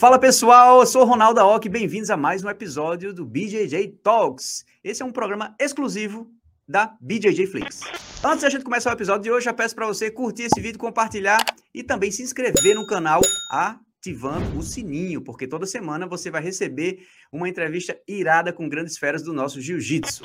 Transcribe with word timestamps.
Fala 0.00 0.18
pessoal, 0.18 0.80
eu 0.80 0.86
sou 0.86 1.02
o 1.02 1.04
Ronaldo 1.04 1.40
Aoki, 1.40 1.68
bem-vindos 1.68 2.08
a 2.08 2.16
mais 2.16 2.42
um 2.42 2.48
episódio 2.48 3.12
do 3.12 3.26
BJJ 3.26 3.98
Talks. 4.02 4.64
Esse 4.82 5.02
é 5.02 5.04
um 5.04 5.12
programa 5.12 5.54
exclusivo 5.60 6.26
da 6.66 6.96
BJJ 7.02 7.46
Flix. 7.46 7.82
Antes 8.24 8.40
da 8.40 8.48
gente 8.48 8.64
começar 8.64 8.88
o 8.88 8.92
episódio 8.94 9.24
de 9.24 9.30
hoje, 9.30 9.44
já 9.44 9.52
peço 9.52 9.74
para 9.74 9.86
você 9.86 10.10
curtir 10.10 10.44
esse 10.44 10.58
vídeo, 10.58 10.78
compartilhar 10.78 11.44
e 11.74 11.82
também 11.82 12.10
se 12.10 12.22
inscrever 12.22 12.74
no 12.74 12.86
canal 12.86 13.20
ativando 13.50 14.58
o 14.58 14.62
sininho, 14.62 15.20
porque 15.20 15.46
toda 15.46 15.66
semana 15.66 16.06
você 16.06 16.30
vai 16.30 16.40
receber 16.40 17.00
uma 17.30 17.46
entrevista 17.46 17.94
irada 18.08 18.54
com 18.54 18.70
grandes 18.70 18.96
feras 18.96 19.22
do 19.22 19.34
nosso 19.34 19.60
jiu-jitsu. 19.60 20.24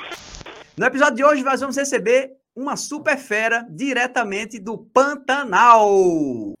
No 0.74 0.86
episódio 0.86 1.16
de 1.16 1.24
hoje, 1.24 1.42
nós 1.42 1.60
vamos 1.60 1.76
receber 1.76 2.30
uma 2.54 2.76
super 2.76 3.18
fera 3.18 3.66
diretamente 3.68 4.58
do 4.58 4.78
Pantanal. 4.78 6.54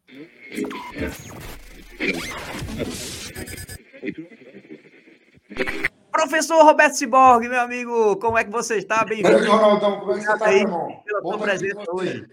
Professor 6.12 6.62
Roberto 6.64 6.94
Ciborgue, 6.94 7.48
meu 7.48 7.60
amigo, 7.60 8.16
como 8.16 8.38
é 8.38 8.44
que 8.44 8.50
você 8.50 8.76
está? 8.76 9.04
Bem-vindo. 9.04 9.48
Ronaldão, 9.48 10.00
como 10.00 10.12
é 10.12 10.18
que 10.18 10.24
você 10.24 10.32
está, 10.32 10.52
irmão? 10.52 11.02
Pela 11.04 11.20
sua 11.20 11.38
presença 11.38 11.84
hoje. 11.92 12.26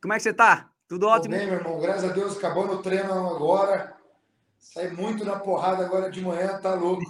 Como 0.00 0.12
é 0.12 0.16
que 0.16 0.22
você 0.22 0.30
está? 0.30 0.70
Tudo 0.88 1.08
ótimo? 1.08 1.34
Tô 1.34 1.40
bem, 1.40 1.46
meu 1.48 1.58
irmão. 1.58 1.80
Graças 1.80 2.04
a 2.10 2.12
Deus, 2.12 2.36
acabando 2.36 2.74
o 2.74 2.82
treino 2.82 3.12
agora. 3.12 3.96
Sai 4.58 4.88
muito 4.90 5.24
na 5.24 5.38
porrada 5.38 5.84
agora 5.84 6.10
de 6.10 6.20
manhã, 6.20 6.58
tá 6.58 6.74
louco. 6.74 7.04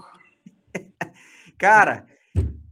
Cara, 1.59 2.06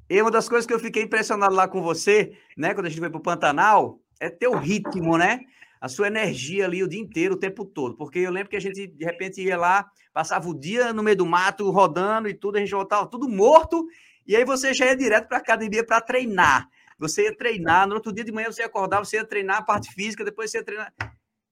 e 0.09 0.21
uma 0.21 0.31
das 0.31 0.49
coisas 0.49 0.67
que 0.67 0.73
eu 0.73 0.79
fiquei 0.79 1.03
impressionado 1.03 1.55
lá 1.55 1.69
com 1.69 1.83
você, 1.83 2.37
né, 2.57 2.75
quando 2.75 2.87
a 2.87 2.89
gente 2.89 3.01
foi 3.01 3.11
pro 3.11 3.21
Pantanal, 3.21 3.99
é 4.21 4.31
teu 4.31 4.57
ritmo, 4.57 5.19
né? 5.19 5.41
A 5.85 5.89
sua 5.89 6.07
energia 6.07 6.65
ali 6.65 6.83
o 6.83 6.89
dia 6.89 6.99
inteiro, 6.99 7.35
o 7.35 7.39
tempo 7.39 7.63
todo. 7.63 7.95
Porque 7.95 8.19
eu 8.19 8.31
lembro 8.31 8.49
que 8.49 8.57
a 8.57 8.61
gente, 8.61 8.87
de 8.87 9.05
repente, 9.05 9.43
ia 9.43 9.55
lá, 9.55 9.87
passava 10.15 10.49
o 10.49 10.59
dia 10.59 10.95
no 10.95 11.03
meio 11.03 11.19
do 11.19 11.27
mato, 11.27 11.71
rodando 11.71 12.27
e 12.27 12.33
tudo, 12.33 12.57
a 12.57 12.61
gente 12.61 12.71
voltava 12.71 13.07
tudo 13.07 13.29
morto, 13.29 13.87
e 14.27 14.35
aí 14.35 14.47
você 14.47 14.73
já 14.73 14.87
ia 14.87 14.97
direto 14.97 15.29
para 15.29 15.37
a 15.37 15.41
academia 15.41 15.85
para 15.85 16.01
treinar. 16.01 16.71
Você 16.99 17.25
ia 17.25 17.37
treinar, 17.37 17.87
no 17.87 17.97
outro 17.97 18.15
dia 18.15 18.25
de 18.25 18.33
manhã 18.33 18.51
você 18.51 18.63
ia 18.63 18.67
acordar, 18.67 18.99
você 19.01 19.19
ia 19.19 19.27
treinar 19.27 19.59
a 19.59 19.63
parte 19.63 19.93
física, 19.93 20.25
depois 20.25 20.51
você 20.51 20.57
ia 20.57 20.65
treinar. 20.65 20.91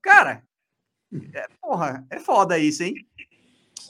Cara, 0.00 0.42
é, 1.34 1.46
porra, 1.60 2.02
é 2.08 2.18
foda 2.18 2.58
isso, 2.58 2.84
hein? 2.84 2.94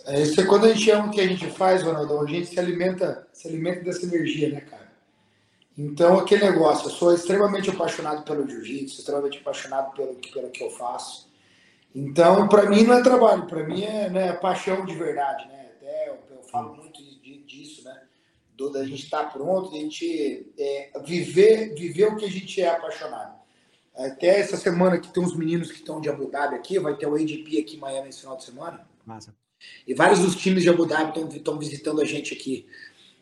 É, 0.06 0.22
isso 0.22 0.41
é 0.41 0.45
quando 0.45 0.64
a 0.64 0.74
gente 0.74 0.91
ama 0.91 1.06
o 1.06 1.11
que 1.12 1.20
a 1.20 1.28
gente 1.28 1.48
faz, 1.52 1.84
Ronaldo, 1.84 2.19
a 2.19 2.27
gente 2.27 2.48
se 2.48 2.58
alimenta, 2.58 3.28
se 3.33 3.47
alimenta 3.47 3.84
dessa 3.84 4.05
energia, 4.05 4.50
né, 4.50 4.61
cara? 4.62 4.81
Então, 5.77 6.19
aquele 6.19 6.45
negócio, 6.45 6.87
eu 6.87 6.91
sou 6.91 7.15
extremamente 7.15 7.70
apaixonado 7.70 8.25
pelo 8.25 8.48
jiu-jitsu, 8.48 8.98
extremamente 8.98 9.39
apaixonado 9.39 9.95
pelo, 9.95 10.14
pelo 10.14 10.51
que 10.51 10.62
eu 10.62 10.70
faço. 10.70 11.31
Então, 11.95 12.48
para 12.48 12.69
mim 12.69 12.84
não 12.84 12.95
é 12.95 13.03
trabalho, 13.03 13.47
para 13.47 13.64
mim 13.64 13.83
é 13.83 14.09
né, 14.09 14.33
paixão 14.34 14.84
de 14.84 14.95
verdade, 14.95 15.47
né? 15.48 15.70
Até 15.77 16.09
eu, 16.09 16.19
eu 16.31 16.42
falo 16.42 16.75
muito 16.75 17.01
disso, 17.47 17.84
né? 17.84 18.03
Do, 18.56 18.70
da 18.70 18.84
gente 18.84 19.05
estar 19.05 19.25
tá 19.25 19.31
pronto, 19.31 19.70
da 19.70 19.79
gente 19.79 20.53
é, 20.59 20.91
viver, 21.05 21.75
viver 21.75 22.07
o 22.07 22.17
que 22.17 22.25
a 22.25 22.31
gente 22.31 22.61
é 22.61 22.69
apaixonado. 22.69 23.41
Até 23.95 24.41
essa 24.41 24.57
semana 24.57 24.98
que 24.98 25.12
tem 25.12 25.23
uns 25.23 25.36
meninos 25.36 25.70
que 25.70 25.79
estão 25.79 26.01
de 26.01 26.09
Abu 26.09 26.31
Dhabi 26.31 26.55
aqui, 26.55 26.79
vai 26.79 26.97
ter 26.97 27.07
o 27.07 27.14
ADP 27.14 27.61
aqui 27.61 27.77
em 27.77 27.81
Miami 27.81 28.09
esse 28.09 28.20
final 28.20 28.36
de 28.36 28.45
semana. 28.45 28.86
Massa. 29.05 29.34
E 29.86 29.95
vários 29.95 30.20
dos 30.20 30.34
times 30.34 30.62
de 30.62 30.70
Abu 30.70 30.86
Dhabi 30.86 31.36
estão 31.36 31.59
visitando 31.59 32.01
a 32.01 32.05
gente 32.05 32.33
aqui. 32.34 32.67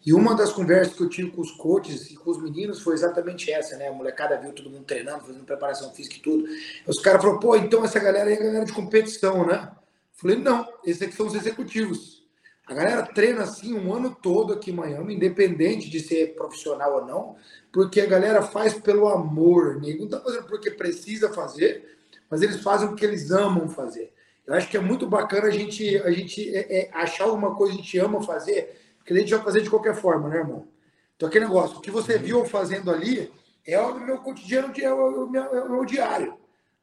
E 0.05 0.15
uma 0.15 0.35
das 0.35 0.53
conversas 0.53 0.95
que 0.95 1.03
eu 1.03 1.09
tive 1.09 1.31
com 1.31 1.43
os 1.43 1.51
coaches 1.53 2.11
e 2.11 2.15
com 2.15 2.31
os 2.31 2.43
meninos 2.43 2.81
foi 2.81 2.95
exatamente 2.95 3.53
essa, 3.53 3.77
né? 3.77 3.89
A 3.89 3.93
molecada 3.93 4.39
viu 4.39 4.53
todo 4.53 4.71
mundo 4.71 4.85
treinando, 4.85 5.27
fazendo 5.27 5.45
preparação 5.45 5.93
física 5.93 6.17
e 6.17 6.21
tudo. 6.21 6.45
Os 6.87 7.01
caras 7.01 7.21
falaram, 7.21 7.39
pô, 7.39 7.55
então 7.55 7.85
essa 7.85 7.99
galera 7.99 8.33
é 8.33 8.37
galera 8.37 8.65
de 8.65 8.73
competição, 8.73 9.47
né? 9.47 9.71
falei, 10.21 10.37
não, 10.37 10.69
esses 10.85 11.03
aqui 11.03 11.15
são 11.15 11.27
os 11.27 11.35
executivos. 11.35 12.21
A 12.67 12.75
galera 12.75 13.03
treina 13.03 13.43
assim 13.43 13.75
um 13.75 13.93
ano 13.93 14.15
todo 14.23 14.53
aqui 14.53 14.71
em 14.71 14.75
Miami, 14.75 15.15
independente 15.15 15.91
de 15.91 15.99
ser 15.99 16.35
profissional 16.35 17.01
ou 17.01 17.05
não, 17.07 17.37
porque 17.73 18.01
a 18.01 18.07
galera 18.07 18.43
faz 18.43 18.75
pelo 18.75 19.09
amor. 19.09 19.81
Ninguém 19.81 20.09
tá 20.09 20.21
fazendo 20.21 20.45
porque 20.45 20.71
precisa 20.71 21.33
fazer, 21.33 21.99
mas 22.31 22.43
eles 22.43 22.63
fazem 22.63 22.89
o 22.89 22.95
que 22.95 23.05
eles 23.05 23.31
amam 23.31 23.69
fazer. 23.69 24.13
Eu 24.47 24.55
acho 24.55 24.69
que 24.69 24.77
é 24.77 24.81
muito 24.81 25.07
bacana 25.07 25.49
a 25.49 25.51
gente, 25.51 25.97
a 25.99 26.11
gente 26.11 26.55
é, 26.55 26.81
é, 26.81 26.91
achar 26.93 27.25
alguma 27.25 27.55
coisa 27.57 27.73
que 27.73 27.81
a 27.81 27.83
gente 27.83 27.99
ama 27.99 28.23
fazer 28.23 28.79
que 29.05 29.13
a 29.13 29.17
gente 29.17 29.35
vai 29.35 29.43
fazer 29.43 29.63
de 29.63 29.71
qualquer 29.71 29.95
forma, 29.95 30.29
né, 30.29 30.39
irmão? 30.39 30.69
Então, 31.17 31.29
aquele 31.29 31.45
negócio, 31.45 31.79
o 31.79 31.81
que 31.81 31.91
você 31.91 32.19
viu 32.19 32.45
fazendo 32.45 32.91
ali 32.91 33.31
é 33.67 33.79
o 33.81 34.01
meu 34.01 34.19
cotidiano, 34.19 34.73
é 34.77 34.93
o 34.93 35.27
meu, 35.29 35.43
é 35.43 35.65
o 35.65 35.71
meu 35.71 35.85
diário. 35.85 36.35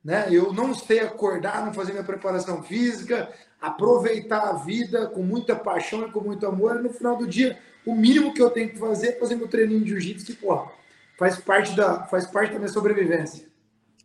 Né? 0.04 0.28
Eu 0.32 0.54
não 0.54 0.74
sei 0.74 1.00
acordar, 1.00 1.66
não 1.66 1.74
fazer 1.74 1.92
minha 1.92 2.04
preparação 2.04 2.64
física, 2.64 3.34
aproveitar 3.60 4.50
a 4.50 4.54
vida 4.54 5.08
com 5.08 5.22
muita 5.22 5.56
paixão 5.56 6.08
e 6.08 6.12
com 6.12 6.22
muito 6.22 6.46
amor, 6.46 6.78
e 6.78 6.84
no 6.84 6.94
final 6.94 7.18
do 7.18 7.28
dia, 7.28 7.60
o 7.86 7.96
mínimo 7.96 8.34
que 8.34 8.42
eu 8.42 8.50
tenho 8.50 8.70
que 8.70 8.78
fazer 8.78 9.08
é 9.08 9.20
fazer 9.20 9.36
meu 9.36 9.48
treininho 9.48 9.84
de 9.84 9.90
jiu-jitsu, 9.90 10.26
que, 10.26 10.34
porra, 10.34 10.72
faz 11.18 11.38
parte 11.40 11.76
da, 11.76 12.06
faz 12.06 12.28
parte 12.28 12.54
da 12.54 12.60
minha 12.60 12.70
sobrevivência. 12.70 13.48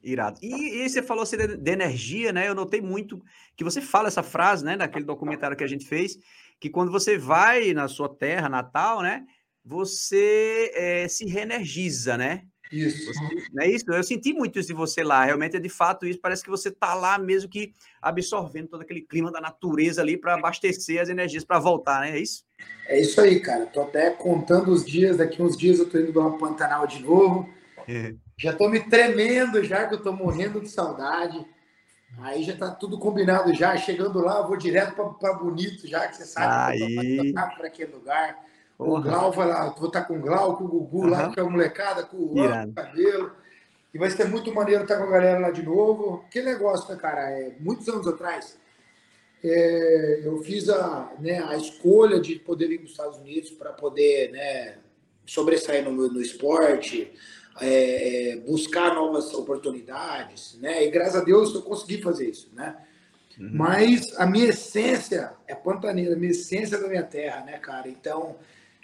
Irado. 0.02 0.38
E, 0.42 0.84
e, 0.84 0.88
você 0.88 1.00
falou 1.00 1.22
assim, 1.22 1.36
de, 1.36 1.56
de, 1.56 1.70
energia, 1.70 2.32
né? 2.32 2.48
Eu 2.48 2.54
notei 2.54 2.80
muito 2.80 3.22
que 3.56 3.62
você 3.62 3.80
fala 3.80 4.08
essa 4.08 4.22
frase, 4.22 4.64
né, 4.64 4.74
naquele 4.74 5.04
documentário 5.04 5.56
que 5.56 5.62
a 5.62 5.68
gente 5.68 5.86
fez, 5.86 6.18
que 6.62 6.70
quando 6.70 6.92
você 6.92 7.18
vai 7.18 7.74
na 7.74 7.88
sua 7.88 8.08
terra 8.08 8.48
natal, 8.48 9.02
né, 9.02 9.24
você 9.64 10.70
é, 10.76 11.08
se 11.08 11.26
reenergiza, 11.26 12.16
né? 12.16 12.44
Isso. 12.70 13.04
Você, 13.04 13.20
não 13.52 13.64
é 13.64 13.68
isso? 13.68 13.84
Eu 13.90 14.02
senti 14.04 14.32
muito 14.32 14.60
isso 14.60 14.68
de 14.68 14.74
você 14.74 15.02
lá. 15.02 15.24
Realmente 15.24 15.56
é 15.56 15.60
de 15.60 15.68
fato 15.68 16.06
isso. 16.06 16.20
Parece 16.20 16.44
que 16.44 16.48
você 16.48 16.70
tá 16.70 16.94
lá 16.94 17.18
mesmo 17.18 17.50
que 17.50 17.72
absorvendo 18.00 18.68
todo 18.68 18.82
aquele 18.82 19.00
clima 19.00 19.32
da 19.32 19.40
natureza 19.40 20.00
ali 20.00 20.16
para 20.16 20.34
abastecer 20.34 21.02
as 21.02 21.08
energias 21.08 21.44
para 21.44 21.58
voltar, 21.58 22.02
né? 22.02 22.16
É 22.16 22.20
isso? 22.20 22.44
É 22.86 23.00
isso 23.00 23.20
aí, 23.20 23.40
cara. 23.40 23.66
Tô 23.66 23.82
até 23.82 24.10
contando 24.10 24.70
os 24.70 24.84
dias. 24.86 25.16
Daqui 25.16 25.42
uns 25.42 25.56
dias 25.56 25.80
eu 25.80 25.90
tô 25.90 25.98
indo 25.98 26.12
para 26.12 26.30
Pantanal 26.38 26.86
de 26.86 27.02
novo. 27.02 27.52
É. 27.88 28.14
Já 28.38 28.52
tô 28.52 28.68
me 28.68 28.78
tremendo 28.78 29.64
já 29.64 29.88
que 29.88 29.94
eu 29.94 30.02
tô 30.02 30.12
morrendo 30.12 30.60
de 30.60 30.68
saudade. 30.68 31.44
Aí 32.18 32.42
já 32.42 32.56
tá 32.56 32.70
tudo 32.70 32.98
combinado 32.98 33.54
já. 33.54 33.76
Chegando 33.76 34.20
lá, 34.20 34.42
vou 34.42 34.56
direto 34.56 34.94
para 35.18 35.34
Bonito 35.34 35.86
já, 35.86 36.06
que 36.08 36.16
você 36.16 36.24
sabe 36.24 36.78
que 36.78 37.32
para 37.32 37.66
aquele 37.66 37.92
lugar. 37.92 38.44
O 38.78 39.00
Glau 39.00 39.30
vai 39.30 39.46
lá, 39.46 39.68
vou 39.68 39.86
estar 39.86 40.00
tá 40.00 40.06
com 40.06 40.18
o 40.18 40.20
Glau, 40.20 40.56
com 40.56 40.64
o 40.64 40.68
Gugu 40.68 41.02
uhum. 41.02 41.10
lá, 41.10 41.32
com 41.32 41.40
a 41.40 41.50
molecada, 41.50 42.02
com 42.02 42.16
o, 42.16 42.34
o 42.34 42.72
cabelo. 42.72 43.32
E 43.94 43.98
vai 43.98 44.10
ser 44.10 44.26
muito 44.28 44.52
maneiro 44.52 44.82
estar 44.82 44.96
com 44.96 45.04
a 45.04 45.10
galera 45.10 45.38
lá 45.38 45.50
de 45.50 45.62
novo. 45.62 46.24
Que 46.30 46.42
negócio, 46.42 46.92
né, 46.92 47.00
cara? 47.00 47.30
É, 47.30 47.54
muitos 47.60 47.88
anos 47.88 48.08
atrás, 48.08 48.58
é, 49.44 50.22
eu 50.24 50.42
fiz 50.42 50.68
a, 50.68 51.12
né, 51.18 51.42
a 51.44 51.56
escolha 51.56 52.20
de 52.20 52.36
poder 52.36 52.68
vir 52.68 52.78
para 52.78 52.84
os 52.86 52.90
Estados 52.92 53.18
Unidos 53.18 53.50
para 53.50 53.72
poder 53.72 54.30
né, 54.32 54.78
sobressair 55.26 55.84
no, 55.84 55.92
no 55.92 56.20
esporte, 56.20 57.12
é, 57.60 58.30
é, 58.30 58.36
buscar 58.36 58.94
novas 58.94 59.32
oportunidades, 59.34 60.58
né? 60.60 60.84
E 60.84 60.90
graças 60.90 61.16
a 61.16 61.24
Deus 61.24 61.54
eu 61.54 61.62
consegui 61.62 62.00
fazer 62.00 62.30
isso, 62.30 62.50
né? 62.54 62.76
Uhum. 63.38 63.50
Mas 63.52 64.18
a 64.18 64.26
minha 64.26 64.48
essência 64.48 65.32
é 65.46 65.54
pantaneira, 65.54 66.14
a 66.14 66.18
minha 66.18 66.30
essência 66.30 66.76
é 66.76 66.80
da 66.80 66.88
minha 66.88 67.02
terra, 67.02 67.44
né, 67.44 67.58
cara? 67.58 67.88
Então, 67.88 68.36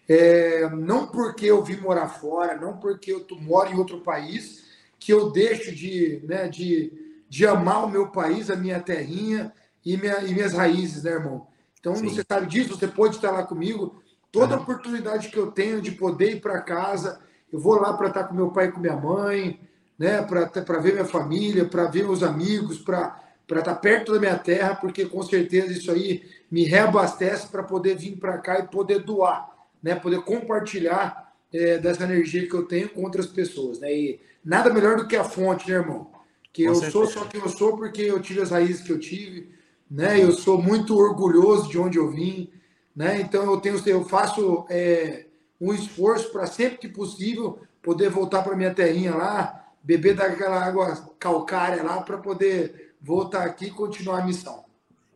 é, 0.09 0.69
não 0.71 1.07
porque 1.07 1.47
eu 1.47 1.63
vim 1.63 1.77
morar 1.77 2.09
fora, 2.09 2.57
não 2.57 2.79
porque 2.79 3.13
eu 3.13 3.27
moro 3.41 3.71
em 3.71 3.79
outro 3.79 4.01
país, 4.01 4.65
que 4.99 5.13
eu 5.13 5.31
deixo 5.31 5.75
de, 5.75 6.23
né, 6.25 6.49
de, 6.49 6.93
de 7.29 7.47
amar 7.47 7.85
o 7.85 7.91
meu 7.91 8.09
país, 8.09 8.51
a 8.51 8.57
minha 8.57 8.81
terrinha 8.81 9.53
e, 9.85 9.97
minha, 9.97 10.19
e 10.25 10.33
minhas 10.33 10.53
raízes, 10.53 11.05
né, 11.05 11.13
irmão? 11.13 11.47
Então, 11.79 11.95
Sim. 11.95 12.09
você 12.09 12.25
sabe 12.29 12.47
disso, 12.47 12.77
você 12.77 12.89
pode 12.89 13.17
estar 13.17 13.31
lá 13.31 13.45
comigo. 13.45 14.03
Toda 14.33 14.57
uhum. 14.57 14.63
oportunidade 14.63 15.29
que 15.29 15.39
eu 15.39 15.51
tenho 15.51 15.81
de 15.81 15.93
poder 15.93 16.33
ir 16.33 16.41
para 16.41 16.61
casa, 16.61 17.21
eu 17.53 17.59
vou 17.59 17.81
lá 17.81 17.93
para 17.93 18.09
estar 18.09 18.25
com 18.25 18.35
meu 18.35 18.51
pai 18.51 18.67
e 18.67 18.73
com 18.73 18.81
minha 18.81 18.97
mãe, 18.97 19.61
né? 19.99 20.23
Para 20.23 20.79
ver 20.79 20.93
minha 20.93 21.05
família, 21.05 21.65
para 21.65 21.87
ver 21.87 22.05
meus 22.05 22.23
amigos, 22.23 22.79
para 22.79 23.21
estar 23.49 23.75
perto 23.77 24.13
da 24.13 24.21
minha 24.21 24.39
terra, 24.39 24.75
porque 24.77 25.07
com 25.07 25.23
certeza 25.23 25.73
isso 25.73 25.91
aí 25.91 26.23
me 26.51 26.65
reabastece 26.65 27.49
para 27.49 27.63
poder 27.63 27.97
vir 27.97 28.17
para 28.17 28.39
cá 28.39 28.59
e 28.59 28.69
poder 28.69 29.01
doar, 29.01 29.51
né? 29.83 29.95
Poder 29.95 30.21
compartilhar 30.23 31.33
é, 31.53 31.79
dessa 31.79 32.05
energia 32.05 32.47
que 32.47 32.55
eu 32.55 32.65
tenho 32.65 32.89
com 32.91 33.03
outras 33.03 33.27
pessoas, 33.27 33.81
né? 33.81 33.93
E 33.93 34.21
nada 34.45 34.73
melhor 34.73 34.97
do 34.97 35.07
que 35.07 35.17
a 35.17 35.25
fonte, 35.25 35.71
né, 35.71 35.77
irmão? 35.77 36.11
Que 36.53 36.65
com 36.65 36.71
eu 36.71 36.75
certeza. 36.75 36.93
sou 36.93 37.07
só 37.07 37.25
quem 37.25 37.41
eu 37.41 37.49
sou 37.49 37.77
porque 37.77 38.03
eu 38.03 38.21
tive 38.21 38.41
as 38.41 38.51
raízes 38.51 38.83
que 38.83 38.93
eu 38.93 38.99
tive, 38.99 39.51
né? 39.91 40.23
Eu 40.23 40.33
sou 40.33 40.61
muito 40.61 40.97
orgulhoso 40.97 41.69
de 41.69 41.79
onde 41.79 41.99
eu 41.99 42.11
vim, 42.11 42.51
né? 42.95 43.21
Então 43.21 43.45
eu 43.45 43.61
tenho, 43.61 43.81
eu 43.87 44.05
faço 44.05 44.67
é, 44.69 45.28
um 45.61 45.73
esforço 45.73 46.31
para 46.31 46.47
sempre 46.47 46.79
que 46.79 46.89
possível 46.89 47.61
poder 47.83 48.11
voltar 48.11 48.43
para 48.43 48.57
minha 48.57 48.75
terrinha 48.75 49.15
lá, 49.15 49.73
beber 49.83 50.15
daquela 50.15 50.63
água 50.63 51.15
calcária 51.19 51.83
lá 51.83 52.01
para 52.03 52.19
poder 52.19 52.95
voltar 53.01 53.45
aqui 53.45 53.67
e 53.67 53.71
continuar 53.71 54.23
a 54.23 54.27
missão. 54.27 54.69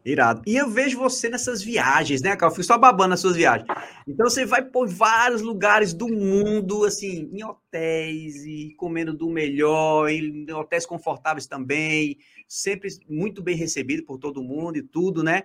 Irado. 0.05 0.43
E 0.45 0.57
eu 0.57 0.69
vejo 0.69 0.99
você 0.99 1.29
nessas 1.29 1.63
viagens, 1.63 2.23
né, 2.23 2.35
cara? 2.35 2.51
Eu 2.51 2.55
fui 2.55 2.65
só 2.65 2.77
babando 2.77 3.11
nas 3.11 3.21
suas 3.21 3.37
viagens. 3.37 3.69
Então 4.07 4.29
você 4.29 4.45
vai 4.45 4.61
por 4.61 4.89
vários 4.89 5.43
lugares 5.43 5.95
do 5.95 6.09
mundo, 6.09 6.85
assim, 6.85 7.31
em 7.33 7.45
hotéis 7.45 8.45
e 8.45 8.75
comendo 8.77 9.15
do 9.15 9.31
melhor, 9.31 10.09
em 10.09 10.51
hotéis 10.51 10.85
confortáveis 10.85 11.47
também, 11.47 12.19
sempre 12.49 12.89
muito 13.09 13.41
bem 13.41 13.57
recebido 13.57 14.05
por 14.05 14.19
todo 14.19 14.43
mundo 14.43 14.77
e 14.77 14.83
tudo, 14.83 15.23
né? 15.23 15.45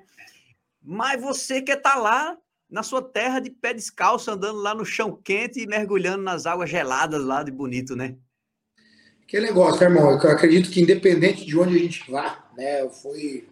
Mas 0.82 1.22
você 1.22 1.62
quer 1.62 1.78
estar 1.78 1.94
tá 1.94 2.00
lá 2.00 2.38
na 2.70 2.84
sua 2.84 3.02
terra 3.02 3.40
de 3.40 3.50
pé 3.50 3.74
descalço, 3.74 4.30
andando 4.30 4.60
lá 4.60 4.76
no 4.76 4.86
chão 4.86 5.20
quente 5.24 5.62
e 5.62 5.68
mergulhando 5.68 6.24
nas 6.24 6.46
águas 6.46 6.70
geladas 6.70 7.24
lá 7.24 7.44
de 7.44 7.52
bonito, 7.52 7.96
né? 7.96 8.16
Que 9.28 9.40
negócio, 9.40 9.82
né, 9.82 9.86
irmão. 9.88 10.12
Eu 10.12 10.32
acredito 10.32 10.70
que 10.70 10.82
independente 10.82 11.46
de 11.46 11.58
onde 11.58 11.76
a 11.76 11.80
gente 11.80 12.10
vá, 12.10 12.50
né, 12.58 12.82
eu 12.82 12.90
fui 12.90 13.48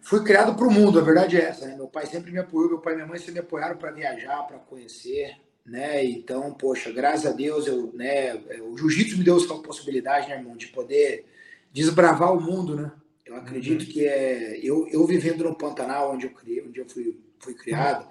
fui 0.00 0.24
criado 0.24 0.54
para 0.54 0.66
o 0.66 0.70
mundo, 0.70 0.98
a 0.98 1.02
verdade 1.02 1.36
é 1.36 1.44
essa. 1.44 1.66
Né? 1.66 1.76
Meu 1.76 1.86
pai 1.86 2.06
sempre 2.06 2.30
me 2.30 2.38
apoiou, 2.38 2.70
meu 2.70 2.78
pai 2.78 2.94
e 2.94 2.96
minha 2.96 3.08
mãe 3.08 3.18
sempre 3.18 3.34
me 3.34 3.40
apoiaram 3.40 3.76
para 3.76 3.90
viajar, 3.90 4.42
para 4.46 4.58
conhecer, 4.58 5.36
né? 5.64 6.02
Então, 6.04 6.52
poxa, 6.54 6.90
graças 6.90 7.26
a 7.26 7.32
Deus, 7.32 7.66
eu, 7.66 7.92
né, 7.92 8.34
o 8.62 8.76
jiu-jitsu 8.76 9.18
me 9.18 9.24
deu 9.24 9.36
essa 9.36 9.54
possibilidade, 9.56 10.28
né, 10.28 10.36
irmão, 10.36 10.56
de 10.56 10.68
poder 10.68 11.26
desbravar 11.70 12.32
o 12.32 12.40
mundo, 12.40 12.76
né? 12.76 12.90
Eu 13.26 13.36
acredito 13.36 13.82
uhum. 13.82 13.88
que 13.88 14.06
é 14.06 14.58
eu, 14.62 14.88
eu 14.88 15.06
vivendo 15.06 15.44
no 15.44 15.54
Pantanal, 15.54 16.14
onde 16.14 16.26
eu 16.26 16.30
criei, 16.30 16.66
onde 16.66 16.80
eu 16.80 16.88
fui, 16.88 17.20
fui 17.40 17.54
criado, 17.54 18.06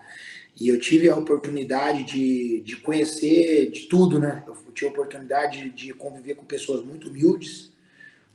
e 0.59 0.69
eu 0.69 0.79
tive 0.79 1.09
a 1.09 1.15
oportunidade 1.15 2.03
de, 2.03 2.61
de 2.61 2.77
conhecer 2.77 3.69
de 3.69 3.81
tudo, 3.81 4.19
né? 4.19 4.43
Eu 4.47 4.55
tive 4.73 4.87
a 4.87 4.91
oportunidade 4.91 5.69
de 5.69 5.93
conviver 5.93 6.35
com 6.35 6.45
pessoas 6.45 6.83
muito 6.83 7.09
humildes, 7.09 7.71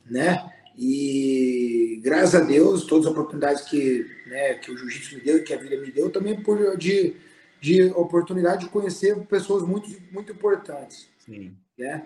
né? 0.09 0.49
E 0.77 1.99
graças 2.01 2.35
a 2.35 2.43
Deus, 2.43 2.85
todas 2.85 3.05
as 3.05 3.11
oportunidades 3.11 3.63
que, 3.63 4.05
né, 4.25 4.55
que 4.55 4.71
o 4.71 4.77
jiu-jitsu 4.77 5.15
me 5.15 5.21
deu 5.21 5.37
e 5.37 5.43
que 5.43 5.53
a 5.53 5.57
vida 5.57 5.77
me 5.79 5.91
deu, 5.91 6.09
também 6.09 6.41
por 6.41 6.77
de, 6.77 7.15
de 7.61 7.83
oportunidade 7.91 8.65
de 8.65 8.71
conhecer 8.71 9.15
pessoas 9.27 9.63
muito, 9.63 9.89
muito 10.11 10.31
importantes. 10.31 11.07
Sim. 11.19 11.55
Né? 11.77 12.05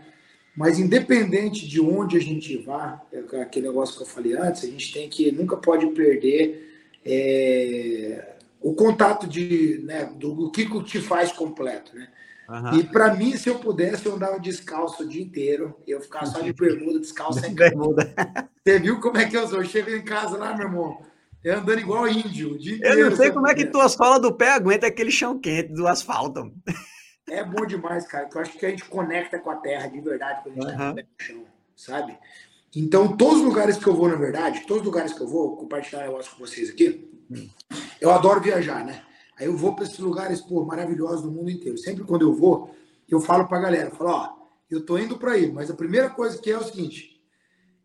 Mas 0.56 0.80
independente 0.80 1.68
de 1.68 1.80
onde 1.80 2.18
a 2.18 2.20
gente 2.20 2.58
vá, 2.58 3.02
é 3.12 3.42
aquele 3.42 3.68
negócio 3.68 3.96
que 3.96 4.04
eu 4.04 4.08
falei 4.08 4.34
antes, 4.34 4.64
a 4.64 4.68
gente 4.68 4.92
tem 4.92 5.08
que 5.08 5.32
nunca 5.32 5.56
pode 5.56 5.86
perder 5.92 6.68
é, 7.06 8.37
o 8.68 8.76
contato 8.76 9.26
de, 9.26 9.82
né, 9.86 10.12
do, 10.14 10.34
do 10.34 10.52
que 10.52 10.68
te 10.84 11.00
faz 11.00 11.32
completo, 11.32 11.96
né? 11.96 12.10
Uhum. 12.50 12.80
E 12.80 12.84
para 12.84 13.14
mim, 13.14 13.38
se 13.38 13.50
eu 13.50 13.60
pudesse, 13.60 14.06
eu 14.06 14.16
andava 14.16 14.40
descalço 14.40 15.04
o 15.04 15.08
dia 15.08 15.22
inteiro. 15.22 15.78
Eu 15.88 16.02
ficava 16.02 16.26
só 16.26 16.42
de 16.42 16.52
bermuda, 16.52 17.00
descalço 17.00 17.40
sem 17.40 17.54
bermuda. 17.54 18.14
Você 18.62 18.80
viu 18.80 19.00
como 19.00 19.18
é 19.18 19.26
que 19.26 19.38
eu 19.38 19.48
sou? 19.48 19.60
Eu 19.60 19.66
chego 19.66 19.90
em 19.90 20.04
casa 20.04 20.38
lá, 20.38 20.54
meu 20.54 20.68
irmão, 20.68 21.02
eu 21.42 21.60
andando 21.60 21.80
igual 21.80 22.10
índio. 22.10 22.56
O 22.56 22.58
dia 22.58 22.76
inteiro, 22.76 23.00
eu 23.00 23.10
não 23.10 23.18
sei 23.18 23.32
como 23.32 23.48
é 23.48 23.56
que 23.56 23.66
tuas 23.66 23.96
falas 23.96 24.22
do 24.22 24.34
pé 24.34 24.52
aguenta 24.52 24.88
aquele 24.88 25.12
chão 25.12 25.40
quente 25.40 25.74
do 25.74 25.88
asfalto. 25.88 26.52
É 27.30 27.44
bom 27.44 27.66
demais, 27.66 28.06
cara. 28.06 28.30
Eu 28.34 28.42
acho 28.42 28.58
que 28.58 28.66
a 28.66 28.70
gente 28.70 28.84
conecta 28.86 29.40
com 29.40 29.50
a 29.50 29.56
terra 29.56 29.88
de 29.88 30.02
verdade 30.02 30.42
quando 30.44 30.66
a 30.66 30.70
gente 30.70 30.82
uhum. 30.82 30.96
tá 30.96 31.02
no 31.02 31.26
chão, 31.26 31.44
sabe? 31.74 32.18
Então, 32.76 33.16
todos 33.16 33.38
os 33.38 33.44
lugares 33.44 33.78
que 33.78 33.88
eu 33.88 33.96
vou, 33.96 34.10
na 34.10 34.16
verdade, 34.16 34.66
todos 34.68 34.82
os 34.82 34.86
lugares 34.86 35.14
que 35.14 35.22
eu 35.22 35.28
vou, 35.28 35.56
compartilhar 35.56 36.04
um 36.04 36.08
negócio 36.08 36.32
com 36.32 36.46
vocês 36.46 36.70
aqui. 36.70 37.17
Eu 38.02 38.12
adoro 38.12 38.42
viajar, 38.42 38.86
né? 38.86 39.02
Aí 39.40 39.46
eu 39.46 39.56
vou 39.56 39.76
para 39.76 39.86
esses 39.86 40.00
lugares 40.00 40.42
pô, 40.42 40.66
maravilhosos 40.66 41.22
do 41.22 41.32
mundo 41.32 41.52
inteiro. 41.52 41.78
Sempre 41.78 42.04
quando 42.04 42.24
eu 42.24 42.34
vou, 42.34 42.76
eu 43.08 43.20
falo 43.20 43.48
para 43.48 43.58
a 43.58 43.62
galera, 43.62 43.92
falo, 43.92 44.10
ó, 44.10 44.34
eu 44.70 44.86
tô 44.86 44.98
indo 44.98 45.18
para 45.18 45.34
aí, 45.34 45.52
mas 45.52 45.70
a 45.70 45.76
primeira 45.76 46.10
coisa 46.10 46.38
que 46.38 46.50
é, 46.50 46.54
é 46.54 46.58
o 46.58 46.64
seguinte, 46.64 47.18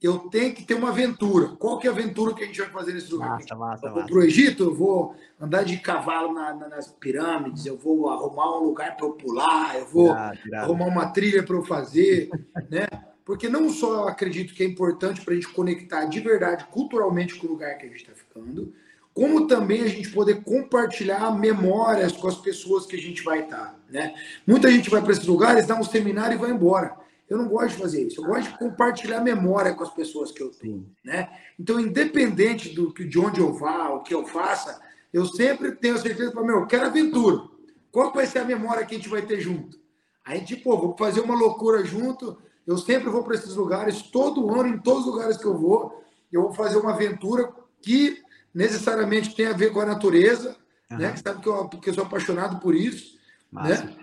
eu 0.02 0.18
tenho 0.30 0.52
que 0.52 0.64
ter 0.64 0.74
uma 0.74 0.88
aventura. 0.88 1.48
Qual 1.58 1.78
que 1.78 1.86
é 1.86 1.90
a 1.90 1.92
aventura 1.92 2.34
que 2.34 2.42
a 2.42 2.46
gente 2.46 2.60
vai 2.60 2.70
fazer 2.70 2.92
nesse 2.92 3.12
lugar? 3.12 3.30
Massa, 3.30 3.54
massa, 3.54 3.86
eu 3.86 3.94
vou 3.94 4.04
para 4.04 4.16
o 4.16 4.22
Egito, 4.22 4.64
eu 4.64 4.74
vou 4.74 5.14
andar 5.40 5.62
de 5.62 5.78
cavalo 5.78 6.32
na, 6.32 6.52
na, 6.52 6.68
nas 6.68 6.88
pirâmides, 6.88 7.66
eu 7.66 7.78
vou 7.78 8.10
arrumar 8.10 8.58
um 8.58 8.64
lugar 8.64 8.96
para 8.96 9.06
eu 9.06 9.12
pular, 9.12 9.78
eu 9.78 9.86
vou 9.86 10.10
arrumar 10.54 10.86
uma 10.86 11.10
trilha 11.10 11.42
para 11.44 11.54
eu 11.54 11.62
fazer, 11.62 12.28
né? 12.68 12.86
Porque 13.24 13.48
não 13.48 13.70
só 13.70 13.94
eu 13.94 14.08
acredito 14.08 14.52
que 14.52 14.64
é 14.64 14.66
importante 14.66 15.20
para 15.20 15.32
a 15.32 15.36
gente 15.36 15.48
conectar 15.50 16.04
de 16.06 16.18
verdade 16.18 16.66
culturalmente 16.72 17.36
com 17.36 17.46
o 17.46 17.50
lugar 17.50 17.78
que 17.78 17.86
a 17.86 17.88
gente 17.88 18.00
está 18.00 18.12
ficando, 18.12 18.74
como 19.14 19.46
também 19.46 19.82
a 19.82 19.88
gente 19.88 20.10
poder 20.10 20.42
compartilhar 20.42 21.30
memórias 21.38 22.12
com 22.12 22.28
as 22.28 22.36
pessoas 22.36 22.86
que 22.86 22.96
a 22.96 23.00
gente 23.00 23.22
vai 23.22 23.40
estar. 23.40 23.78
Né? 23.90 24.14
Muita 24.46 24.70
gente 24.70 24.88
vai 24.88 25.02
para 25.02 25.12
esses 25.12 25.26
lugares, 25.26 25.66
dá 25.66 25.78
um 25.78 25.84
seminário 25.84 26.34
e 26.34 26.38
vai 26.38 26.50
embora. 26.50 26.96
Eu 27.28 27.38
não 27.38 27.48
gosto 27.48 27.70
de 27.70 27.82
fazer 27.82 28.02
isso. 28.06 28.20
Eu 28.20 28.26
gosto 28.26 28.50
de 28.50 28.58
compartilhar 28.58 29.20
memória 29.20 29.74
com 29.74 29.82
as 29.82 29.92
pessoas 29.92 30.32
que 30.32 30.42
eu 30.42 30.50
tenho. 30.50 30.86
Né? 31.04 31.28
Então, 31.58 31.78
independente 31.78 32.70
do, 32.70 32.92
de 32.92 33.18
onde 33.18 33.40
eu 33.40 33.52
vá, 33.52 33.90
o 33.90 34.02
que 34.02 34.14
eu 34.14 34.26
faça, 34.26 34.80
eu 35.12 35.26
sempre 35.26 35.72
tenho 35.72 35.98
certeza 35.98 36.30
para 36.30 36.42
meu, 36.42 36.60
eu 36.60 36.66
quero 36.66 36.86
aventura. 36.86 37.42
Qual 37.90 38.12
vai 38.12 38.26
ser 38.26 38.38
a 38.38 38.44
memória 38.44 38.84
que 38.86 38.94
a 38.94 38.98
gente 38.98 39.10
vai 39.10 39.22
ter 39.22 39.40
junto? 39.40 39.78
Aí, 40.24 40.42
tipo, 40.42 40.76
vou 40.76 40.96
fazer 40.96 41.20
uma 41.20 41.34
loucura 41.34 41.84
junto. 41.84 42.38
Eu 42.66 42.78
sempre 42.78 43.10
vou 43.10 43.22
para 43.22 43.34
esses 43.34 43.54
lugares, 43.54 44.02
todo 44.02 44.54
ano, 44.54 44.68
em 44.68 44.78
todos 44.78 45.06
os 45.06 45.12
lugares 45.12 45.36
que 45.36 45.44
eu 45.44 45.56
vou, 45.56 46.02
eu 46.32 46.42
vou 46.42 46.52
fazer 46.52 46.78
uma 46.78 46.92
aventura 46.92 47.52
que 47.82 48.22
necessariamente 48.54 49.34
tem 49.34 49.46
a 49.46 49.52
ver 49.52 49.72
com 49.72 49.80
a 49.80 49.86
natureza, 49.86 50.56
uhum. 50.90 50.98
né? 50.98 51.12
Que 51.12 51.20
sabe 51.20 51.40
que 51.40 51.48
eu, 51.48 51.68
que 51.68 51.90
eu 51.90 51.94
sou 51.94 52.04
apaixonado 52.04 52.60
por 52.60 52.74
isso, 52.74 53.18
Massa. 53.50 53.84
né? 53.84 53.96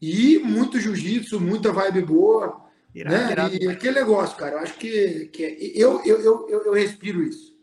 E 0.00 0.38
muito 0.38 0.78
jiu-jitsu, 0.78 1.40
muita 1.40 1.72
vibe 1.72 2.02
boa, 2.02 2.66
irado, 2.94 3.16
né? 3.16 3.32
Irado. 3.32 3.56
E 3.56 3.68
aquele 3.68 4.00
negócio, 4.00 4.36
cara, 4.36 4.56
eu 4.56 4.58
acho 4.60 4.74
que, 4.74 5.26
que 5.26 5.44
é, 5.44 5.56
eu, 5.74 6.02
eu, 6.04 6.20
eu, 6.20 6.48
eu, 6.48 6.64
eu 6.66 6.72
respiro 6.74 7.22
isso, 7.22 7.56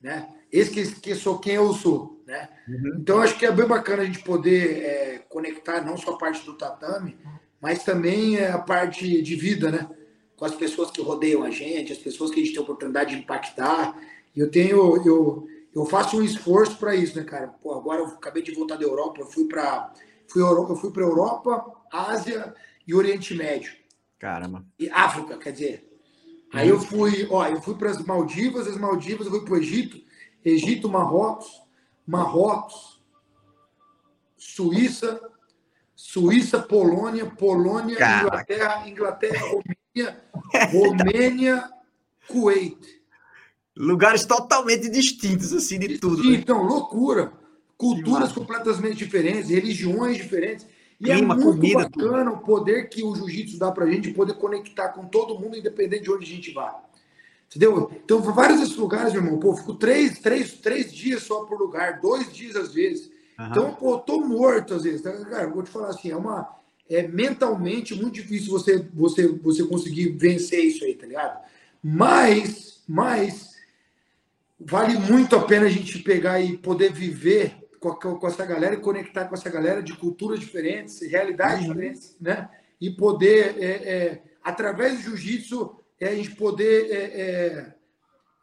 né? 0.00 0.28
Esse 0.52 0.70
que, 0.70 1.00
que 1.00 1.14
sou 1.14 1.38
quem 1.38 1.54
eu 1.54 1.72
sou, 1.72 2.22
né? 2.26 2.48
Uhum. 2.68 2.98
Então 2.98 3.20
acho 3.20 3.38
que 3.38 3.46
é 3.46 3.52
bem 3.52 3.66
bacana 3.66 4.02
a 4.02 4.06
gente 4.06 4.20
poder 4.20 4.82
é, 4.82 5.18
conectar 5.28 5.84
não 5.84 5.96
só 5.96 6.12
a 6.12 6.18
parte 6.18 6.44
do 6.44 6.56
tatame, 6.56 7.16
mas 7.60 7.84
também 7.84 8.42
a 8.44 8.58
parte 8.58 9.20
de 9.20 9.36
vida, 9.36 9.70
né? 9.70 9.88
Com 10.36 10.44
as 10.44 10.54
pessoas 10.54 10.90
que 10.90 11.02
rodeiam 11.02 11.42
a 11.42 11.50
gente, 11.50 11.92
as 11.92 11.98
pessoas 11.98 12.30
que 12.30 12.40
a 12.40 12.42
gente 12.42 12.52
tem 12.52 12.60
a 12.60 12.64
oportunidade 12.64 13.14
de 13.14 13.20
impactar. 13.20 13.96
E 14.34 14.40
eu 14.40 14.50
tenho, 14.50 15.06
eu, 15.06 15.46
eu 15.74 15.86
faço 15.86 16.18
um 16.18 16.22
esforço 16.22 16.76
para 16.78 16.94
isso, 16.94 17.16
né, 17.16 17.24
cara? 17.24 17.48
Pô, 17.48 17.74
agora 17.74 18.00
eu 18.00 18.06
acabei 18.06 18.42
de 18.42 18.52
voltar 18.52 18.76
da 18.76 18.84
Europa, 18.84 19.20
eu 19.20 19.26
fui 19.26 19.46
para 19.46 19.92
fui, 20.26 20.42
eu 20.42 20.76
fui 20.76 20.92
para 20.92 21.02
Europa, 21.02 21.64
Ásia 21.92 22.54
e 22.86 22.94
Oriente 22.94 23.34
Médio. 23.34 23.72
Caramba. 24.18 24.64
E 24.78 24.88
África, 24.90 25.38
quer 25.38 25.52
dizer. 25.52 25.90
Aí 26.52 26.68
eu 26.68 26.80
fui, 26.80 27.28
ó, 27.30 27.46
eu 27.46 27.62
fui 27.62 27.76
para 27.76 27.90
as 27.90 28.04
Maldivas, 28.04 28.66
as 28.66 28.76
Maldivas, 28.76 29.26
eu 29.26 29.32
fui 29.32 29.44
para 29.44 29.54
o 29.54 29.56
Egito, 29.56 30.00
Egito, 30.44 30.88
Marrocos, 30.88 31.62
Marrocos, 32.06 33.00
Suíça, 34.36 35.20
Suíça, 35.94 36.60
Polônia, 36.60 37.26
Polônia, 37.26 37.96
Caraca. 37.96 38.26
Inglaterra, 38.26 38.88
Inglaterra, 38.88 39.46
Romênia, 39.46 40.24
Romênia, 40.72 41.70
Kuwait. 42.26 42.99
Lugares 43.80 44.26
totalmente 44.26 44.90
distintos, 44.90 45.54
assim, 45.54 45.78
de 45.78 45.98
tudo. 45.98 46.22
Né? 46.22 46.36
Então, 46.36 46.62
loucura. 46.62 47.32
Culturas 47.78 48.30
completamente 48.30 48.96
diferentes, 48.96 49.48
religiões 49.48 50.18
diferentes. 50.18 50.66
E 51.00 51.10
é 51.10 51.16
Clima, 51.16 51.32
é 51.32 51.38
muito 51.38 51.56
comida, 51.56 51.88
bacana 51.88 52.30
tudo. 52.30 52.42
o 52.42 52.44
poder 52.44 52.90
que 52.90 53.02
o 53.02 53.16
jiu-jitsu 53.16 53.58
dá 53.58 53.72
pra 53.72 53.86
gente 53.86 54.08
de 54.08 54.14
poder 54.14 54.34
conectar 54.34 54.90
com 54.90 55.06
todo 55.06 55.38
mundo, 55.38 55.56
independente 55.56 56.02
de 56.02 56.12
onde 56.12 56.24
a 56.24 56.28
gente 56.28 56.52
vá. 56.52 56.78
Entendeu? 57.48 57.90
Então, 58.04 58.20
vários 58.20 58.60
desses 58.60 58.76
lugares, 58.76 59.14
meu 59.14 59.22
irmão, 59.22 59.40
pô, 59.40 59.52
eu 59.52 59.56
fico 59.56 59.74
três, 59.74 60.18
três, 60.18 60.52
três 60.52 60.92
dias 60.92 61.22
só 61.22 61.44
por 61.46 61.58
lugar, 61.58 62.00
dois 62.02 62.30
dias 62.30 62.56
às 62.56 62.74
vezes. 62.74 63.10
Uhum. 63.38 63.46
Então, 63.46 63.74
pô, 63.74 63.96
tô 63.96 64.20
morto 64.20 64.74
às 64.74 64.82
vezes. 64.82 65.00
Tá? 65.00 65.10
Cara, 65.24 65.48
vou 65.48 65.62
te 65.62 65.70
falar 65.70 65.88
assim, 65.88 66.10
é 66.10 66.16
uma. 66.16 66.54
É 66.86 67.08
mentalmente 67.08 67.94
muito 67.94 68.14
difícil 68.14 68.50
você, 68.50 68.86
você, 68.92 69.26
você 69.26 69.64
conseguir 69.64 70.10
vencer 70.18 70.64
isso 70.64 70.84
aí, 70.84 70.94
tá 70.94 71.06
ligado? 71.06 71.40
Mas, 71.82 72.82
mas 72.86 73.49
vale 74.60 74.98
muito 74.98 75.34
a 75.36 75.44
pena 75.44 75.66
a 75.66 75.70
gente 75.70 75.98
pegar 76.00 76.40
e 76.40 76.56
poder 76.58 76.92
viver 76.92 77.56
com, 77.80 77.94
com 77.94 78.26
essa 78.26 78.44
galera 78.44 78.74
e 78.74 78.80
conectar 78.80 79.24
com 79.24 79.34
essa 79.34 79.48
galera 79.48 79.82
de 79.82 79.96
culturas 79.96 80.38
diferentes, 80.38 81.00
realidades 81.00 81.66
uhum. 81.66 81.72
diferentes, 81.72 82.16
né? 82.20 82.48
E 82.80 82.90
poder, 82.90 83.56
é, 83.58 83.70
é, 83.70 84.22
através 84.44 84.96
do 84.96 85.16
jiu-jitsu, 85.16 85.76
é, 85.98 86.08
a 86.08 86.14
gente 86.14 86.34
poder 86.34 86.90
é, 86.90 87.74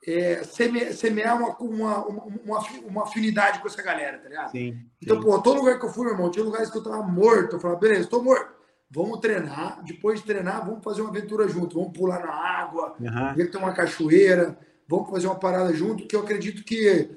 é, 0.06 0.40
é 0.40 0.44
semear 0.44 1.38
uma, 1.38 1.58
uma, 1.58 2.06
uma, 2.06 2.60
uma, 2.86 3.04
afinidade 3.04 3.60
com 3.60 3.68
essa 3.68 3.82
galera, 3.82 4.18
tá 4.20 4.30
ligado? 4.30 4.52
Sim, 4.52 4.78
então, 5.02 5.18
sim. 5.18 5.24
pô, 5.24 5.40
todo 5.40 5.60
lugar 5.60 5.80
que 5.80 5.86
eu 5.86 5.90
fui, 5.90 6.06
meu 6.06 6.14
irmão, 6.14 6.32
tinha 6.32 6.46
lugares 6.46 6.70
que 6.70 6.78
eu 6.78 6.84
tava 6.84 7.02
morto. 7.04 7.56
Eu 7.56 7.60
falava, 7.60 7.80
beleza, 7.80 8.08
tô 8.08 8.22
morto. 8.22 8.56
Vamos 8.90 9.20
treinar. 9.20 9.84
Depois 9.84 10.20
de 10.20 10.26
treinar, 10.26 10.66
vamos 10.66 10.84
fazer 10.84 11.02
uma 11.02 11.10
aventura 11.10 11.48
junto. 11.48 11.78
Vamos 11.78 11.98
pular 11.98 12.20
na 12.20 12.32
água, 12.32 12.96
uhum. 13.00 13.36
ver 13.36 13.46
que 13.46 13.52
tem 13.52 13.62
uma 13.62 13.74
cachoeira 13.74 14.58
vamos 14.88 15.10
fazer 15.10 15.28
uma 15.28 15.40
parada 15.40 15.74
junto, 15.74 16.08
que 16.08 16.16
eu 16.16 16.22
acredito 16.22 16.64
que 16.64 17.10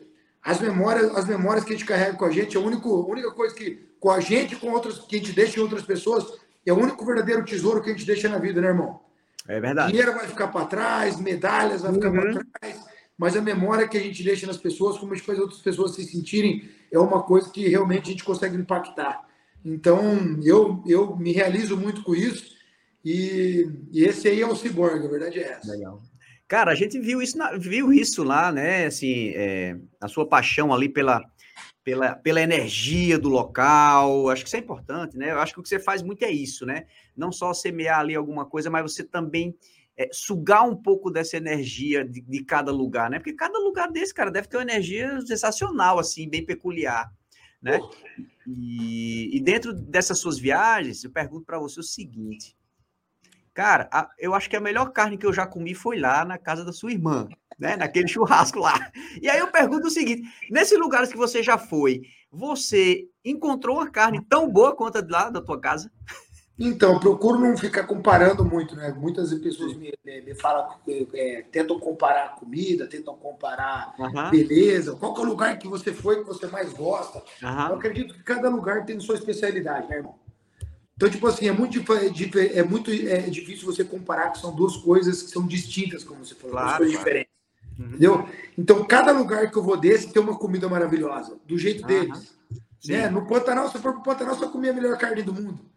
as 0.43 0.61
memórias, 0.61 1.15
as 1.15 1.27
memórias 1.27 1.65
que 1.65 1.73
a 1.73 1.77
gente 1.77 1.87
carrega 1.87 2.17
com 2.17 2.25
a 2.25 2.31
gente, 2.31 2.57
é 2.57 2.61
a 2.61 2.63
única, 2.63 2.89
a 2.89 3.07
única 3.07 3.31
coisa 3.33 3.55
que 3.55 3.91
com 4.01 4.11
a 4.11 4.19
gente 4.19 4.57
com 4.57 4.71
outras 4.71 4.99
que 4.99 5.17
a 5.17 5.19
gente 5.19 5.33
deixa 5.33 5.61
em 5.61 5.63
outras 5.63 5.83
pessoas, 5.83 6.41
é 6.65 6.73
o 6.73 6.79
único 6.79 7.05
verdadeiro 7.05 7.45
tesouro 7.45 7.83
que 7.83 7.91
a 7.91 7.93
gente 7.93 8.07
deixa 8.07 8.29
na 8.29 8.39
vida, 8.39 8.61
né, 8.61 8.69
irmão? 8.69 9.01
É 9.47 9.61
verdade. 9.61 9.93
Dinheiro 9.93 10.15
vai 10.15 10.27
ficar 10.27 10.49
para 10.49 10.67
trás, 10.67 11.21
medalhas 11.21 11.83
vai 11.83 11.93
ficar 11.93 12.11
para 12.11 12.25
uhum. 12.25 12.41
trás, 12.61 12.85
mas 13.17 13.37
a 13.37 13.43
memória 13.43 13.89
que 13.89 13.99
a 13.99 14.01
gente 14.01 14.23
deixa 14.23 14.47
nas 14.47 14.57
pessoas, 14.57 14.99
como 14.99 15.13
a 15.13 15.17
gente 15.17 15.27
faz 15.27 15.39
outras 15.39 15.61
pessoas 15.61 15.95
se 15.95 16.05
sentirem, 16.05 16.69
é 16.91 16.99
uma 16.99 17.23
coisa 17.23 17.51
que 17.51 17.69
realmente 17.69 18.09
a 18.09 18.13
gente 18.13 18.25
consegue 18.25 18.57
impactar. 18.57 19.29
Então, 19.65 20.39
eu, 20.43 20.83
eu 20.87 21.17
me 21.17 21.33
realizo 21.33 21.77
muito 21.77 22.03
com 22.03 22.15
isso, 22.15 22.57
e, 23.05 23.69
e 23.93 24.05
esse 24.05 24.29
aí 24.29 24.41
é 24.41 24.47
o 24.47 24.57
Cyborg, 24.57 25.05
a 25.05 25.11
verdade 25.11 25.39
é 25.39 25.53
essa. 25.53 25.71
Legal. 25.71 26.03
Cara, 26.51 26.73
a 26.73 26.75
gente 26.75 26.99
viu 26.99 27.23
isso, 27.23 27.39
na, 27.39 27.53
viu 27.53 27.93
isso 27.93 28.25
lá, 28.25 28.51
né? 28.51 28.87
Assim, 28.87 29.29
é, 29.37 29.79
a 30.01 30.09
sua 30.09 30.27
paixão 30.27 30.75
ali 30.75 30.89
pela, 30.89 31.23
pela, 31.85 32.17
pela 32.17 32.41
energia 32.41 33.17
do 33.21 33.29
local. 33.29 34.29
Acho 34.29 34.43
que 34.43 34.49
isso 34.49 34.57
é 34.57 34.59
importante, 34.59 35.17
né? 35.17 35.31
Eu 35.31 35.39
acho 35.39 35.55
que 35.55 35.61
o 35.61 35.63
que 35.63 35.69
você 35.69 35.79
faz 35.79 36.03
muito 36.03 36.25
é 36.25 36.31
isso, 36.33 36.67
né? 36.67 36.87
Não 37.17 37.31
só 37.31 37.55
semear 37.55 38.01
ali 38.01 38.17
alguma 38.17 38.45
coisa, 38.45 38.69
mas 38.69 38.83
você 38.83 39.05
também 39.05 39.57
é, 39.97 40.09
sugar 40.11 40.69
um 40.69 40.75
pouco 40.75 41.09
dessa 41.09 41.37
energia 41.37 42.05
de, 42.05 42.21
de, 42.21 42.45
cada 42.45 42.73
lugar, 42.73 43.09
né? 43.09 43.21
Porque 43.21 43.35
cada 43.35 43.61
lugar 43.61 43.89
desse, 43.89 44.13
cara, 44.13 44.29
deve 44.29 44.49
ter 44.49 44.57
uma 44.57 44.65
energia 44.65 45.21
sensacional, 45.21 46.01
assim, 46.01 46.29
bem 46.29 46.45
peculiar, 46.45 47.13
né? 47.63 47.79
E, 48.45 49.37
e 49.37 49.39
dentro 49.39 49.73
dessas 49.73 50.19
suas 50.19 50.37
viagens, 50.37 51.05
eu 51.05 51.13
pergunto 51.13 51.47
para 51.47 51.61
você 51.61 51.79
o 51.79 51.85
seguinte. 51.85 52.57
Cara, 53.55 53.89
a, 53.93 54.09
eu 54.19 54.35
acho 54.35 54.49
que 54.49 54.57
a 54.57 54.61
melhor 54.61 54.93
carne 54.93 55.19
que 55.19 55.27
eu 55.27 55.33
já 55.33 55.47
comi 55.47 55.75
foi 55.75 55.99
lá 55.99 56.25
na 56.25 56.39
casa 56.39 56.65
da 56.65 56.73
sua 56.73 56.93
irmã, 56.93 57.29
né? 57.59 57.77
Naquele 57.77 58.07
churrasco 58.09 58.59
lá. 58.59 58.91
E 59.21 59.29
aí 59.29 59.39
eu 59.39 59.49
pergunto 59.49 59.89
o 59.89 59.91
seguinte: 59.91 60.23
nesses 60.51 60.79
lugares 60.79 61.11
que 61.11 61.19
você 61.19 61.43
já 61.43 61.59
foi, 61.59 62.03
você 62.31 63.09
encontrou 63.25 63.77
uma 63.77 63.91
carne 63.91 64.25
tão 64.29 64.49
boa 64.49 64.75
quanto 64.75 64.99
a 64.99 65.01
de 65.01 65.11
lá 65.11 65.31
da 65.31 65.41
tua 65.41 65.61
casa? 65.61 65.91
Então, 66.63 67.01
procuro 67.01 67.39
não 67.39 67.57
ficar 67.57 67.85
comparando 67.85 68.45
muito, 68.45 68.77
né? 68.77 68.95
Muitas 68.95 69.33
pessoas 69.33 69.75
me, 69.75 69.95
me, 70.05 70.21
me 70.21 70.35
falam, 70.35 70.69
é, 71.15 71.43
tentam 71.51 71.81
comparar 71.81 72.35
comida, 72.35 72.87
tentam 72.87 73.17
comparar 73.17 73.95
uhum. 73.99 74.31
beleza. 74.31 74.95
Qual 74.95 75.17
é 75.17 75.21
o 75.21 75.25
lugar 75.25 75.59
que 75.59 75.67
você 75.67 75.91
foi 75.91 76.19
que 76.19 76.25
você 76.25 76.47
mais 76.49 76.71
gosta? 76.75 77.23
Uhum. 77.43 77.69
Eu 77.69 77.75
acredito 77.77 78.13
que 78.13 78.23
cada 78.23 78.51
lugar 78.51 78.85
tem 78.85 79.01
sua 79.01 79.15
especialidade, 79.15 79.89
né, 79.89 79.97
irmão? 79.97 80.17
Então, 81.01 81.09
tipo 81.09 81.27
assim, 81.27 81.49
é 81.49 81.53
muito, 81.53 81.83
é 82.37 82.63
muito 82.63 82.91
é 82.91 83.23
difícil 83.23 83.65
você 83.65 83.83
comparar 83.83 84.29
que 84.33 84.39
são 84.39 84.55
duas 84.55 84.77
coisas 84.77 85.23
que 85.23 85.31
são 85.31 85.47
distintas, 85.47 86.05
como 86.05 86.23
você 86.23 86.35
falou, 86.35 86.51
claro, 86.51 86.77
coisas 86.77 86.95
claro. 86.95 87.09
diferentes. 87.09 87.33
Uhum. 87.79 87.87
Entendeu? 87.87 88.29
Então, 88.59 88.85
cada 88.85 89.11
lugar 89.11 89.51
que 89.51 89.57
eu 89.57 89.63
vou 89.63 89.79
desse 89.79 90.13
tem 90.13 90.23
uma 90.23 90.37
comida 90.37 90.69
maravilhosa, 90.69 91.39
do 91.47 91.57
jeito 91.57 91.81
uhum. 91.81 91.87
deles. 91.87 92.37
Né? 92.87 93.09
No 93.09 93.27
Pantanal, 93.27 93.71
se 93.71 93.77
eu 93.77 93.81
for 93.81 93.95
pro 93.95 94.03
Pantanal, 94.03 94.35
você 94.35 94.43
vai 94.43 94.51
comer 94.51 94.69
a 94.69 94.73
melhor 94.75 94.99
carne 94.99 95.23
do 95.23 95.33
mundo 95.33 95.71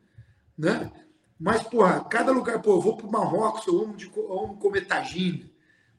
né? 0.58 0.92
Mas, 1.40 1.64
porra, 1.64 2.02
cada 2.02 2.32
lugar, 2.32 2.62
pô, 2.62 2.74
eu 2.74 2.82
vou 2.82 2.98
para 2.98 3.08
o 3.08 3.12
Marrocos, 3.12 3.66
eu 3.66 3.82
amo, 3.82 3.96
de, 3.96 4.12
eu 4.14 4.40
amo 4.40 4.58
comer 4.58 4.86
tagine, 4.86 5.50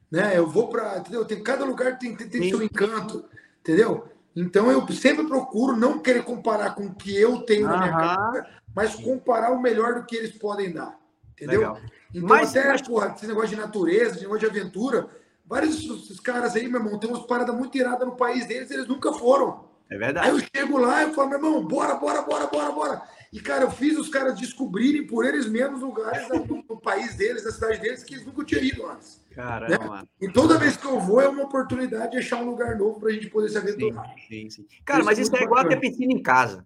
né? 0.09 0.37
Eu 0.37 0.47
vou 0.47 0.67
para, 0.69 0.99
entendeu? 0.99 1.25
Tem, 1.25 1.41
cada 1.43 1.65
lugar 1.65 1.97
tem, 1.97 2.15
tem, 2.15 2.29
tem 2.29 2.49
seu 2.49 2.63
encanto, 2.63 3.25
entendeu? 3.59 4.07
Então 4.35 4.71
eu 4.71 4.87
sempre 4.91 5.25
procuro 5.25 5.75
não 5.75 5.99
querer 5.99 6.23
comparar 6.23 6.75
com 6.75 6.85
o 6.85 6.93
que 6.93 7.15
eu 7.15 7.41
tenho 7.41 7.67
na 7.67 7.77
minha 7.77 7.91
casa, 7.91 8.47
mas 8.75 8.95
comparar 8.95 9.51
o 9.51 9.61
melhor 9.61 9.95
do 9.95 10.05
que 10.05 10.15
eles 10.15 10.31
podem 10.31 10.71
dar, 10.71 10.99
entendeu? 11.31 11.59
Legal. 11.61 11.79
Então 12.13 12.29
mas, 12.29 12.55
até, 12.55 12.67
mas... 12.67 12.81
porra, 12.81 13.13
esse 13.15 13.27
negócio 13.27 13.49
de 13.49 13.55
natureza, 13.55 14.11
esse 14.11 14.21
negócio 14.21 14.49
de 14.49 14.59
aventura, 14.59 15.07
vários 15.45 16.19
caras 16.19 16.55
aí, 16.55 16.67
meu 16.67 16.81
irmão, 16.81 16.99
tem 16.99 17.09
umas 17.09 17.25
paradas 17.25 17.55
muito 17.55 17.77
iradas 17.77 18.07
no 18.07 18.15
país 18.15 18.45
deles, 18.45 18.69
eles 18.71 18.87
nunca 18.87 19.13
foram. 19.13 19.65
É 19.89 19.97
verdade. 19.97 20.27
Aí 20.27 20.35
eu 20.35 20.47
chego 20.55 20.77
lá 20.77 21.03
e 21.03 21.13
falo, 21.13 21.29
meu 21.29 21.37
irmão, 21.37 21.65
bora, 21.65 21.95
bora, 21.95 22.21
bora, 22.21 22.47
bora, 22.47 22.71
bora. 22.71 23.01
E, 23.31 23.39
cara, 23.39 23.65
eu 23.65 23.71
fiz 23.71 23.97
os 23.97 24.07
caras 24.07 24.39
descobrirem 24.39 25.05
por 25.05 25.25
eles 25.25 25.45
mesmos 25.45 25.81
lugares 25.81 26.27
do, 26.29 26.63
do 26.63 26.77
país 26.77 27.15
deles, 27.15 27.43
da 27.43 27.51
cidade 27.51 27.81
deles, 27.81 28.03
que 28.03 28.15
eles 28.15 28.25
nunca 28.25 28.45
tinham 28.45 28.63
ido 28.63 28.87
antes. 28.87 29.21
Caramba. 29.31 30.01
Né? 30.01 30.07
E 30.21 30.31
toda 30.31 30.57
vez 30.57 30.77
que 30.77 30.85
eu 30.85 30.99
vou 30.99 31.19
é 31.19 31.27
uma 31.27 31.43
oportunidade 31.43 32.13
de 32.13 32.19
achar 32.19 32.37
um 32.37 32.45
lugar 32.45 32.77
novo 32.77 32.99
para 32.99 33.09
a 33.09 33.11
gente 33.11 33.29
poder 33.29 33.49
se 33.49 33.57
aventurar. 33.57 34.05
Sim, 34.29 34.49
sim, 34.49 34.49
sim. 34.49 34.67
Cara, 34.85 34.99
isso 34.99 35.05
mas 35.05 35.19
isso 35.19 35.35
é 35.35 35.43
igual 35.43 35.63
bacana. 35.63 35.75
a 35.75 35.79
ter 35.79 35.89
piscina 35.89 36.13
em 36.13 36.23
casa. 36.23 36.65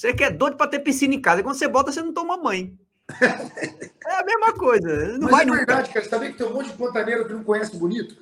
Você 0.00 0.14
quer 0.14 0.30
doido 0.30 0.56
para 0.56 0.70
ter 0.70 0.78
piscina 0.78 1.14
em 1.14 1.20
casa. 1.20 1.40
E 1.40 1.44
quando 1.44 1.56
você 1.56 1.68
bota, 1.68 1.92
você 1.92 2.00
não 2.00 2.10
toma 2.10 2.42
banho. 2.42 2.74
é 3.20 4.14
a 4.14 4.24
mesma 4.24 4.54
coisa. 4.54 5.18
Não 5.18 5.28
mas 5.28 5.30
vai 5.30 5.42
é 5.42 5.58
verdade, 5.58 5.80
nunca. 5.80 5.92
cara. 5.92 6.04
Você 6.04 6.08
sabia 6.08 6.32
que 6.32 6.38
tem 6.38 6.46
um 6.46 6.54
monte 6.54 6.70
de 6.70 6.78
pantaneiro 6.78 7.26
que 7.26 7.34
não 7.34 7.44
conhece 7.44 7.76
bonito? 7.76 8.16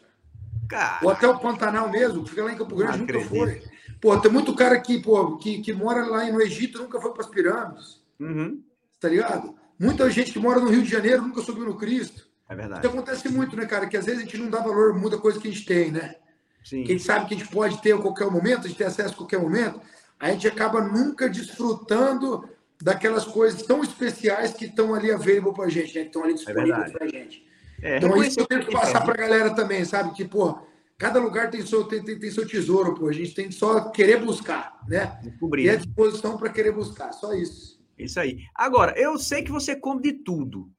Cara. 0.68 0.98
Ou 1.04 1.10
até 1.10 1.28
o 1.28 1.38
Pantanal 1.38 1.88
mesmo, 1.88 2.24
que 2.24 2.30
fica 2.30 2.42
lá 2.42 2.52
em 2.52 2.56
Campo 2.56 2.74
Grande, 2.74 2.98
nunca 2.98 3.20
foi. 3.20 3.62
Pô, 4.00 4.18
tem 4.18 4.28
muito 4.28 4.56
cara 4.56 4.80
que, 4.80 5.00
pô, 5.00 5.36
que, 5.36 5.60
que 5.62 5.72
mora 5.72 6.04
lá 6.04 6.24
no 6.24 6.42
Egito 6.42 6.80
nunca 6.80 7.00
foi 7.00 7.12
para 7.12 7.22
as 7.22 7.30
pirâmides. 7.30 8.02
Uhum. 8.18 8.60
Tá 8.98 9.08
ligado? 9.08 9.54
Muita 9.78 10.10
gente 10.10 10.32
que 10.32 10.38
mora 10.40 10.58
no 10.58 10.70
Rio 10.70 10.82
de 10.82 10.90
Janeiro 10.90 11.22
nunca 11.22 11.42
subiu 11.42 11.64
no 11.64 11.76
Cristo. 11.76 12.26
É 12.48 12.56
verdade. 12.56 12.84
Isso 12.84 12.92
acontece 12.92 13.28
muito, 13.28 13.54
né, 13.54 13.66
cara? 13.66 13.86
Que 13.86 13.96
às 13.96 14.06
vezes 14.06 14.22
a 14.22 14.24
gente 14.24 14.36
não 14.36 14.50
dá 14.50 14.58
valor 14.58 14.96
a 14.96 14.98
muita 14.98 15.16
coisa 15.16 15.38
que 15.38 15.46
a 15.46 15.50
gente 15.52 15.64
tem, 15.64 15.92
né? 15.92 16.16
Sim. 16.64 16.82
Que 16.82 16.90
a 16.90 16.96
gente 16.96 17.04
sabe 17.04 17.28
que 17.28 17.34
a 17.34 17.38
gente 17.38 17.48
pode 17.48 17.80
ter 17.80 17.92
a 17.92 17.98
qualquer 17.98 18.28
momento, 18.28 18.64
a 18.64 18.68
gente 18.68 18.78
tem 18.78 18.86
acesso 18.88 19.14
a 19.14 19.16
qualquer 19.16 19.38
momento. 19.38 19.80
A 20.18 20.30
gente 20.30 20.48
acaba 20.48 20.80
nunca 20.80 21.28
desfrutando 21.28 22.48
daquelas 22.80 23.24
coisas 23.24 23.62
tão 23.62 23.82
especiais 23.82 24.52
que 24.52 24.66
estão 24.66 24.94
ali 24.94 25.10
available 25.10 25.52
pra 25.52 25.68
gente, 25.68 25.94
né? 25.94 26.02
Que 26.02 26.08
estão 26.08 26.24
ali 26.24 26.34
disponíveis 26.34 26.90
é 26.90 26.90
pra 26.90 27.06
gente. 27.06 27.46
É, 27.80 27.96
então, 27.98 28.22
isso 28.22 28.40
eu 28.40 28.46
tento 28.46 28.70
passar 28.70 29.04
pra 29.04 29.14
galera 29.14 29.54
também, 29.54 29.84
sabe? 29.84 30.12
Que, 30.12 30.24
pô, 30.24 30.58
cada 30.96 31.20
lugar 31.20 31.50
tem 31.50 31.64
seu, 31.64 31.84
tem, 31.84 32.02
tem, 32.02 32.18
tem, 32.18 32.30
seu 32.30 32.46
tesouro, 32.46 32.94
pô. 32.94 33.08
A 33.08 33.12
gente 33.12 33.34
tem 33.34 33.50
só 33.50 33.90
querer 33.90 34.24
buscar, 34.24 34.80
né? 34.88 35.18
Descobrir. 35.22 35.64
E 35.64 35.70
a 35.70 35.76
disposição 35.76 36.36
para 36.36 36.50
querer 36.50 36.72
buscar, 36.72 37.12
só 37.12 37.32
isso. 37.34 37.78
Isso 37.96 38.18
aí. 38.18 38.38
Agora, 38.54 38.94
eu 38.96 39.18
sei 39.18 39.42
que 39.42 39.52
você 39.52 39.76
come 39.76 40.02
de 40.02 40.12
tudo. 40.12 40.70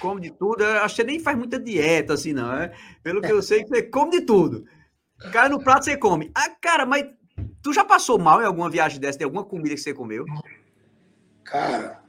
Come 0.00 0.22
de 0.22 0.30
tudo. 0.30 0.62
Eu 0.62 0.82
acho 0.82 0.94
que 0.96 1.02
você 1.02 1.06
nem 1.06 1.20
faz 1.20 1.36
muita 1.36 1.58
dieta, 1.58 2.14
assim, 2.14 2.32
não. 2.32 2.52
É? 2.54 2.72
Pelo 3.02 3.20
que 3.20 3.32
eu 3.32 3.42
sei, 3.42 3.64
você 3.64 3.82
come 3.82 4.12
de 4.12 4.22
tudo. 4.22 4.64
Cai 5.30 5.48
no 5.48 5.62
prato, 5.62 5.84
você 5.84 5.96
come. 5.96 6.30
Ah, 6.34 6.50
cara, 6.60 6.86
mas 6.86 7.06
tu 7.62 7.72
já 7.72 7.84
passou 7.84 8.18
mal 8.18 8.40
em 8.42 8.46
alguma 8.46 8.70
viagem 8.70 9.00
dessa? 9.00 9.18
Tem 9.18 9.24
alguma 9.24 9.44
comida 9.44 9.74
que 9.74 9.80
você 9.80 9.94
comeu? 9.94 10.24
Cara, 11.44 12.02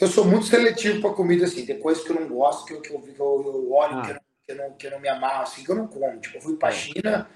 eu 0.00 0.08
sou 0.08 0.24
muito 0.24 0.46
seletivo 0.46 1.00
para 1.00 1.14
comida, 1.14 1.44
assim. 1.44 1.64
Tem 1.64 1.78
coisas 1.78 2.04
que 2.04 2.10
eu 2.10 2.20
não 2.20 2.28
gosto, 2.28 2.66
que 2.66 2.74
eu, 2.74 2.80
que 2.80 2.92
eu, 2.92 3.00
que 3.00 3.20
eu, 3.20 3.72
olho, 3.72 3.98
ah. 3.98 4.02
que 4.02 4.10
eu 4.10 4.14
não 4.14 4.20
que 4.50 4.52
eu 4.52 4.56
não, 4.56 4.72
que 4.72 4.86
eu 4.86 4.90
não 4.90 5.00
me 5.00 5.08
amarro, 5.08 5.42
assim, 5.42 5.64
que 5.64 5.70
eu 5.70 5.76
não 5.76 5.86
como. 5.86 6.20
Tipo, 6.20 6.38
eu 6.38 6.42
fui 6.42 6.56
pra 6.56 6.68
é. 6.68 6.72
China. 6.72 7.28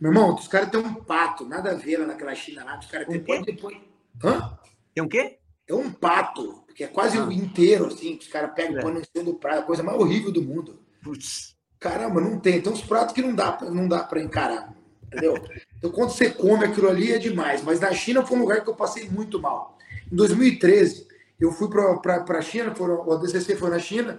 Meu 0.00 0.12
irmão, 0.12 0.34
os 0.34 0.48
caras 0.48 0.70
têm 0.70 0.80
um 0.80 0.94
pato, 0.94 1.44
nada 1.44 1.72
a 1.72 1.74
ver 1.74 1.98
lá 1.98 2.06
naquela 2.06 2.34
China 2.34 2.64
lá. 2.64 2.78
Os 2.78 2.86
caras 2.86 3.06
têm. 3.06 3.18
Um 3.18 3.42
depois... 3.42 3.76
Hã? 4.22 4.58
Tem 4.94 5.04
um 5.04 5.08
quê? 5.08 5.38
É 5.66 5.74
um 5.74 5.92
pato, 5.92 6.64
que 6.74 6.84
é 6.84 6.86
quase 6.86 7.18
ah. 7.18 7.24
o 7.24 7.32
inteiro, 7.32 7.86
assim, 7.86 8.16
que 8.16 8.24
os 8.24 8.32
caras 8.32 8.52
pegam 8.54 8.78
é. 8.78 8.82
põem 8.82 8.94
no 8.94 9.04
cima 9.04 9.24
do 9.24 9.34
prato, 9.34 9.60
a 9.60 9.62
coisa 9.62 9.82
mais 9.82 9.98
horrível 9.98 10.32
do 10.32 10.42
mundo. 10.42 10.80
Putz. 11.02 11.56
Caramba, 11.78 12.20
não 12.20 12.40
tem. 12.40 12.60
Tem 12.60 12.72
uns 12.72 12.82
pratos 12.82 13.14
que 13.14 13.22
não 13.22 13.34
dá, 13.34 13.58
não 13.62 13.86
dá 13.86 14.02
pra 14.02 14.20
encarar. 14.20 14.74
Entendeu? 15.06 15.34
Então, 15.78 15.90
quando 15.90 16.10
você 16.10 16.28
come 16.28 16.64
aquilo 16.64 16.88
ali, 16.88 17.12
é 17.12 17.18
demais. 17.18 17.62
Mas 17.62 17.80
na 17.80 17.92
China 17.92 18.24
foi 18.26 18.36
um 18.36 18.42
lugar 18.42 18.62
que 18.62 18.68
eu 18.68 18.74
passei 18.74 19.08
muito 19.08 19.40
mal. 19.40 19.78
Em 20.10 20.16
2013, 20.16 21.06
eu 21.40 21.52
fui 21.52 21.68
para 21.68 22.24
a 22.26 22.42
China, 22.42 22.74
foram, 22.74 23.06
o 23.08 23.16
DCC 23.16 23.56
foi 23.56 23.70
na 23.70 23.78
China, 23.78 24.18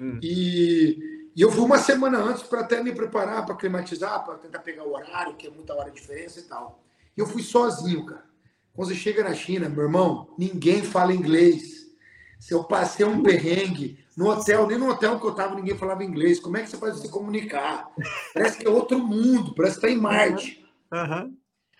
hum. 0.00 0.18
e 0.22 1.20
e 1.34 1.42
eu 1.42 1.50
fui 1.50 1.64
uma 1.64 1.78
semana 1.78 2.18
antes 2.18 2.42
para 2.42 2.60
até 2.60 2.82
me 2.82 2.92
preparar, 2.92 3.46
para 3.46 3.54
climatizar, 3.54 4.24
para 4.24 4.34
tentar 4.34 4.58
pegar 4.58 4.84
o 4.84 4.92
horário, 4.92 5.34
que 5.36 5.46
é 5.46 5.50
muita 5.50 5.74
hora 5.74 5.90
de 5.90 6.00
diferença 6.00 6.40
e 6.40 6.42
tal. 6.42 6.82
E 7.16 7.20
eu 7.20 7.26
fui 7.26 7.42
sozinho, 7.42 8.04
cara. 8.04 8.24
Quando 8.74 8.88
você 8.88 8.94
chega 8.94 9.22
na 9.22 9.34
China, 9.34 9.68
meu 9.68 9.84
irmão, 9.84 10.28
ninguém 10.36 10.82
fala 10.82 11.14
inglês. 11.14 11.88
Se 12.38 12.52
eu 12.52 12.64
passei 12.64 13.06
um 13.06 13.22
perrengue 13.22 13.98
no 14.16 14.28
hotel, 14.28 14.66
nem 14.66 14.78
no 14.78 14.90
hotel 14.90 15.20
que 15.20 15.26
eu 15.26 15.34
tava, 15.34 15.54
ninguém 15.54 15.76
falava 15.76 16.04
inglês. 16.04 16.40
Como 16.40 16.56
é 16.56 16.62
que 16.62 16.70
você 16.70 16.76
faz 16.76 16.98
se 16.98 17.08
comunicar? 17.08 17.90
Parece 18.34 18.58
que 18.58 18.66
é 18.66 18.70
outro 18.70 18.98
mundo, 18.98 19.54
parece 19.54 19.76
que 19.76 19.82
tá 19.82 19.90
em 19.90 19.96
Marte. 19.96 20.64
Uhum. 20.92 21.36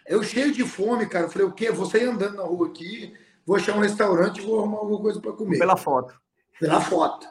Eu 0.06 0.22
cheio 0.22 0.52
de 0.52 0.64
fome, 0.64 1.06
cara. 1.06 1.26
Eu 1.26 1.30
falei, 1.30 1.46
o 1.46 1.52
quê? 1.52 1.70
Vou 1.70 1.86
sair 1.86 2.04
andando 2.04 2.36
na 2.36 2.42
rua 2.42 2.68
aqui, 2.68 3.14
vou 3.46 3.56
achar 3.56 3.76
um 3.76 3.80
restaurante 3.80 4.38
e 4.38 4.46
vou 4.46 4.58
arrumar 4.58 4.78
alguma 4.78 5.00
coisa 5.00 5.20
para 5.20 5.32
comer. 5.32 5.58
Pela 5.58 5.76
foto. 5.76 6.20
Pela 6.58 6.80
foto. 6.80 7.28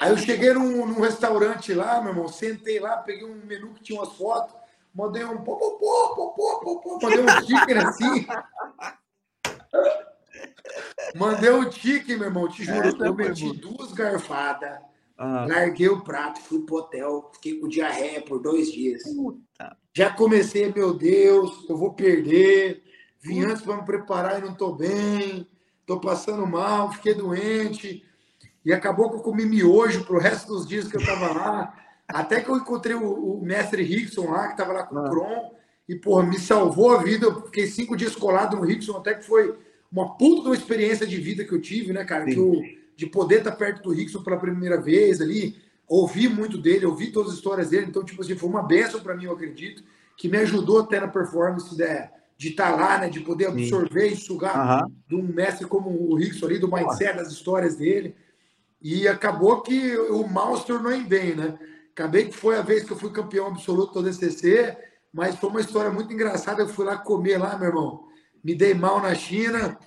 Aí 0.00 0.10
eu 0.10 0.16
cheguei 0.16 0.52
num, 0.54 0.86
num, 0.86 1.00
restaurante 1.00 1.74
lá, 1.74 2.00
meu 2.00 2.12
irmão, 2.12 2.28
sentei 2.28 2.80
lá, 2.80 2.96
peguei 2.98 3.24
um 3.24 3.34
menu 3.44 3.74
que 3.74 3.82
tinha 3.82 4.00
umas 4.00 4.16
fotos, 4.16 4.54
mandei 4.94 5.22
um 5.24 5.44
pô, 5.44 5.56
pô, 5.56 5.72
pô, 5.72 6.14
pô, 6.14 6.60
pô, 6.60 6.80
pô, 6.80 6.98
mandei 7.02 7.20
um 7.22 7.28
chicken 7.42 7.78
assim. 7.78 8.26
mandei 11.14 11.50
um 11.50 11.70
chicken, 11.70 12.16
meu 12.16 12.28
irmão, 12.28 12.48
te 12.48 12.64
juro, 12.64 13.04
eu 13.04 13.14
meti 13.14 13.52
duas 13.58 13.92
garfadas, 13.92 14.78
ah. 15.20 15.46
larguei 15.46 15.88
o 15.88 16.02
prato, 16.02 16.40
fui 16.40 16.60
pro 16.60 16.76
hotel, 16.76 17.30
fiquei 17.34 17.60
com 17.60 17.68
diarreia 17.68 18.22
por 18.22 18.40
dois 18.40 18.72
dias. 18.72 19.02
Puta. 19.02 19.76
Já 19.94 20.10
comecei, 20.10 20.72
meu 20.72 20.94
Deus, 20.94 21.68
eu 21.68 21.76
vou 21.76 21.92
perder. 21.92 22.82
Vim 23.20 23.42
antes 23.42 23.62
para 23.62 23.76
me 23.76 23.84
preparar 23.84 24.38
e 24.38 24.44
não 24.46 24.54
tô 24.54 24.72
bem, 24.72 25.46
tô 25.84 26.00
passando 26.00 26.46
mal, 26.46 26.90
fiquei 26.92 27.12
doente 27.12 28.02
e 28.64 28.72
acabou 28.72 29.10
que 29.10 29.16
eu 29.16 29.20
comi 29.20 29.44
miojo 29.44 30.04
pro 30.04 30.18
resto 30.18 30.48
dos 30.48 30.66
dias 30.66 30.88
que 30.88 30.96
eu 30.96 31.00
estava 31.00 31.32
lá. 31.32 31.74
Até 32.08 32.40
que 32.40 32.48
eu 32.48 32.56
encontrei 32.56 32.94
o, 32.94 33.38
o 33.38 33.44
mestre 33.44 33.82
Rickson 33.82 34.30
lá, 34.30 34.46
que 34.46 34.52
estava 34.52 34.72
lá 34.72 34.82
com 34.84 34.96
o 34.96 35.10
Kron, 35.10 35.52
ah. 35.52 35.58
e, 35.88 35.94
porra, 35.94 36.24
me 36.24 36.38
salvou 36.38 36.92
a 36.96 37.02
vida. 37.02 37.26
Eu 37.26 37.42
fiquei 37.42 37.66
cinco 37.66 37.96
dias 37.96 38.16
colado 38.16 38.56
no 38.56 38.64
Rickson, 38.64 38.96
até 38.96 39.14
que 39.14 39.24
foi 39.24 39.54
uma 39.92 40.16
puta 40.16 40.50
experiência 40.50 41.06
de 41.06 41.16
vida 41.18 41.44
que 41.44 41.52
eu 41.52 41.60
tive, 41.60 41.92
né, 41.92 42.04
cara? 42.04 42.24
Que 42.24 42.36
eu, 42.36 42.62
de 43.00 43.06
poder 43.06 43.38
estar 43.38 43.52
perto 43.52 43.82
do 43.82 43.94
Rickson 43.94 44.22
pela 44.22 44.36
primeira 44.36 44.78
vez 44.78 45.22
ali, 45.22 45.56
ouvi 45.88 46.28
muito 46.28 46.58
dele, 46.58 46.84
ouvi 46.84 47.10
todas 47.10 47.30
as 47.32 47.38
histórias 47.38 47.70
dele, 47.70 47.86
então, 47.88 48.04
tipo 48.04 48.20
assim, 48.20 48.36
foi 48.36 48.46
uma 48.46 48.62
benção 48.62 49.00
para 49.00 49.16
mim, 49.16 49.24
eu 49.24 49.32
acredito, 49.32 49.82
que 50.18 50.28
me 50.28 50.36
ajudou 50.36 50.80
até 50.80 51.00
na 51.00 51.08
performance 51.08 51.74
né, 51.78 52.10
de 52.36 52.48
estar 52.48 52.76
lá, 52.76 52.98
né, 52.98 53.08
de 53.08 53.20
poder 53.20 53.46
absorver 53.46 54.10
Sim. 54.10 54.12
e 54.12 54.16
sugar 54.16 54.82
uhum. 54.82 54.94
de 55.08 55.16
um 55.16 55.22
mestre 55.22 55.66
como 55.66 55.88
o 55.88 56.14
Rickson 56.14 56.44
ali, 56.44 56.58
do 56.58 56.70
mindset, 56.70 57.16
das 57.16 57.32
histórias 57.32 57.74
dele. 57.76 58.14
E 58.82 59.08
acabou 59.08 59.62
que 59.62 59.96
o 59.96 60.28
mal 60.28 60.58
se 60.58 60.66
tornou 60.66 60.92
em 60.92 61.02
bem, 61.02 61.34
né? 61.34 61.58
Acabei 61.94 62.26
que 62.26 62.36
foi 62.36 62.58
a 62.58 62.62
vez 62.62 62.84
que 62.84 62.90
eu 62.90 62.98
fui 62.98 63.10
campeão 63.10 63.46
absoluto 63.46 63.94
do 63.94 64.02
DCC, 64.02 64.76
mas 65.10 65.36
foi 65.36 65.48
uma 65.48 65.60
história 65.60 65.90
muito 65.90 66.12
engraçada. 66.12 66.62
Eu 66.62 66.68
fui 66.68 66.84
lá 66.84 66.98
comer 66.98 67.38
lá, 67.38 67.58
meu 67.58 67.68
irmão. 67.68 68.04
Me 68.44 68.54
dei 68.54 68.74
mal 68.74 69.00
na 69.00 69.14
China, 69.14 69.78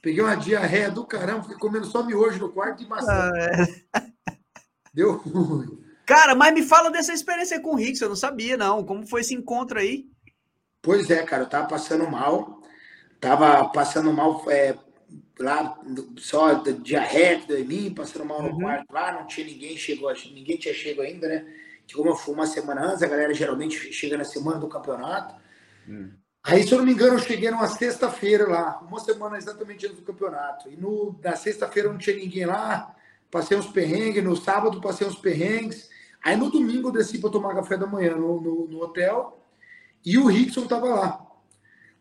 peguei 0.00 0.22
uma 0.22 0.34
diarreia 0.34 0.90
do 0.90 1.06
caramba, 1.06 1.42
fiquei 1.42 1.58
comendo 1.58 1.86
só 1.86 2.02
miojo 2.02 2.38
no 2.38 2.52
quarto 2.52 2.82
e 2.82 2.86
maçã. 2.86 3.10
Ah, 3.10 3.30
é. 3.36 4.00
Deu 4.92 5.16
ruim. 5.16 5.84
Cara, 6.06 6.34
mas 6.34 6.52
me 6.52 6.62
fala 6.62 6.90
dessa 6.90 7.12
experiência 7.12 7.60
com 7.60 7.70
o 7.70 7.76
Rick, 7.76 8.00
eu 8.00 8.08
não 8.08 8.16
sabia, 8.16 8.56
não. 8.56 8.84
Como 8.84 9.06
foi 9.06 9.22
esse 9.22 9.34
encontro 9.34 9.78
aí? 9.78 10.06
Pois 10.82 11.10
é, 11.10 11.22
cara, 11.22 11.44
eu 11.44 11.48
tava 11.48 11.66
passando 11.66 12.08
mal. 12.10 12.60
Tava 13.20 13.66
passando 13.70 14.12
mal 14.12 14.44
é, 14.50 14.76
lá, 15.38 15.78
só 16.18 16.52
diarreia 16.54 17.42
em 17.58 17.64
mim, 17.64 17.94
passando 17.94 18.26
mal 18.26 18.42
no 18.42 18.50
uhum. 18.50 18.60
quarto 18.60 18.92
lá, 18.92 19.12
não 19.12 19.26
tinha 19.26 19.46
ninguém, 19.46 19.76
chegou, 19.78 20.12
ninguém 20.32 20.58
tinha 20.58 20.74
chegado 20.74 21.06
ainda, 21.06 21.26
né? 21.26 21.46
Que 21.86 21.94
como 21.94 22.10
eu 22.10 22.16
fui 22.16 22.34
uma 22.34 22.46
semana 22.46 22.82
antes, 22.82 23.02
a 23.02 23.08
galera 23.08 23.32
geralmente 23.32 23.92
chega 23.92 24.18
na 24.18 24.24
semana 24.24 24.58
do 24.58 24.68
campeonato. 24.68 25.34
Uhum. 25.88 26.12
Aí, 26.46 26.62
se 26.62 26.72
eu 26.72 26.78
não 26.78 26.84
me 26.84 26.92
engano, 26.92 27.14
eu 27.14 27.20
cheguei 27.20 27.50
numa 27.50 27.66
sexta-feira 27.66 28.46
lá, 28.46 28.78
uma 28.86 29.00
semana 29.00 29.38
exatamente 29.38 29.86
antes 29.86 29.98
do 29.98 30.04
campeonato. 30.04 30.68
E 30.68 30.76
no, 30.76 31.18
na 31.24 31.34
sexta-feira 31.36 31.88
não 31.88 31.96
tinha 31.96 32.16
ninguém 32.16 32.44
lá, 32.44 32.94
passei 33.30 33.56
uns 33.56 33.66
perrengues, 33.66 34.22
no 34.22 34.36
sábado 34.36 34.78
passei 34.78 35.06
uns 35.06 35.16
perrengues. 35.16 35.88
Aí 36.22 36.36
no 36.36 36.50
domingo 36.50 36.88
eu 36.88 36.92
desci 36.92 37.18
para 37.18 37.30
tomar 37.30 37.54
café 37.54 37.78
da 37.78 37.86
manhã 37.86 38.14
no, 38.16 38.42
no, 38.42 38.68
no, 38.68 38.82
hotel 38.82 39.40
e 40.04 40.18
o 40.18 40.26
Rickson 40.26 40.66
tava 40.66 40.86
lá. 40.86 41.26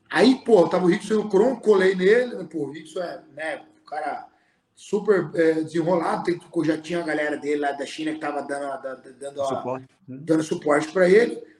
Aí, 0.09 0.35
pô, 0.43 0.67
tava 0.67 0.83
o 0.83 0.89
Rickson 0.89 1.15
no 1.15 1.29
Cron, 1.29 1.55
colei 1.55 1.95
nele, 1.95 2.35
né, 2.35 2.47
pô, 2.49 2.65
o 2.65 2.71
Rickson 2.71 2.99
é, 2.99 3.21
né, 3.33 3.65
o 3.81 3.89
cara 3.89 4.27
super 4.75 5.31
é, 5.35 5.53
desenrolado, 5.61 6.25
tem, 6.25 6.39
já 6.65 6.77
tinha 6.77 6.99
a 6.99 7.03
galera 7.03 7.37
dele 7.37 7.61
lá 7.61 7.71
da 7.71 7.85
China 7.85 8.11
que 8.11 8.19
tava 8.19 8.41
dando, 8.41 8.81
dando, 8.81 9.13
dando 9.13 9.47
suporte, 9.47 9.85
a, 9.89 9.97
dando 10.07 10.43
suporte 10.43 10.91
para 10.91 11.09
ele. 11.09 11.52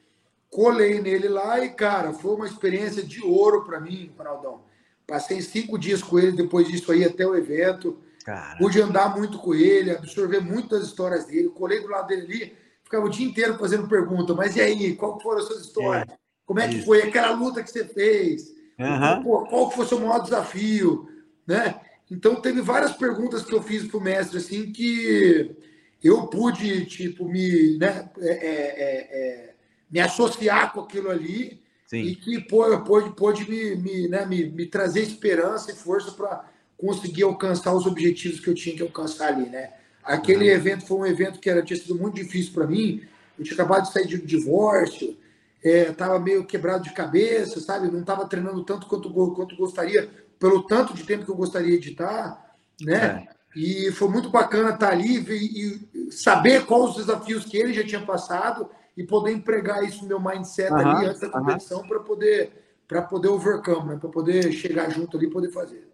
Colei 0.53 1.01
nele 1.01 1.27
lá 1.27 1.65
e, 1.65 1.69
cara, 1.69 2.13
foi 2.13 2.36
uma 2.36 2.45
experiência 2.45 3.01
de 3.01 3.24
ouro 3.24 3.65
para 3.65 3.79
mim, 3.79 4.13
Ronaldão. 4.15 4.62
Passei 5.07 5.41
cinco 5.41 5.79
dias 5.79 6.03
com 6.03 6.19
ele 6.19 6.31
depois 6.31 6.67
disso 6.67 6.91
aí 6.91 7.03
até 7.03 7.25
o 7.25 7.36
evento. 7.36 8.00
Cara. 8.24 8.55
Pude 8.60 8.79
andar 8.79 9.17
muito 9.17 9.39
com 9.39 9.55
ele, 9.55 9.89
absorver 9.89 10.41
muitas 10.41 10.83
histórias 10.83 11.25
dele. 11.25 11.50
Colei 11.50 11.81
do 11.81 11.89
lado 11.89 12.07
dele 12.07 12.22
ali, 12.22 12.57
ficava 12.83 13.03
o 13.03 13.10
dia 13.10 13.27
inteiro 13.27 13.57
fazendo 13.57 13.88
pergunta. 13.88 14.36
Mas 14.36 14.55
e 14.55 14.62
aí, 14.62 14.95
qual 14.95 15.19
foram 15.19 15.39
as 15.39 15.45
suas 15.45 15.62
histórias? 15.62 16.07
É. 16.07 16.17
Como 16.45 16.60
é 16.60 16.67
que 16.67 16.75
Isso. 16.75 16.86
foi 16.86 17.01
aquela 17.01 17.31
luta 17.31 17.63
que 17.63 17.72
você 17.72 17.83
fez? 17.86 18.53
Uhum. 18.77 19.24
Pô, 19.24 19.45
qual 19.45 19.72
foi 19.72 19.86
o 19.86 19.88
seu 19.88 20.00
maior 20.00 20.19
desafio? 20.19 21.10
Né? 21.48 21.81
Então, 22.12 22.36
teve 22.36 22.62
várias 22.62 22.93
perguntas 22.93 23.43
que 23.43 23.53
eu 23.53 23.62
fiz 23.63 23.88
para 23.88 23.98
o 23.98 24.01
mestre, 24.01 24.38
assim, 24.38 24.72
que 24.72 25.55
eu 26.03 26.27
pude, 26.27 26.86
tipo, 26.86 27.27
me, 27.27 27.77
né, 27.79 28.07
é, 28.19 28.29
é, 28.29 29.50
é, 29.50 29.52
me 29.93 30.00
associar 30.00 30.73
com 30.73 30.81
aquilo 30.81 31.12
ali 31.12 31.62
Sim. 31.85 32.01
e 32.01 32.15
que 32.15 32.39
pôde, 32.39 33.15
pôde 33.15 33.47
me, 33.47 33.75
me, 33.75 34.07
né, 34.07 34.25
me, 34.25 34.50
me 34.50 34.65
trazer 34.65 35.01
esperança 35.01 35.71
e 35.71 35.75
força 35.75 36.12
para 36.12 36.45
conseguir 36.75 37.21
alcançar 37.21 37.75
os 37.75 37.85
objetivos 37.85 38.39
que 38.39 38.50
eu 38.50 38.55
tinha 38.55 38.75
que 38.75 38.81
alcançar 38.81 39.27
ali, 39.27 39.47
né? 39.47 39.69
Aquele 40.03 40.50
uhum. 40.50 40.55
evento 40.55 40.88
foi 40.88 40.97
um 40.97 41.05
evento 41.05 41.39
que 41.39 41.47
era, 41.47 41.62
tinha 41.62 41.79
sido 41.79 41.95
muito 41.95 42.15
difícil 42.15 42.51
para 42.53 42.65
mim. 42.65 43.03
Eu 43.38 43.45
tinha 43.45 43.53
acabado 43.53 43.83
de 43.83 43.93
sair 43.93 44.07
de 44.07 44.17
divórcio, 44.17 45.15
estava 45.63 46.15
é, 46.15 46.19
meio 46.19 46.43
quebrado 46.43 46.83
de 46.83 46.91
cabeça, 46.91 47.62
sabe? 47.62 47.89
Não 47.91 48.01
estava 48.01 48.27
treinando 48.27 48.63
tanto 48.63 48.88
quanto, 48.88 49.13
quanto 49.13 49.55
gostaria, 49.55 50.09
pelo 50.39 50.63
tanto 50.63 50.95
de 50.95 51.03
tempo 51.03 51.23
que 51.23 51.31
eu 51.31 51.35
gostaria 51.35 51.79
de 51.79 51.91
estar, 51.91 52.57
né? 52.81 53.27
É. 53.29 53.33
E 53.55 53.91
foi 53.91 54.09
muito 54.09 54.31
bacana 54.31 54.71
estar 54.71 54.89
ali 54.89 55.19
e, 55.19 56.07
e, 56.07 56.12
saber 56.12 56.65
quais 56.65 56.89
os 56.89 56.95
desafios 56.95 57.45
que 57.45 57.55
ele 57.55 57.71
já 57.71 57.83
tinha 57.85 58.01
passado 58.01 58.67
e 58.95 59.03
poder 59.03 59.31
empregar 59.31 59.83
isso 59.83 60.03
no 60.03 60.07
meu 60.07 60.19
mindset 60.19 60.71
uhum, 60.71 60.79
ali 60.79 61.05
antes 61.07 61.21
da 61.21 61.29
competição 61.29 61.81
uhum. 61.81 61.88
para 61.88 62.00
poder 62.00 62.63
para 62.88 63.01
poder 63.01 63.29
overcome, 63.29 63.89
né? 63.89 63.97
para 63.97 64.09
poder 64.09 64.51
chegar 64.51 64.89
junto 64.89 65.17
ali 65.17 65.25
e 65.25 65.29
poder 65.29 65.50
fazer. 65.50 65.89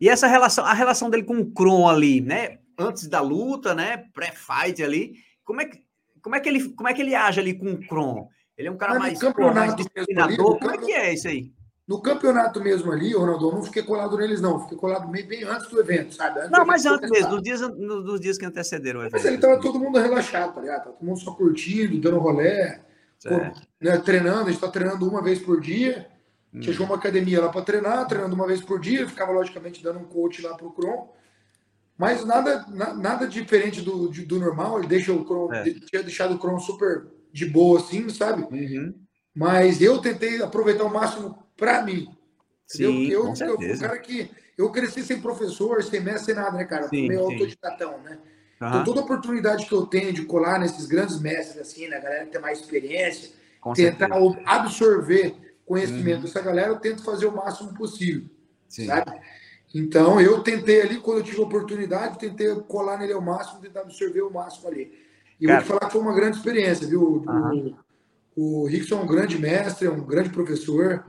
E 0.00 0.08
essa 0.08 0.26
relação, 0.26 0.64
a 0.64 0.72
relação 0.72 1.10
dele 1.10 1.24
com 1.24 1.38
o 1.38 1.50
Kron 1.50 1.88
ali, 1.88 2.20
né? 2.20 2.58
Antes 2.78 3.08
da 3.08 3.20
luta, 3.20 3.74
né? 3.74 4.04
Pré-fight 4.12 4.82
ali, 4.82 5.14
como 5.44 5.60
é 5.60 5.64
que 5.64 5.82
como 6.22 6.36
é 6.36 6.40
que 6.40 6.48
ele 6.48 6.68
como 6.70 6.88
é 6.88 6.94
que 6.94 7.02
ele 7.02 7.14
age 7.14 7.40
ali 7.40 7.54
com 7.54 7.72
o 7.72 7.86
Kron? 7.86 8.28
Ele 8.56 8.68
é 8.68 8.70
um 8.70 8.76
cara 8.76 8.98
mais, 8.98 9.18
pô, 9.18 9.52
mais 9.52 9.74
disciplinador. 9.74 10.52
Ali, 10.52 10.60
como 10.60 10.70
é 10.70 10.78
que 10.78 10.92
é 10.92 11.12
isso 11.12 11.28
aí? 11.28 11.52
No 11.86 12.00
campeonato 12.00 12.62
mesmo 12.62 12.90
ali, 12.90 13.12
Ronaldo, 13.12 13.48
eu 13.48 13.52
não 13.52 13.62
fiquei 13.62 13.82
colado 13.82 14.16
neles, 14.16 14.40
não. 14.40 14.60
Fiquei 14.60 14.78
colado 14.78 15.06
bem, 15.08 15.26
bem 15.26 15.44
antes 15.44 15.68
do 15.68 15.78
evento, 15.78 16.14
sabe? 16.14 16.40
Antes 16.40 16.50
não, 16.50 16.64
mas 16.64 16.86
antes 16.86 17.10
mesmo, 17.10 17.32
nos 17.32 17.42
dias, 17.42 17.60
nos 17.60 18.20
dias 18.20 18.38
que 18.38 18.46
antecederam 18.46 19.00
o 19.00 19.02
evento. 19.02 19.12
Mas 19.12 19.24
ele 19.26 19.36
tava 19.36 19.60
todo 19.60 19.78
mundo 19.78 19.98
relaxado, 19.98 20.54
tá 20.54 20.60
ligado? 20.62 20.84
Tava 20.84 20.96
todo 20.96 21.06
mundo 21.06 21.20
só 21.20 21.32
curtindo, 21.34 22.00
dando 22.00 22.18
rolé, 22.18 22.80
né, 23.80 23.98
treinando. 23.98 24.48
A 24.48 24.50
gente 24.50 24.60
tá 24.60 24.68
treinando 24.68 25.06
uma 25.06 25.22
vez 25.22 25.38
por 25.40 25.60
dia. 25.60 26.08
Hum. 26.54 26.60
Tinha 26.60 26.80
uma 26.80 26.94
academia 26.94 27.42
lá 27.42 27.50
para 27.50 27.60
treinar, 27.60 28.06
treinando 28.06 28.34
uma 28.34 28.46
vez 28.46 28.62
por 28.62 28.80
dia. 28.80 29.06
Ficava, 29.06 29.32
logicamente, 29.32 29.82
dando 29.82 29.98
um 29.98 30.04
coach 30.04 30.40
lá 30.40 30.56
pro 30.56 30.72
Cron. 30.72 31.12
Mas 31.98 32.24
nada, 32.24 32.64
na, 32.68 32.94
nada 32.94 33.28
diferente 33.28 33.82
do, 33.82 34.08
do 34.08 34.38
normal. 34.38 34.78
Ele 34.78 34.88
deixa 34.88 35.12
o 35.12 35.22
Cron, 35.22 35.52
é. 35.52 35.64
tinha 35.64 36.02
deixado 36.02 36.34
o 36.34 36.38
Cron 36.38 36.58
super 36.58 37.08
de 37.30 37.44
boa, 37.44 37.78
assim, 37.78 38.08
sabe? 38.08 38.42
Uhum. 38.42 38.94
Mas 39.34 39.82
eu 39.82 39.98
tentei 39.98 40.40
aproveitar 40.40 40.84
o 40.84 40.92
máximo 40.92 41.43
para 41.56 41.82
mim. 41.82 42.08
Sim, 42.66 43.06
eu, 43.08 43.34
eu, 43.34 43.46
eu, 43.46 43.74
um 43.74 43.78
cara 43.78 43.98
que 43.98 44.30
eu 44.56 44.70
cresci 44.70 45.02
sem 45.02 45.20
professor, 45.20 45.82
sem 45.82 46.00
mestre, 46.00 46.26
sem 46.26 46.34
nada, 46.34 46.56
né, 46.56 46.64
cara? 46.64 46.88
Sim, 46.88 47.08
meio 47.08 47.20
autodidatão, 47.20 47.98
né? 48.02 48.18
Uhum. 48.60 48.68
Então, 48.68 48.84
toda 48.84 49.00
oportunidade 49.00 49.66
que 49.66 49.72
eu 49.72 49.86
tenho 49.86 50.12
de 50.12 50.24
colar 50.24 50.58
nesses 50.58 50.86
grandes 50.86 51.20
mestres, 51.20 51.60
assim, 51.60 51.88
né, 51.88 52.00
galera 52.00 52.24
que 52.24 52.30
tem 52.30 52.40
mais 52.40 52.60
experiência, 52.60 53.32
Com 53.60 53.72
tentar 53.72 54.08
certeza. 54.08 54.42
absorver 54.46 55.34
conhecimento 55.66 56.18
uhum. 56.18 56.24
dessa 56.24 56.40
galera, 56.40 56.68
eu 56.68 56.78
tento 56.78 57.02
fazer 57.02 57.26
o 57.26 57.34
máximo 57.34 57.74
possível, 57.74 58.28
Sim. 58.68 58.86
sabe? 58.86 59.12
Então, 59.74 60.20
eu 60.20 60.40
tentei 60.40 60.82
ali, 60.82 61.00
quando 61.00 61.18
eu 61.18 61.24
tive 61.24 61.40
oportunidade, 61.40 62.18
tentei 62.18 62.54
colar 62.68 62.96
nele 62.96 63.12
ao 63.12 63.20
máximo, 63.20 63.60
tentar 63.60 63.80
absorver 63.80 64.22
o 64.22 64.32
máximo 64.32 64.68
ali. 64.68 65.04
E 65.40 65.46
Cara, 65.46 65.58
vou 65.58 65.64
te 65.64 65.68
falar 65.68 65.86
que 65.86 65.92
foi 65.92 66.00
uma 66.00 66.14
grande 66.14 66.36
experiência, 66.36 66.86
viu? 66.86 67.24
Uhum. 67.26 67.76
O, 68.36 68.62
o 68.62 68.66
Rickson 68.66 69.00
é 69.00 69.02
um 69.02 69.06
grande 69.06 69.36
mestre, 69.36 69.88
é 69.88 69.90
um 69.90 70.04
grande 70.04 70.30
professor, 70.30 71.04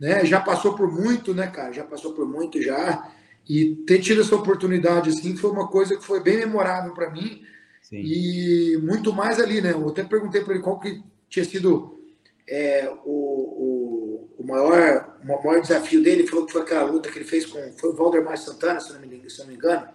né? 0.00 0.24
Já 0.24 0.40
passou 0.40 0.74
por 0.74 0.90
muito, 0.90 1.34
né, 1.34 1.46
cara? 1.46 1.72
Já 1.72 1.84
passou 1.84 2.12
por 2.12 2.26
muito 2.26 2.60
já. 2.62 3.12
E 3.48 3.76
ter 3.86 4.00
tido 4.00 4.20
essa 4.20 4.34
oportunidade 4.34 5.10
assim 5.10 5.36
foi 5.36 5.50
uma 5.50 5.68
coisa 5.68 5.96
que 5.96 6.04
foi 6.04 6.22
bem 6.22 6.38
memorável 6.38 6.94
para 6.94 7.10
mim. 7.10 7.42
Sim. 7.82 8.00
E 8.02 8.78
muito 8.82 9.12
mais 9.12 9.38
ali, 9.38 9.60
né? 9.60 9.72
Eu 9.72 9.88
até 9.88 10.02
perguntei 10.02 10.40
para 10.42 10.54
ele 10.54 10.62
qual 10.62 10.80
que 10.80 11.02
tinha 11.28 11.44
sido 11.44 12.00
é, 12.48 12.90
o, 13.04 13.10
o, 13.10 14.28
o, 14.38 14.46
maior, 14.46 15.16
o 15.22 15.26
maior 15.26 15.60
desafio 15.60 16.02
dele. 16.02 16.22
Ele 16.22 16.28
falou 16.28 16.46
que 16.46 16.52
foi 16.52 16.62
aquela 16.62 16.90
luta 16.90 17.10
que 17.10 17.18
ele 17.18 17.24
fez 17.24 17.44
com 17.44 17.58
foi 17.78 17.90
o 17.90 17.94
Valdemar 17.94 18.38
Santana, 18.38 18.80
se 18.80 18.92
não 18.92 19.00
me, 19.00 19.28
se 19.28 19.40
não 19.40 19.46
me 19.48 19.54
engano 19.54 19.86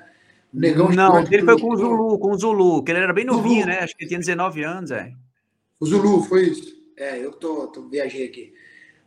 Negão 0.56 0.90
Não, 0.90 1.20
ele 1.20 1.44
foi 1.44 1.60
com 1.60 1.70
o 1.70 1.78
Zulu, 1.78 2.18
com 2.18 2.32
o 2.32 2.38
Zulu, 2.38 2.84
que 2.84 2.92
ele 2.92 3.00
era 3.00 3.14
bem 3.14 3.26
novinho, 3.26 3.64
Zulu. 3.64 3.68
né? 3.68 3.80
Acho 3.80 3.96
que 3.96 4.04
ele 4.04 4.08
tinha 4.08 4.20
19 4.20 4.64
anos, 4.64 4.92
é. 4.92 5.12
O 5.80 5.86
Zulu, 5.86 6.24
foi 6.24 6.44
isso. 6.44 6.74
É, 6.96 7.20
eu 7.20 7.34
tô, 7.34 7.68
tô 7.68 7.84
viajei 7.90 8.26
aqui. 8.26 8.54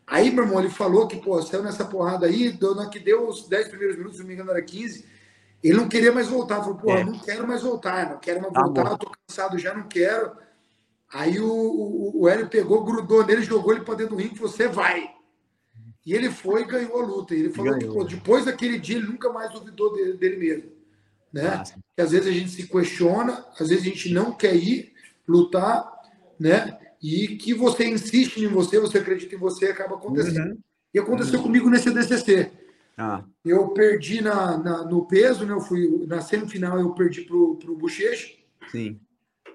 Aí, 0.09 0.31
meu 0.31 0.44
irmão, 0.44 0.61
ele 0.61 0.71
falou 0.71 1.07
que, 1.07 1.16
pô, 1.16 1.40
saiu 1.42 1.62
nessa 1.62 1.85
porrada 1.85 2.27
aí, 2.27 2.51
deu, 2.51 2.75
que 2.88 2.99
deu 2.99 3.29
os 3.29 3.47
10 3.47 3.68
primeiros 3.68 3.97
minutos, 3.97 4.16
se 4.16 4.23
não 4.23 4.29
me 4.29 4.35
engano, 4.35 4.51
era 4.51 4.62
15. 4.62 5.05
Ele 5.62 5.77
não 5.77 5.88
queria 5.88 6.12
mais 6.12 6.29
voltar. 6.29 6.61
Falou, 6.61 6.77
pô, 6.77 6.90
é. 6.92 7.05
não 7.05 7.18
quero 7.18 7.47
mais 7.47 7.62
voltar, 7.62 8.11
não 8.11 8.18
quero 8.18 8.40
mais 8.40 8.53
tá 8.53 8.62
voltar, 8.62 8.85
bom. 8.85 8.97
tô 8.97 9.12
cansado 9.29 9.59
já, 9.59 9.75
não 9.75 9.88
quero. 9.88 10.33
Aí 11.12 11.38
o, 11.38 11.51
o, 11.51 12.23
o 12.23 12.29
Hélio 12.29 12.49
pegou, 12.49 12.85
grudou 12.85 13.25
nele, 13.25 13.42
jogou 13.42 13.73
ele 13.73 13.85
para 13.85 13.94
dentro 13.94 14.16
do 14.16 14.23
ringue, 14.23 14.38
você 14.38 14.68
vai. 14.68 15.11
E 16.05 16.14
ele 16.14 16.31
foi 16.31 16.62
e 16.62 16.66
ganhou 16.66 17.01
a 17.01 17.05
luta. 17.05 17.35
E 17.35 17.40
ele 17.40 17.51
falou 17.51 17.73
ganhou. 17.73 17.92
que, 17.92 17.99
pô, 17.99 18.05
depois 18.05 18.44
daquele 18.44 18.79
dia, 18.79 18.97
ele 18.97 19.07
nunca 19.07 19.31
mais 19.31 19.53
duvidou 19.53 19.94
dele, 19.94 20.14
dele 20.14 20.37
mesmo 20.37 20.79
né? 21.33 21.62
Que 21.94 22.03
às 22.03 22.11
vezes 22.11 22.27
a 22.27 22.33
gente 22.33 22.51
se 22.51 22.66
questiona, 22.66 23.44
às 23.59 23.68
vezes 23.68 23.83
a 23.85 23.88
gente 23.88 24.12
não 24.12 24.33
quer 24.33 24.55
ir 24.55 24.92
lutar, 25.27 25.90
né? 26.38 26.79
E 27.03 27.37
que 27.37 27.55
você 27.55 27.89
insiste 27.89 28.39
em 28.39 28.49
você, 28.49 28.81
você 28.81 28.99
acredita 28.99 29.35
em 29.35 29.39
você, 29.39 29.67
acaba 29.67 29.95
acontecendo. 29.95 30.51
Uhum. 30.51 30.59
E 30.93 30.99
aconteceu 30.99 31.39
uhum. 31.39 31.45
comigo 31.45 31.71
nesse 31.71 31.91
DCC. 31.91 32.51
Ah. 32.97 33.23
Eu 33.45 33.69
perdi 33.69 34.21
na, 34.21 34.59
na, 34.59 34.85
no 34.85 35.07
peso, 35.07 35.47
né? 35.47 35.53
Eu 35.53 35.61
fui 35.61 36.05
na 36.09 36.21
semifinal, 36.21 36.81
eu 36.81 36.93
perdi 36.95 37.21
pro 37.21 37.57
pro 37.57 37.77
Bochecha. 37.77 38.35
Sim. 38.73 39.01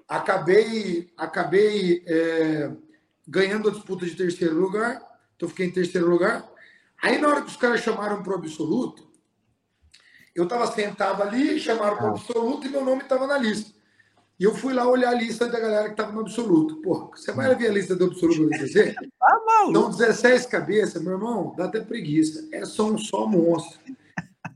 Acabei 0.08 1.12
acabei 1.16 2.02
é, 2.06 2.72
ganhando 3.28 3.68
a 3.68 3.72
disputa 3.72 4.06
de 4.06 4.16
terceiro 4.16 4.58
lugar. 4.58 5.02
Então 5.36 5.48
fiquei 5.48 5.66
em 5.66 5.72
terceiro 5.72 6.08
lugar. 6.08 6.50
Aí 7.02 7.18
na 7.18 7.28
hora 7.28 7.42
que 7.42 7.48
os 7.48 7.56
caras 7.56 7.82
chamaram 7.82 8.22
pro 8.22 8.36
absoluto, 8.36 9.06
eu 10.34 10.44
estava 10.44 10.66
sentado 10.68 11.22
ali, 11.22 11.60
chamaram 11.60 11.96
para 11.96 12.06
o 12.06 12.08
ah. 12.08 12.10
absoluto 12.12 12.66
e 12.66 12.70
meu 12.70 12.82
nome 12.82 13.02
estava 13.02 13.26
na 13.26 13.36
lista. 13.36 13.73
E 14.38 14.44
eu 14.44 14.54
fui 14.54 14.72
lá 14.74 14.86
olhar 14.86 15.10
a 15.10 15.14
lista 15.14 15.46
da 15.48 15.60
galera 15.60 15.88
que 15.88 15.96
tava 15.96 16.12
no 16.12 16.20
absoluto. 16.20 16.76
Pô, 16.82 17.10
você 17.14 17.30
vai 17.32 17.54
ver 17.54 17.68
a 17.68 17.72
lista 17.72 17.94
do 17.94 18.06
absoluto 18.06 18.42
do 18.42 18.50
DCC? 18.50 18.94
Ah, 19.22 19.40
maluco. 19.46 19.92
São 19.92 20.06
16 20.06 20.46
cabeças, 20.46 21.02
meu 21.02 21.12
irmão, 21.12 21.54
dá 21.56 21.66
até 21.66 21.80
preguiça. 21.80 22.48
É 22.52 22.64
só 22.64 22.90
um 22.90 22.98
só 22.98 23.26
monstro. 23.26 23.78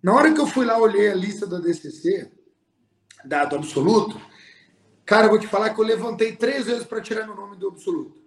Na 0.02 0.14
hora 0.14 0.32
que 0.32 0.40
eu 0.40 0.46
fui 0.46 0.66
lá, 0.66 0.78
olhei 0.78 1.08
a 1.08 1.14
lista 1.14 1.46
do 1.46 1.60
DCC, 1.60 2.30
da, 3.24 3.44
do 3.44 3.56
absoluto, 3.56 4.20
cara, 5.04 5.26
eu 5.26 5.30
vou 5.30 5.38
te 5.38 5.46
falar 5.46 5.70
que 5.70 5.80
eu 5.80 5.84
levantei 5.84 6.34
três 6.34 6.66
vezes 6.66 6.84
para 6.84 7.00
tirar 7.00 7.26
meu 7.26 7.36
nome 7.36 7.56
do 7.56 7.68
absoluto. 7.68 8.20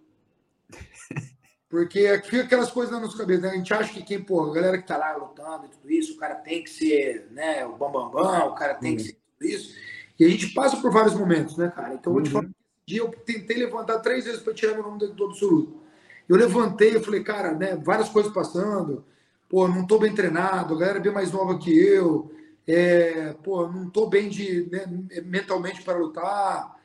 Porque 1.69 2.21
fica 2.25 2.43
aquelas 2.43 2.69
coisas 2.69 2.93
na 2.93 2.99
nossa 2.99 3.17
cabeça, 3.17 3.43
né? 3.43 3.49
A 3.49 3.55
gente 3.55 3.73
acha 3.73 3.93
que 3.93 4.03
quem, 4.03 4.21
pô, 4.21 4.43
a 4.43 4.53
galera 4.53 4.77
que 4.77 4.85
tá 4.85 4.97
lá 4.97 5.15
lutando 5.15 5.65
e 5.65 5.69
tudo 5.69 5.89
isso, 5.89 6.13
o 6.13 6.17
cara 6.17 6.35
tem 6.35 6.63
que 6.63 6.69
ser, 6.69 7.27
né, 7.31 7.65
o 7.65 7.77
bambambam, 7.77 8.11
bam, 8.11 8.23
bam, 8.23 8.45
o 8.47 8.55
cara 8.55 8.75
tem 8.75 8.97
que 8.97 9.03
ser 9.03 9.13
tudo 9.13 9.49
isso. 9.49 9.73
E 10.21 10.25
a 10.25 10.29
gente 10.29 10.53
passa 10.53 10.77
por 10.77 10.91
vários 10.91 11.15
momentos, 11.15 11.57
né, 11.57 11.73
cara? 11.75 11.95
Então, 11.95 12.15
eu 12.15 12.21
te 12.21 12.29
falar, 12.29 12.47
dia 12.85 12.99
eu 12.99 13.09
tentei 13.25 13.57
levantar 13.57 14.01
três 14.01 14.23
vezes 14.23 14.39
para 14.39 14.53
tirar 14.53 14.75
meu 14.75 14.83
nome 14.83 14.99
do 14.99 15.25
absoluto. 15.25 15.81
Eu 16.29 16.35
levantei, 16.35 16.95
eu 16.95 17.01
falei, 17.01 17.23
cara, 17.23 17.55
né, 17.55 17.75
várias 17.75 18.07
coisas 18.07 18.31
passando, 18.31 19.03
pô, 19.49 19.67
não 19.67 19.83
tô 19.87 19.97
bem 19.97 20.13
treinado, 20.13 20.75
a 20.75 20.77
galera 20.77 20.99
é 20.99 21.01
bem 21.01 21.11
mais 21.11 21.31
nova 21.31 21.57
que 21.57 21.75
eu, 21.75 22.31
é, 22.67 23.33
pô, 23.43 23.67
não 23.67 23.89
tô 23.89 24.05
bem 24.05 24.29
de, 24.29 24.69
né, 24.71 24.85
mentalmente 25.25 25.81
para 25.81 25.97
lutar, 25.97 26.79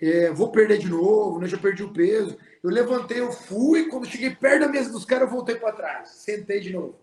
é, 0.00 0.30
vou 0.30 0.52
perder 0.52 0.78
de 0.78 0.88
novo, 0.88 1.40
né, 1.40 1.48
já 1.48 1.58
perdi 1.58 1.82
o 1.82 1.92
peso. 1.92 2.38
Eu 2.62 2.70
levantei, 2.70 3.18
eu 3.18 3.32
fui, 3.32 3.88
quando 3.88 4.06
cheguei 4.06 4.30
perto 4.30 4.60
da 4.60 4.68
mesa 4.68 4.92
dos 4.92 5.04
caras, 5.04 5.24
eu 5.24 5.34
voltei 5.34 5.56
para 5.56 5.72
trás, 5.72 6.10
sentei 6.10 6.60
de 6.60 6.72
novo. 6.72 6.94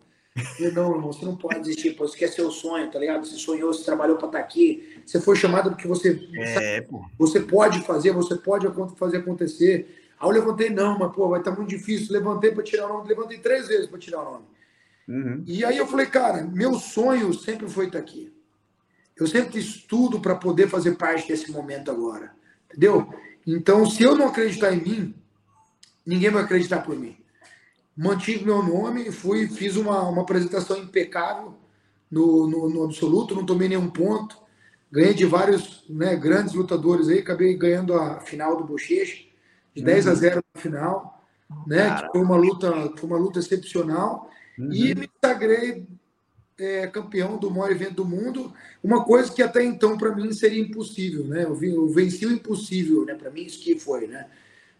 Eu, 0.59 0.71
não, 0.73 0.95
irmão, 0.95 1.11
você 1.11 1.25
não 1.25 1.35
pode 1.35 1.61
desistir, 1.61 1.91
pô, 1.91 2.07
você 2.07 2.17
quer 2.17 2.27
seu 2.27 2.51
sonho, 2.51 2.89
tá 2.91 2.99
ligado? 2.99 3.25
Você 3.25 3.35
sonhou, 3.35 3.73
você 3.73 3.83
trabalhou 3.83 4.17
para 4.17 4.27
estar 4.27 4.39
tá 4.39 4.43
aqui, 4.43 5.01
você 5.05 5.19
foi 5.19 5.35
chamado 5.35 5.71
porque 5.71 5.87
você, 5.87 6.27
é, 6.35 6.85
você 7.17 7.39
pode 7.39 7.81
fazer, 7.81 8.11
você 8.11 8.35
pode 8.35 8.67
fazer 8.97 9.17
acontecer. 9.17 10.13
Aí 10.19 10.27
eu 10.27 10.31
levantei, 10.31 10.69
não, 10.69 10.97
mas 10.97 11.13
pô, 11.13 11.29
vai 11.29 11.39
estar 11.39 11.51
tá 11.51 11.57
muito 11.57 11.69
difícil. 11.69 12.13
Levantei 12.13 12.51
para 12.51 12.63
tirar 12.63 12.85
o 12.85 12.89
nome, 12.89 13.07
levantei 13.07 13.39
três 13.39 13.67
vezes 13.67 13.87
para 13.87 13.99
tirar 13.99 14.21
o 14.21 14.31
nome. 14.31 14.45
Uhum. 15.07 15.43
E 15.45 15.63
aí 15.63 15.77
eu 15.77 15.87
falei, 15.87 16.05
cara, 16.05 16.43
meu 16.43 16.75
sonho 16.75 17.33
sempre 17.33 17.67
foi 17.69 17.85
estar 17.85 17.99
tá 17.99 18.03
aqui. 18.03 18.33
Eu 19.15 19.25
sempre 19.25 19.59
estudo 19.59 20.19
para 20.19 20.35
poder 20.35 20.67
fazer 20.67 20.95
parte 20.95 21.27
desse 21.27 21.51
momento 21.51 21.89
agora. 21.89 22.31
Entendeu? 22.69 23.11
Então, 23.45 23.85
se 23.85 24.03
eu 24.03 24.15
não 24.15 24.27
acreditar 24.27 24.73
em 24.73 24.81
mim, 24.81 25.15
ninguém 26.05 26.29
vai 26.29 26.43
acreditar 26.43 26.81
por 26.81 26.95
mim. 26.95 27.17
Mantive 27.97 28.45
meu 28.45 28.61
nome, 28.61 29.11
fui, 29.11 29.47
fiz 29.47 29.75
uma, 29.75 30.07
uma 30.07 30.21
apresentação 30.21 30.77
impecável 30.77 31.55
no, 32.11 32.47
no, 32.47 32.69
no 32.69 32.83
absoluto, 32.83 33.33
não 33.33 33.45
tomei 33.45 33.67
nenhum 33.67 33.89
ponto. 33.89 34.37
Ganhei 34.91 35.13
de 35.13 35.25
vários 35.25 35.83
né, 35.89 36.15
grandes 36.15 36.53
lutadores 36.53 37.09
aí, 37.09 37.19
acabei 37.19 37.55
ganhando 37.55 37.93
a 37.93 38.19
final 38.19 38.55
do 38.55 38.63
Bochecha, 38.63 39.23
de 39.73 39.81
uhum. 39.81 39.85
10 39.85 40.07
a 40.07 40.13
0 40.13 40.41
no 40.55 40.61
final, 40.61 41.23
né? 41.65 41.95
Que 41.95 42.11
foi 42.11 42.21
uma 42.21 42.37
luta, 42.37 42.93
foi 42.95 43.09
uma 43.09 43.17
luta 43.17 43.39
excepcional. 43.39 44.29
Uhum. 44.57 44.71
E 44.71 44.95
me 44.95 45.09
sagrei 45.19 45.85
é, 46.59 46.87
campeão 46.87 47.37
do 47.37 47.51
maior 47.51 47.71
evento 47.71 47.95
do 47.95 48.05
mundo, 48.05 48.53
uma 48.83 49.03
coisa 49.03 49.31
que 49.31 49.43
até 49.43 49.63
então 49.63 49.97
para 49.97 50.15
mim 50.15 50.31
seria 50.31 50.61
impossível, 50.61 51.25
né? 51.25 51.43
Eu 51.43 51.87
venci 51.89 52.25
o 52.25 52.31
impossível, 52.31 53.05
né? 53.05 53.15
Para 53.15 53.29
mim 53.29 53.41
isso 53.41 53.59
que 53.59 53.77
foi, 53.77 54.07
né? 54.07 54.27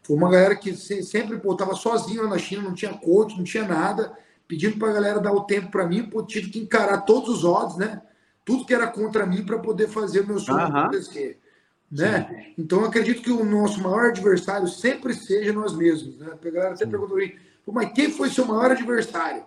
Foi 0.08 0.16
uma 0.16 0.32
galera 0.32 0.56
que 0.56 0.74
sempre 0.74 1.38
pô, 1.38 1.54
tava 1.54 1.76
sozinho 1.76 2.24
lá 2.24 2.30
na 2.30 2.38
China, 2.38 2.64
não 2.64 2.74
tinha 2.74 2.94
coach, 2.94 3.36
não 3.36 3.44
tinha 3.44 3.68
nada, 3.68 4.18
pedindo 4.48 4.78
para 4.78 4.90
a 4.90 4.94
galera 4.94 5.20
dar 5.20 5.34
o 5.34 5.44
tempo 5.44 5.70
para 5.70 5.86
mim, 5.86 6.04
pô, 6.04 6.24
tive 6.24 6.50
que 6.50 6.60
encarar 6.60 7.02
todos 7.02 7.28
os 7.28 7.44
odds, 7.44 7.76
né? 7.76 8.02
Tudo 8.46 8.66
que 8.66 8.74
era 8.74 8.88
contra 8.88 9.26
mim 9.26 9.44
para 9.44 9.60
poder 9.60 9.90
fazer 9.90 10.22
o 10.22 10.28
meu 10.28 10.40
sonho 10.40 10.60
uhum. 10.60 10.78
acontecer. 10.78 11.38
Né? 11.92 12.54
Então, 12.58 12.80
eu 12.80 12.86
acredito 12.86 13.22
que 13.22 13.32
o 13.32 13.44
nosso 13.44 13.84
maior 13.84 14.06
adversário 14.06 14.70
sempre 14.70 15.14
seja 15.14 15.52
nós 15.52 15.76
mesmos. 15.76 16.18
Né? 16.18 16.28
A 16.32 16.50
galera 16.50 16.76
sempre 16.78 16.92
perguntou 16.92 17.18
mim, 17.18 17.34
mas 17.68 17.92
quem 17.92 18.10
foi 18.10 18.30
seu 18.30 18.46
maior 18.46 18.72
adversário? 18.72 19.46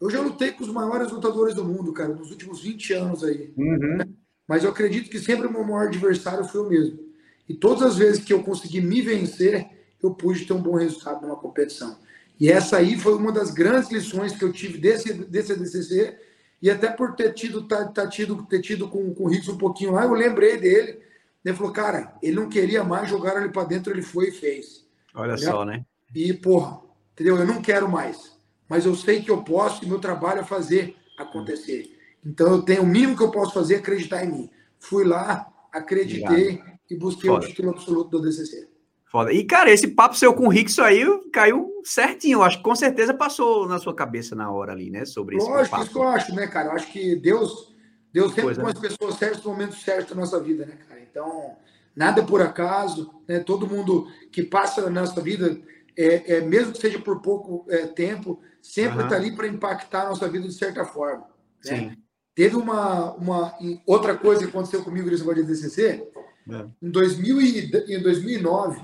Eu 0.00 0.08
já 0.10 0.20
lutei 0.20 0.52
com 0.52 0.62
os 0.62 0.70
maiores 0.70 1.10
lutadores 1.10 1.56
do 1.56 1.64
mundo, 1.64 1.92
cara, 1.92 2.14
nos 2.14 2.30
últimos 2.30 2.62
20 2.62 2.92
anos 2.92 3.24
aí. 3.24 3.52
Uhum. 3.56 3.98
Mas 4.46 4.62
eu 4.62 4.70
acredito 4.70 5.10
que 5.10 5.18
sempre 5.18 5.48
o 5.48 5.52
meu 5.52 5.64
maior 5.64 5.88
adversário 5.88 6.44
foi 6.44 6.60
o 6.60 6.68
mesmo. 6.68 7.00
E 7.48 7.54
todas 7.54 7.82
as 7.82 7.96
vezes 7.96 8.22
que 8.22 8.32
eu 8.32 8.44
consegui 8.44 8.80
me 8.80 9.02
vencer, 9.02 9.77
eu 10.02 10.14
pude 10.14 10.44
ter 10.44 10.52
um 10.52 10.62
bom 10.62 10.76
resultado 10.76 11.22
numa 11.22 11.36
competição. 11.36 11.98
E 12.38 12.50
essa 12.50 12.76
aí 12.76 12.98
foi 12.98 13.14
uma 13.14 13.32
das 13.32 13.50
grandes 13.50 13.90
lições 13.90 14.36
que 14.36 14.44
eu 14.44 14.52
tive 14.52 14.78
desse, 14.78 15.12
desse 15.12 15.52
ADCC. 15.52 16.16
E 16.62 16.70
até 16.70 16.88
por 16.88 17.14
ter 17.14 17.32
tido, 17.34 17.66
tá, 17.66 17.86
tá 17.86 18.06
tido, 18.06 18.44
ter 18.46 18.60
tido 18.60 18.88
com, 18.88 19.12
com 19.14 19.24
o 19.24 19.28
Ricks 19.28 19.48
um 19.48 19.58
pouquinho 19.58 19.92
lá, 19.92 20.04
eu 20.04 20.12
lembrei 20.12 20.56
dele. 20.56 21.00
Ele 21.44 21.56
falou, 21.56 21.72
cara, 21.72 22.14
ele 22.22 22.36
não 22.36 22.48
queria 22.48 22.84
mais 22.84 23.08
jogar 23.08 23.36
ali 23.36 23.48
para 23.48 23.64
dentro, 23.64 23.92
ele 23.92 24.02
foi 24.02 24.28
e 24.28 24.32
fez. 24.32 24.86
Olha 25.14 25.32
entendeu? 25.32 25.52
só, 25.52 25.64
né? 25.64 25.84
E, 26.14 26.32
porra, 26.32 26.80
entendeu? 27.12 27.36
Eu 27.36 27.46
não 27.46 27.62
quero 27.62 27.88
mais 27.88 28.38
mas 28.68 28.84
eu 28.84 28.94
sei 28.94 29.22
que 29.22 29.30
eu 29.30 29.42
posso 29.42 29.84
e 29.84 29.88
meu 29.88 29.98
trabalho 29.98 30.40
é 30.40 30.44
fazer 30.44 30.94
acontecer. 31.18 31.96
Então 32.24 32.48
eu 32.48 32.62
tenho 32.62 32.82
o 32.82 32.86
mínimo 32.86 33.16
que 33.16 33.22
eu 33.22 33.30
posso 33.30 33.54
fazer 33.54 33.76
é 33.76 33.78
acreditar 33.78 34.24
em 34.24 34.30
mim. 34.30 34.50
Fui 34.78 35.04
lá, 35.04 35.50
acreditei 35.72 36.50
Obrigado. 36.50 36.78
e 36.90 36.96
busquei 36.96 37.30
Foda. 37.30 37.44
o 37.44 37.48
título 37.48 37.70
absoluto 37.70 38.10
do 38.10 38.20
DCC. 38.20 38.67
Foda. 39.10 39.32
E, 39.32 39.42
cara, 39.44 39.70
esse 39.70 39.88
papo 39.88 40.16
seu 40.16 40.34
com 40.34 40.46
o 40.46 40.50
Rickson 40.50 40.82
aí 40.82 41.02
caiu 41.32 41.72
certinho. 41.82 42.38
Eu 42.38 42.42
acho 42.42 42.58
que 42.58 42.62
com 42.62 42.74
certeza 42.74 43.14
passou 43.14 43.66
na 43.66 43.78
sua 43.78 43.94
cabeça 43.94 44.36
na 44.36 44.50
hora 44.50 44.72
ali, 44.72 44.90
né? 44.90 45.06
Sobre 45.06 45.36
isso. 45.36 45.48
Lógico, 45.48 45.80
isso 45.80 45.90
que 45.90 45.98
eu 45.98 46.08
acho, 46.08 46.34
né, 46.34 46.46
cara? 46.46 46.68
Eu 46.68 46.72
acho 46.72 46.92
que 46.92 47.16
Deus, 47.16 47.74
Deus 48.12 48.34
sempre 48.34 48.54
põe 48.54 48.64
né? 48.64 48.72
as 48.74 48.78
pessoas 48.78 49.14
certas 49.14 49.42
no 49.42 49.50
momento 49.50 49.74
certo 49.76 50.14
da 50.14 50.20
nossa 50.20 50.38
vida, 50.38 50.66
né, 50.66 50.76
cara? 50.86 51.00
Então, 51.00 51.56
nada 51.96 52.22
por 52.22 52.42
acaso, 52.42 53.10
né? 53.26 53.40
Todo 53.40 53.66
mundo 53.66 54.08
que 54.30 54.42
passa 54.42 54.82
na 54.82 55.00
nossa 55.00 55.20
vida, 55.22 55.58
é, 55.96 56.36
é 56.36 56.40
mesmo 56.42 56.72
que 56.72 56.78
seja 56.78 56.98
por 56.98 57.22
pouco 57.22 57.64
é, 57.70 57.86
tempo, 57.86 58.42
sempre 58.60 59.02
está 59.02 59.16
uhum. 59.16 59.22
ali 59.22 59.34
para 59.34 59.48
impactar 59.48 60.02
a 60.02 60.08
nossa 60.10 60.28
vida 60.28 60.46
de 60.46 60.54
certa 60.54 60.84
forma. 60.84 61.26
Né? 61.64 61.96
Teve 62.34 62.56
uma, 62.56 63.14
uma 63.14 63.54
outra 63.86 64.14
coisa 64.14 64.42
que 64.42 64.50
aconteceu 64.50 64.84
comigo 64.84 65.10
nesse 65.10 65.22
negócio 65.22 65.44
de 65.44 65.50
DCC. 65.50 66.06
É. 66.50 66.66
Em, 66.82 66.90
2000 66.90 67.40
e, 67.40 67.94
em 67.96 68.02
2009, 68.02 68.80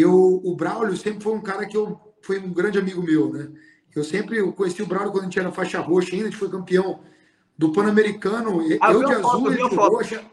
eu, 0.00 0.40
o 0.44 0.54
Braulio 0.56 0.96
sempre 0.96 1.22
foi 1.22 1.32
um 1.32 1.40
cara 1.40 1.66
que 1.66 1.76
eu 1.76 2.00
foi 2.22 2.38
um 2.38 2.52
grande 2.52 2.78
amigo 2.78 3.02
meu, 3.02 3.32
né? 3.32 3.48
Eu 3.94 4.02
sempre 4.02 4.38
eu 4.38 4.52
conheci 4.52 4.82
o 4.82 4.86
Braulio 4.86 5.12
quando 5.12 5.22
a 5.22 5.26
gente 5.26 5.38
era 5.38 5.52
faixa 5.52 5.80
roxa, 5.80 6.12
ainda 6.12 6.28
a 6.28 6.30
gente 6.30 6.38
foi 6.38 6.50
campeão 6.50 7.00
do 7.56 7.70
Pan-Americano, 7.72 8.60
ah, 8.80 8.92
eu 8.92 9.04
de 9.04 9.12
azul 9.12 9.52
e 9.52 9.56
de 9.56 9.74
roxa, 9.74 10.24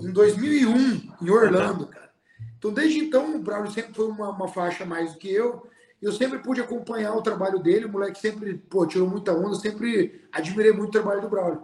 em 0.00 0.10
2001, 0.10 1.12
em 1.22 1.30
Orlando, 1.30 1.86
cara. 1.86 2.10
Então, 2.58 2.72
desde 2.72 2.98
então, 2.98 3.36
o 3.36 3.38
Braulio 3.38 3.70
sempre 3.70 3.94
foi 3.94 4.08
uma, 4.08 4.30
uma 4.30 4.48
faixa 4.48 4.84
mais 4.84 5.12
do 5.12 5.18
que 5.18 5.30
eu 5.30 5.68
eu 6.00 6.12
sempre 6.12 6.38
pude 6.38 6.60
acompanhar 6.60 7.14
o 7.14 7.22
trabalho 7.22 7.58
dele, 7.58 7.86
o 7.86 7.92
moleque 7.92 8.20
sempre 8.20 8.54
pô, 8.54 8.86
tirou 8.86 9.08
muita 9.08 9.32
onda, 9.32 9.54
sempre 9.54 10.22
admirei 10.30 10.72
muito 10.72 10.88
o 10.88 10.92
trabalho 10.92 11.22
do 11.22 11.28
Braulio. 11.28 11.62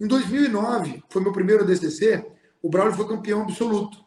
Em 0.00 0.06
2009, 0.06 1.02
foi 1.08 1.22
meu 1.22 1.32
primeiro 1.32 1.64
DCC, 1.64 2.24
o 2.62 2.70
Braulio 2.70 2.94
foi 2.94 3.08
campeão 3.08 3.42
absoluto, 3.42 4.04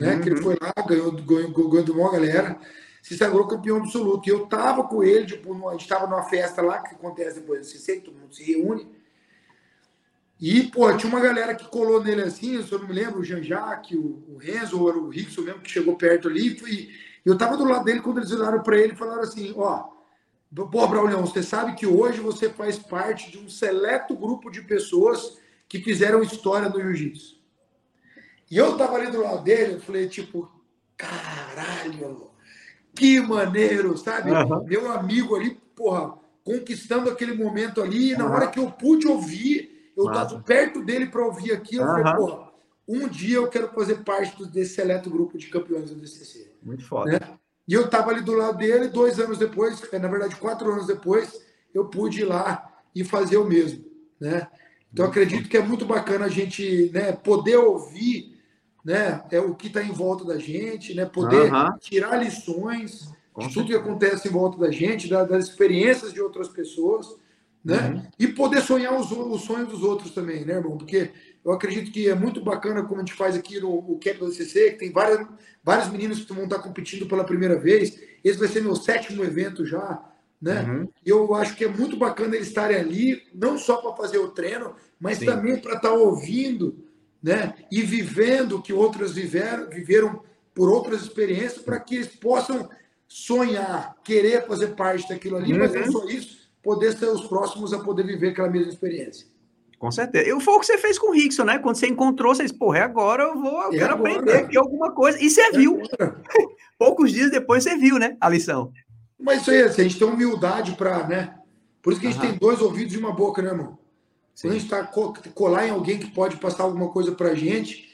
né? 0.00 0.14
Uhum. 0.14 0.20
Que 0.22 0.28
ele 0.30 0.42
foi 0.42 0.56
lá, 0.60 0.72
ganhou, 0.86 1.12
ganhou, 1.12 1.50
ganhou 1.50 1.84
de 1.84 1.90
uma 1.90 2.10
galera, 2.10 2.58
se 3.02 3.16
sagrou 3.16 3.46
campeão 3.46 3.76
absoluto. 3.76 4.26
E 4.26 4.32
eu 4.32 4.46
tava 4.46 4.84
com 4.84 5.04
ele, 5.04 5.26
tipo, 5.26 5.68
a 5.68 5.72
gente 5.72 5.86
tava 5.86 6.06
numa 6.06 6.22
festa 6.22 6.62
lá, 6.62 6.80
que 6.80 6.94
acontece 6.94 7.40
depois 7.40 7.60
do 7.60 7.66
DCC, 7.66 8.00
todo 8.00 8.18
mundo 8.18 8.34
se 8.34 8.42
reúne. 8.42 8.88
E, 10.40 10.62
pô, 10.64 10.90
tinha 10.96 11.12
uma 11.12 11.20
galera 11.20 11.54
que 11.54 11.68
colou 11.68 12.02
nele 12.02 12.22
assim, 12.22 12.54
eu 12.54 12.78
não 12.78 12.88
me 12.88 12.94
lembro, 12.94 13.20
o 13.20 13.24
Jean-Jacques, 13.24 13.96
o, 13.98 14.24
o 14.26 14.38
Renzo, 14.38 14.82
ou 14.82 14.90
o 14.90 15.08
Rickson 15.10 15.42
mesmo, 15.42 15.60
que 15.60 15.70
chegou 15.70 15.96
perto 15.96 16.28
ali, 16.28 16.58
e 16.66 16.90
eu 17.26 17.34
estava 17.34 17.58
do 17.58 17.64
lado 17.64 17.84
dele 17.84 18.00
quando 18.00 18.18
eles 18.18 18.32
olharam 18.32 18.62
para 18.62 18.78
ele 18.78 18.94
e 18.94 18.96
falaram 18.96 19.20
assim: 19.20 19.52
ó, 19.54 19.88
pô, 20.54 20.88
Braulhão, 20.88 21.26
você 21.26 21.42
sabe 21.42 21.74
que 21.74 21.86
hoje 21.86 22.20
você 22.20 22.48
faz 22.48 22.78
parte 22.78 23.30
de 23.30 23.38
um 23.38 23.50
seleto 23.50 24.16
grupo 24.16 24.50
de 24.50 24.62
pessoas 24.62 25.38
que 25.68 25.78
fizeram 25.78 26.22
história 26.22 26.70
do 26.70 26.80
jiu-jitsu. 26.80 27.39
E 28.50 28.56
eu 28.56 28.72
estava 28.72 28.96
ali 28.96 29.10
do 29.10 29.22
lado 29.22 29.42
dele, 29.44 29.74
eu 29.74 29.80
falei, 29.80 30.08
tipo, 30.08 30.50
caralho, 30.96 32.30
que 32.94 33.20
maneiro, 33.20 33.96
sabe? 33.96 34.30
Uhum. 34.30 34.64
Meu 34.64 34.90
amigo 34.90 35.36
ali, 35.36 35.60
porra, 35.76 36.18
conquistando 36.42 37.08
aquele 37.08 37.32
momento 37.32 37.80
ali, 37.80 38.12
e 38.12 38.16
na 38.16 38.26
uhum. 38.26 38.32
hora 38.32 38.48
que 38.48 38.58
eu 38.58 38.70
pude 38.70 39.06
ouvir, 39.06 39.92
eu 39.96 40.06
estava 40.06 40.40
perto 40.40 40.82
dele 40.82 41.06
para 41.06 41.24
ouvir 41.24 41.52
aquilo, 41.52 41.84
eu 41.84 41.88
falei, 41.88 42.14
porra 42.14 42.50
um 42.92 43.06
dia 43.06 43.36
eu 43.36 43.46
quero 43.46 43.68
fazer 43.68 44.02
parte 44.02 44.44
desse 44.46 44.74
seleto 44.74 45.08
grupo 45.08 45.38
de 45.38 45.46
campeões 45.46 45.90
do 45.90 45.94
DCC. 45.94 46.50
Muito 46.60 46.84
foda. 46.84 47.12
Né? 47.12 47.38
E 47.68 47.72
eu 47.72 47.84
estava 47.84 48.10
ali 48.10 48.20
do 48.20 48.32
lado 48.32 48.58
dele, 48.58 48.88
dois 48.88 49.20
anos 49.20 49.38
depois, 49.38 49.80
é, 49.92 49.98
na 50.00 50.08
verdade, 50.08 50.34
quatro 50.34 50.72
anos 50.72 50.88
depois, 50.88 51.40
eu 51.72 51.84
pude 51.84 52.22
ir 52.22 52.24
lá 52.24 52.68
e 52.92 53.04
fazer 53.04 53.36
o 53.36 53.44
mesmo. 53.44 53.84
Né? 54.18 54.44
Então, 54.92 55.06
acredito 55.06 55.48
que 55.48 55.56
é 55.56 55.62
muito 55.62 55.86
bacana 55.86 56.24
a 56.24 56.28
gente 56.28 56.90
né, 56.92 57.12
poder 57.12 57.58
ouvir 57.58 58.39
né, 58.84 59.22
é, 59.30 59.40
o 59.40 59.54
que 59.54 59.66
está 59.68 59.82
em 59.82 59.92
volta 59.92 60.24
da 60.24 60.38
gente, 60.38 60.94
né, 60.94 61.04
poder 61.04 61.52
uhum. 61.52 61.78
tirar 61.78 62.16
lições 62.16 63.12
Com 63.32 63.46
de 63.46 63.54
tudo 63.54 63.66
que 63.66 63.74
acontece 63.74 64.28
em 64.28 64.30
volta 64.30 64.58
da 64.58 64.70
gente, 64.70 65.08
das 65.08 65.48
experiências 65.48 66.12
de 66.12 66.20
outras 66.20 66.48
pessoas. 66.48 67.14
né? 67.64 67.90
Uhum. 67.90 68.02
E 68.18 68.28
poder 68.28 68.62
sonhar 68.62 68.98
os, 68.98 69.10
os 69.12 69.42
sonhos 69.42 69.68
dos 69.68 69.82
outros 69.82 70.12
também, 70.12 70.44
né, 70.44 70.54
irmão? 70.54 70.78
Porque 70.78 71.10
eu 71.44 71.52
acredito 71.52 71.90
que 71.90 72.08
é 72.08 72.14
muito 72.14 72.42
bacana 72.42 72.82
como 72.82 72.96
a 73.00 73.04
gente 73.04 73.14
faz 73.14 73.34
aqui 73.34 73.58
no, 73.60 73.82
no 73.82 73.98
Camp 73.98 74.18
do 74.18 74.32
CC, 74.32 74.72
que 74.72 74.78
tem 74.78 74.92
várias, 74.92 75.26
vários 75.62 75.88
meninos 75.90 76.24
que 76.24 76.32
vão 76.32 76.44
estar 76.44 76.58
competindo 76.58 77.06
pela 77.06 77.24
primeira 77.24 77.58
vez. 77.58 77.98
Esse 78.22 78.38
vai 78.38 78.48
ser 78.48 78.62
meu 78.62 78.76
sétimo 78.76 79.24
evento 79.24 79.64
já, 79.64 80.02
né? 80.40 80.62
Uhum. 80.62 80.88
Eu 81.04 81.34
acho 81.34 81.56
que 81.56 81.64
é 81.64 81.68
muito 81.68 81.96
bacana 81.96 82.36
eles 82.36 82.48
estarem 82.48 82.76
ali, 82.76 83.22
não 83.34 83.56
só 83.56 83.76
para 83.76 83.96
fazer 83.96 84.18
o 84.18 84.28
treino, 84.28 84.74
mas 84.98 85.18
Sim. 85.18 85.26
também 85.26 85.58
para 85.58 85.76
estar 85.76 85.92
ouvindo, 85.92 86.84
né? 87.22 87.54
E 87.70 87.82
vivendo 87.82 88.56
o 88.56 88.62
que 88.62 88.72
outros 88.72 89.12
viveram, 89.12 89.68
viveram 89.68 90.22
por 90.54 90.68
outras 90.68 91.02
experiências, 91.02 91.62
para 91.62 91.78
que 91.80 91.96
eles 91.96 92.08
possam 92.08 92.68
sonhar, 93.06 93.96
querer 94.04 94.46
fazer 94.46 94.68
parte 94.68 95.08
daquilo 95.08 95.36
ali, 95.36 95.52
uhum. 95.52 95.58
mas 95.58 95.72
não 95.74 95.90
só 95.90 96.06
isso, 96.06 96.38
poder 96.62 96.96
ser 96.96 97.06
os 97.06 97.26
próximos 97.26 97.72
a 97.72 97.78
poder 97.80 98.04
viver 98.04 98.28
aquela 98.28 98.48
mesma 98.48 98.70
experiência. 98.70 99.26
Com 99.78 99.90
certeza. 99.90 100.28
E 100.28 100.40
foi 100.40 100.54
o 100.54 100.60
que 100.60 100.66
você 100.66 100.76
fez 100.76 100.98
com 100.98 101.10
o 101.10 101.14
Rickson, 101.14 101.44
né? 101.44 101.58
Quando 101.58 101.76
você 101.76 101.86
encontrou, 101.86 102.34
você 102.34 102.42
disse, 102.42 102.54
porra, 102.54 102.80
é 102.80 102.82
agora 102.82 103.22
eu 103.22 103.40
vou, 103.40 103.62
eu 103.62 103.72
é 103.72 103.78
quero 103.78 103.94
agora. 103.94 104.12
aprender 104.12 104.36
aqui 104.36 104.58
alguma 104.58 104.92
coisa. 104.92 105.18
E 105.18 105.30
você 105.30 105.40
é 105.40 105.52
viu. 105.52 105.80
Poucos 106.78 107.10
dias 107.10 107.30
depois 107.30 107.64
você 107.64 107.78
viu, 107.78 107.98
né? 107.98 108.14
A 108.20 108.28
lição. 108.28 108.70
Mas 109.18 109.40
isso 109.40 109.50
aí, 109.50 109.62
assim, 109.62 109.80
a 109.80 109.84
gente 109.84 109.98
tem 109.98 110.06
humildade 110.06 110.72
para, 110.72 111.06
né? 111.06 111.34
Por 111.80 111.92
isso 111.92 112.00
que 112.00 112.06
a 112.06 112.10
gente 112.10 112.22
uhum. 112.22 112.30
tem 112.30 112.38
dois 112.38 112.60
ouvidos 112.60 112.94
e 112.94 112.98
uma 112.98 113.12
boca, 113.12 113.40
né, 113.40 113.48
irmão? 113.48 113.78
Quando 114.40 114.52
a 114.52 114.58
gente 114.58 114.64
está 114.64 114.84
colar 115.34 115.66
em 115.66 115.70
alguém 115.70 115.98
que 115.98 116.10
pode 116.10 116.36
passar 116.36 116.64
alguma 116.64 116.88
coisa 116.88 117.12
para 117.12 117.30
a 117.30 117.34
gente, 117.34 117.88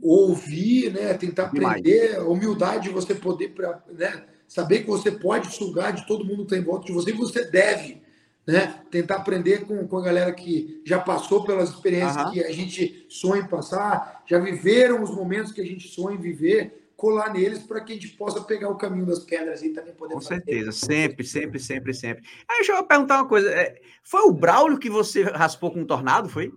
ouvir, 0.00 0.92
né? 0.92 1.14
Tentar 1.14 1.44
aprender, 1.44 2.10
Demais. 2.10 2.28
humildade 2.28 2.84
de 2.84 2.90
você 2.90 3.14
poder, 3.14 3.54
né? 3.92 4.24
Saber 4.46 4.80
que 4.80 4.86
você 4.86 5.10
pode 5.10 5.54
sugar 5.54 5.92
de 5.92 6.06
todo 6.06 6.24
mundo 6.24 6.38
que 6.38 6.54
está 6.54 6.56
em 6.56 6.62
volta 6.62 6.86
de 6.86 6.92
você 6.92 7.10
e 7.10 7.14
você 7.14 7.44
deve 7.44 8.00
né? 8.48 8.80
Tentar 8.90 9.16
aprender 9.16 9.66
com, 9.66 9.86
com 9.86 9.98
a 9.98 10.02
galera 10.02 10.32
que 10.32 10.80
já 10.82 10.98
passou 10.98 11.44
pelas 11.44 11.68
experiências 11.68 12.24
uhum. 12.24 12.30
que 12.32 12.42
a 12.42 12.50
gente 12.50 13.04
sonha 13.10 13.42
em 13.42 13.46
passar, 13.46 14.22
já 14.26 14.38
viveram 14.38 15.02
os 15.02 15.10
momentos 15.10 15.52
que 15.52 15.60
a 15.60 15.64
gente 15.64 15.86
sonha 15.86 16.16
em 16.16 16.20
viver, 16.20 16.87
colar 16.98 17.32
neles 17.32 17.60
para 17.60 17.80
que 17.80 17.92
a 17.92 17.94
gente 17.94 18.08
possa 18.08 18.40
pegar 18.40 18.68
o 18.68 18.76
caminho 18.76 19.06
das 19.06 19.20
pedras 19.20 19.62
e 19.62 19.70
também 19.70 19.94
poder. 19.94 20.14
Com 20.14 20.20
fazer. 20.20 20.34
certeza, 20.34 20.72
sempre, 20.72 21.24
sempre, 21.24 21.60
sempre, 21.60 21.94
sempre. 21.94 22.24
Aí 22.48 22.58
deixa 22.58 22.72
eu 22.72 22.84
perguntar 22.84 23.22
uma 23.22 23.28
coisa: 23.28 23.48
é, 23.48 23.80
foi 24.02 24.22
o 24.22 24.32
Braulio 24.32 24.78
que 24.78 24.90
você 24.90 25.22
raspou 25.22 25.70
com 25.70 25.80
um 25.80 25.86
tornado? 25.86 26.28
Foi? 26.28 26.52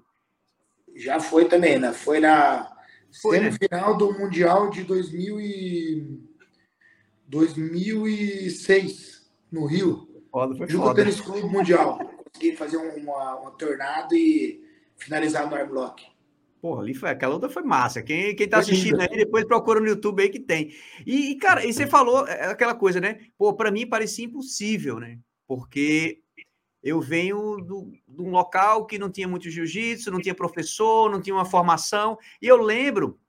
Já 0.95 1.19
foi 1.19 1.45
também, 1.45 1.77
né? 1.77 1.93
Foi 1.93 2.19
na 2.19 2.75
foi, 3.21 3.37
semifinal 3.37 3.91
né? 3.91 3.97
do 3.99 4.19
Mundial 4.19 4.69
de 4.71 4.83
2000 4.83 5.39
e... 5.39 6.31
2006, 7.27 9.31
no 9.49 9.65
Rio. 9.65 10.09
Foda, 10.29 10.55
foi 10.55 10.67
Junto 10.67 10.93
Tênis 10.95 11.21
Clube 11.21 11.43
Mundial. 11.43 11.99
Consegui 12.33 12.57
fazer 12.57 12.77
uma, 12.77 13.35
uma 13.35 13.51
tornado 13.51 14.15
e 14.15 14.65
finalizar 14.97 15.49
no 15.49 15.55
airblock. 15.55 16.10
Porra, 16.61 16.83
ali 16.83 16.93
foi, 16.93 17.09
aquela 17.09 17.33
luta 17.33 17.49
foi 17.49 17.63
massa. 17.63 18.03
Quem, 18.03 18.35
quem 18.35 18.47
tá 18.47 18.59
assistindo 18.59 19.01
aí, 19.01 19.07
depois 19.07 19.43
procura 19.45 19.79
no 19.79 19.87
YouTube 19.87 20.21
aí 20.21 20.29
que 20.29 20.39
tem. 20.39 20.71
E, 21.05 21.31
e 21.31 21.35
cara, 21.35 21.65
e 21.65 21.73
você 21.73 21.87
falou 21.87 22.27
é, 22.27 22.45
aquela 22.45 22.75
coisa, 22.75 23.01
né? 23.01 23.19
Pô, 23.35 23.51
para 23.53 23.71
mim 23.71 23.87
parecia 23.87 24.25
impossível, 24.25 24.99
né? 24.99 25.17
Porque 25.47 26.19
eu 26.83 27.01
venho 27.01 27.57
do, 27.57 27.91
de 28.07 28.21
um 28.21 28.29
local 28.29 28.85
que 28.85 28.99
não 28.99 29.09
tinha 29.09 29.27
muito 29.27 29.49
jiu-jitsu, 29.49 30.11
não 30.11 30.21
tinha 30.21 30.35
professor, 30.35 31.09
não 31.09 31.19
tinha 31.19 31.35
uma 31.35 31.45
formação. 31.45 32.15
E 32.39 32.47
eu 32.47 32.57
lembro, 32.57 33.19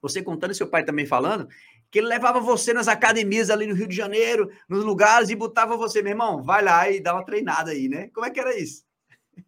você 0.00 0.20
contando 0.20 0.52
seu 0.52 0.66
pai 0.66 0.84
também 0.84 1.06
falando, 1.06 1.48
que 1.88 2.00
ele 2.00 2.08
levava 2.08 2.40
você 2.40 2.72
nas 2.72 2.88
academias 2.88 3.48
ali 3.48 3.66
no 3.66 3.74
Rio 3.74 3.86
de 3.86 3.94
Janeiro, 3.94 4.50
nos 4.68 4.84
lugares, 4.84 5.30
e 5.30 5.36
botava 5.36 5.76
você, 5.76 6.02
meu 6.02 6.10
irmão, 6.10 6.42
vai 6.42 6.64
lá 6.64 6.90
e 6.90 7.00
dá 7.00 7.14
uma 7.14 7.24
treinada 7.24 7.70
aí, 7.70 7.88
né? 7.88 8.08
Como 8.12 8.26
é 8.26 8.30
que 8.30 8.40
era 8.40 8.58
isso? 8.58 8.84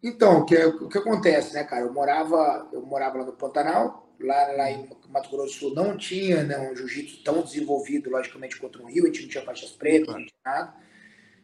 Então, 0.01 0.39
o 0.39 0.45
que, 0.45 0.55
o 0.57 0.87
que 0.87 0.97
acontece, 0.97 1.53
né, 1.53 1.63
cara? 1.63 1.85
Eu 1.85 1.93
morava, 1.93 2.67
eu 2.71 2.81
morava 2.81 3.19
lá 3.19 3.25
no 3.25 3.33
Pantanal, 3.33 4.07
lá, 4.19 4.51
lá 4.53 4.71
em 4.71 4.89
Mato 5.09 5.29
Grosso 5.29 5.53
do 5.53 5.59
Sul 5.59 5.75
não 5.75 5.97
tinha 5.97 6.43
né, 6.43 6.57
um 6.59 6.75
jiu-jitsu 6.75 7.23
tão 7.23 7.41
desenvolvido, 7.41 8.09
logicamente, 8.09 8.57
quanto 8.57 8.79
no 8.79 8.87
Rio, 8.87 9.03
a 9.03 9.07
gente 9.07 9.23
não 9.23 9.29
tinha 9.29 9.43
faixas 9.43 9.71
pretas, 9.71 10.13
não 10.13 10.25
tinha 10.25 10.39
nada. 10.45 10.73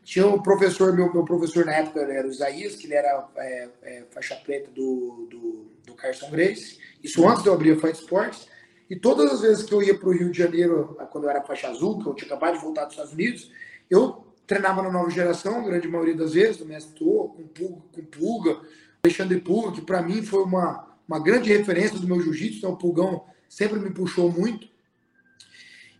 Tinha 0.03 0.27
um 0.27 0.41
professor, 0.41 0.93
meu, 0.93 1.13
meu 1.13 1.23
professor 1.23 1.65
na 1.65 1.75
época 1.75 2.01
era 2.01 2.27
o 2.27 2.31
Isaías, 2.31 2.75
que 2.75 2.87
ele 2.87 2.95
era 2.95 3.27
é, 3.37 3.69
é, 3.83 4.03
faixa 4.09 4.35
preta 4.35 4.71
do, 4.71 5.27
do, 5.29 5.71
do 5.85 5.93
Carson 5.93 6.29
Grace, 6.31 6.79
isso 7.03 7.27
antes 7.27 7.43
de 7.43 7.49
eu 7.49 7.53
abrir 7.53 7.73
a 7.73 7.79
Fight 7.79 7.99
Sports. 7.99 8.47
E 8.89 8.95
todas 8.95 9.31
as 9.31 9.41
vezes 9.41 9.63
que 9.63 9.73
eu 9.73 9.81
ia 9.81 9.97
para 9.97 10.09
o 10.09 10.11
Rio 10.11 10.31
de 10.31 10.37
Janeiro, 10.37 10.97
quando 11.11 11.25
eu 11.25 11.29
era 11.29 11.41
faixa 11.43 11.69
azul, 11.69 11.99
que 11.99 12.09
eu 12.09 12.13
tinha 12.13 12.27
acabado 12.27 12.55
de 12.55 12.61
voltar 12.61 12.83
dos 12.85 12.93
Estados 12.93 13.13
Unidos, 13.13 13.51
eu 13.89 14.30
treinava 14.47 14.81
na 14.81 14.91
nova 14.91 15.09
geração, 15.09 15.63
grande 15.63 15.87
maioria 15.87 16.15
das 16.15 16.33
vezes, 16.33 16.57
do 16.57 16.65
Mestre 16.65 16.95
Tô, 16.95 17.29
com 17.29 17.47
Pulga, 17.47 17.81
com 17.91 18.03
Pulga 18.03 18.61
Alexandre 19.03 19.39
Pulga, 19.39 19.71
que 19.71 19.81
para 19.81 20.01
mim 20.01 20.21
foi 20.21 20.43
uma, 20.43 20.87
uma 21.07 21.19
grande 21.19 21.51
referência 21.51 21.99
do 21.99 22.07
meu 22.07 22.21
jiu-jitsu, 22.21 22.59
então 22.59 22.71
o 22.71 22.77
Pulgão 22.77 23.25
sempre 23.49 23.79
me 23.79 23.89
puxou 23.89 24.31
muito. 24.31 24.69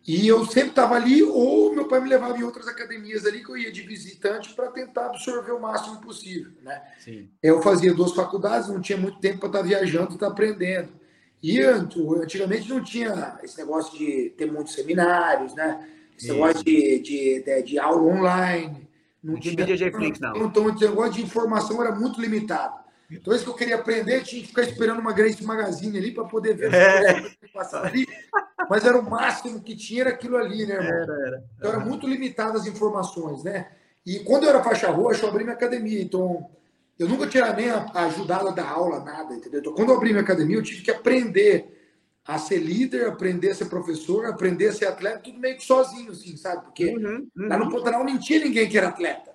E 0.07 0.27
eu 0.27 0.45
sempre 0.45 0.69
estava 0.69 0.95
ali, 0.95 1.21
ou 1.21 1.73
meu 1.73 1.87
pai 1.87 1.99
me 2.01 2.09
levava 2.09 2.37
em 2.37 2.43
outras 2.43 2.67
academias 2.67 3.25
ali 3.25 3.43
que 3.43 3.51
eu 3.51 3.57
ia 3.57 3.71
de 3.71 3.81
visitante 3.81 4.53
para 4.55 4.71
tentar 4.71 5.07
absorver 5.07 5.51
o 5.51 5.59
máximo 5.59 6.01
possível. 6.01 6.51
Né? 6.63 6.81
Sim. 6.99 7.29
Eu 7.41 7.61
fazia 7.61 7.93
duas 7.93 8.11
faculdades, 8.13 8.67
não 8.67 8.81
tinha 8.81 8.97
muito 8.97 9.19
tempo 9.19 9.39
para 9.39 9.47
estar 9.47 9.59
tá 9.59 9.65
viajando 9.65 10.11
e 10.11 10.13
estar 10.15 10.25
tá 10.25 10.31
aprendendo. 10.31 10.89
E 11.41 11.59
antigamente 11.61 12.69
não 12.69 12.83
tinha 12.83 13.39
esse 13.43 13.57
negócio 13.57 13.97
de 13.97 14.33
ter 14.37 14.51
muitos 14.51 14.73
seminários, 14.73 15.55
né? 15.55 15.87
Esse 16.21 16.27
Isso. 16.27 16.33
negócio 16.33 16.63
de, 16.63 16.99
de, 16.99 17.43
de, 17.43 17.63
de, 17.63 17.79
aula 17.79 18.01
online. 18.03 18.87
Não, 19.23 19.39
tinha 19.39 19.55
não. 20.19 20.45
Então, 20.45 20.65
o 20.65 20.79
negócio 20.79 21.13
de 21.13 21.23
informação 21.23 21.81
era 21.81 21.95
muito 21.95 22.21
limitado. 22.21 22.79
Então, 23.09 23.33
isso 23.33 23.43
que 23.43 23.49
eu 23.49 23.55
queria 23.55 23.75
aprender, 23.75 24.21
tinha 24.21 24.41
que 24.41 24.47
ficar 24.47 24.61
esperando 24.61 24.99
uma 24.99 25.11
Grace 25.11 25.43
Magazine 25.43 25.97
ali 25.97 26.11
para 26.11 26.23
poder 26.25 26.55
ver 26.55 26.73
é. 26.73 27.29
passar 27.53 27.85
ali. 27.87 28.07
Mas 28.69 28.85
era 28.85 28.97
o 28.97 29.09
máximo 29.09 29.61
que 29.61 29.75
tinha, 29.75 30.01
era 30.01 30.09
aquilo 30.11 30.37
ali, 30.37 30.65
né, 30.65 30.75
irmão? 30.75 30.93
Era, 30.93 31.27
era. 31.27 31.43
Então, 31.57 31.71
era 31.71 31.79
muito 31.79 32.07
limitado 32.07 32.57
as 32.57 32.67
informações, 32.67 33.43
né? 33.43 33.67
E 34.05 34.19
quando 34.19 34.43
eu 34.43 34.49
era 34.49 34.63
faixa 34.63 34.89
roxa, 34.89 35.25
eu 35.25 35.29
abri 35.29 35.43
minha 35.43 35.55
academia. 35.55 36.01
Então, 36.01 36.49
eu 36.97 37.09
nunca 37.09 37.27
tinha 37.27 37.51
nem 37.51 37.69
ajudado 37.69 38.47
a 38.47 38.51
dar 38.51 38.69
aula, 38.69 39.03
nada, 39.03 39.33
entendeu? 39.33 39.59
Então, 39.59 39.73
quando 39.73 39.89
eu 39.89 39.95
abri 39.95 40.11
minha 40.11 40.21
academia, 40.21 40.55
eu 40.55 40.63
tive 40.63 40.83
que 40.83 40.91
aprender 40.91 41.80
a 42.25 42.37
ser 42.37 42.59
líder, 42.59 43.07
aprender 43.07 43.51
a 43.51 43.55
ser 43.55 43.65
professor, 43.65 44.25
aprender 44.25 44.67
a 44.67 44.73
ser 44.73 44.85
atleta, 44.85 45.19
tudo 45.19 45.39
meio 45.39 45.57
que 45.57 45.65
sozinho, 45.65 46.11
assim, 46.11 46.37
sabe? 46.37 46.63
Porque 46.65 46.95
uhum, 46.95 47.27
uhum. 47.35 47.47
lá 47.47 47.57
no 47.57 47.71
Pantanal 47.71 48.03
não 48.03 48.19
tinha 48.19 48.39
ninguém 48.39 48.69
que 48.69 48.77
era 48.77 48.89
atleta, 48.89 49.31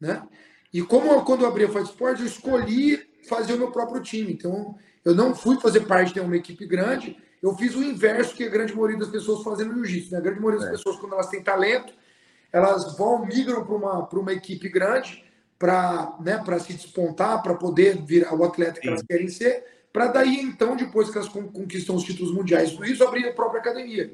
né? 0.00 0.26
E 0.72 0.82
como 0.82 1.10
eu, 1.10 1.22
quando 1.22 1.42
eu 1.42 1.48
abri 1.48 1.64
a 1.64 1.68
Fight 1.68 1.88
Sport, 1.88 2.20
eu 2.20 2.26
escolhi 2.26 2.98
fazer 3.28 3.54
o 3.54 3.58
meu 3.58 3.70
próprio 3.70 4.00
time. 4.02 4.32
Então, 4.32 4.76
eu 5.04 5.14
não 5.14 5.34
fui 5.34 5.58
fazer 5.60 5.80
parte 5.80 6.14
de 6.14 6.20
uma 6.20 6.36
equipe 6.36 6.66
grande, 6.66 7.16
eu 7.42 7.56
fiz 7.56 7.74
o 7.74 7.82
inverso 7.82 8.34
que 8.34 8.44
a 8.44 8.48
grande 8.48 8.72
maioria 8.74 8.98
das 8.98 9.08
pessoas 9.08 9.42
fazem 9.42 9.66
no 9.66 9.74
jiu-jitsu. 9.74 10.12
Né? 10.12 10.18
A 10.18 10.20
grande 10.20 10.40
maioria 10.40 10.60
das 10.60 10.68
é. 10.68 10.72
pessoas, 10.72 10.96
quando 10.96 11.14
elas 11.14 11.28
têm 11.28 11.42
talento, 11.42 11.92
elas 12.52 12.96
vão, 12.96 13.24
migram 13.24 13.64
para 13.64 13.74
uma, 13.74 14.08
uma 14.08 14.32
equipe 14.32 14.68
grande, 14.68 15.24
para 15.58 16.16
né, 16.20 16.42
se 16.58 16.72
despontar, 16.72 17.42
para 17.42 17.54
poder 17.54 18.02
virar 18.02 18.34
o 18.34 18.44
atleta 18.44 18.80
que 18.80 18.82
Sim. 18.82 18.88
elas 18.88 19.02
querem 19.02 19.28
ser, 19.28 19.64
para 19.92 20.06
daí 20.08 20.40
então, 20.40 20.76
depois 20.76 21.10
que 21.10 21.18
elas 21.18 21.28
conquistam 21.28 21.96
os 21.96 22.04
títulos 22.04 22.32
mundiais, 22.32 22.72
tudo 22.72 22.84
isso, 22.84 23.04
abrir 23.04 23.26
a 23.26 23.32
própria 23.32 23.60
academia. 23.60 24.12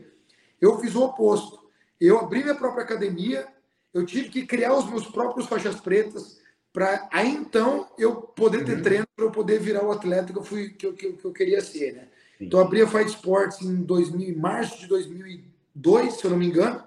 Eu 0.61 0.79
fiz 0.79 0.95
o 0.95 1.03
oposto. 1.03 1.67
Eu 2.01 2.19
abri 2.19 2.43
minha 2.43 2.55
própria 2.55 2.85
academia, 2.85 3.47
eu 3.93 4.05
tive 4.05 4.29
que 4.29 4.47
criar 4.47 4.75
os 4.75 4.89
meus 4.89 5.07
próprios 5.07 5.47
faixas 5.47 5.81
pretas, 5.81 6.39
para 6.73 7.09
aí 7.11 7.31
então 7.31 7.89
eu 7.99 8.17
poder 8.17 8.65
ter 8.65 8.77
uhum. 8.77 8.83
treino 8.83 9.07
para 9.17 9.25
eu 9.25 9.31
poder 9.31 9.59
virar 9.59 9.83
o 9.83 9.93
atleta 9.93 10.33
que 10.33 10.39
eu, 10.39 10.45
fui, 10.45 10.69
que 10.71 10.87
eu, 10.87 10.93
que 10.93 11.07
eu, 11.07 11.13
que 11.15 11.25
eu 11.25 11.33
queria 11.33 11.63
ser. 11.63 11.95
Né? 11.95 12.09
Então, 12.39 12.61
eu 12.61 12.67
abri 12.67 12.83
a 12.83 12.87
Fight 12.87 13.09
Sports 13.09 13.63
em 13.63 13.77
2000, 13.77 14.39
março 14.39 14.79
de 14.81 14.87
2002, 14.87 16.15
se 16.15 16.25
eu 16.25 16.31
não 16.31 16.37
me 16.37 16.47
engano, 16.47 16.85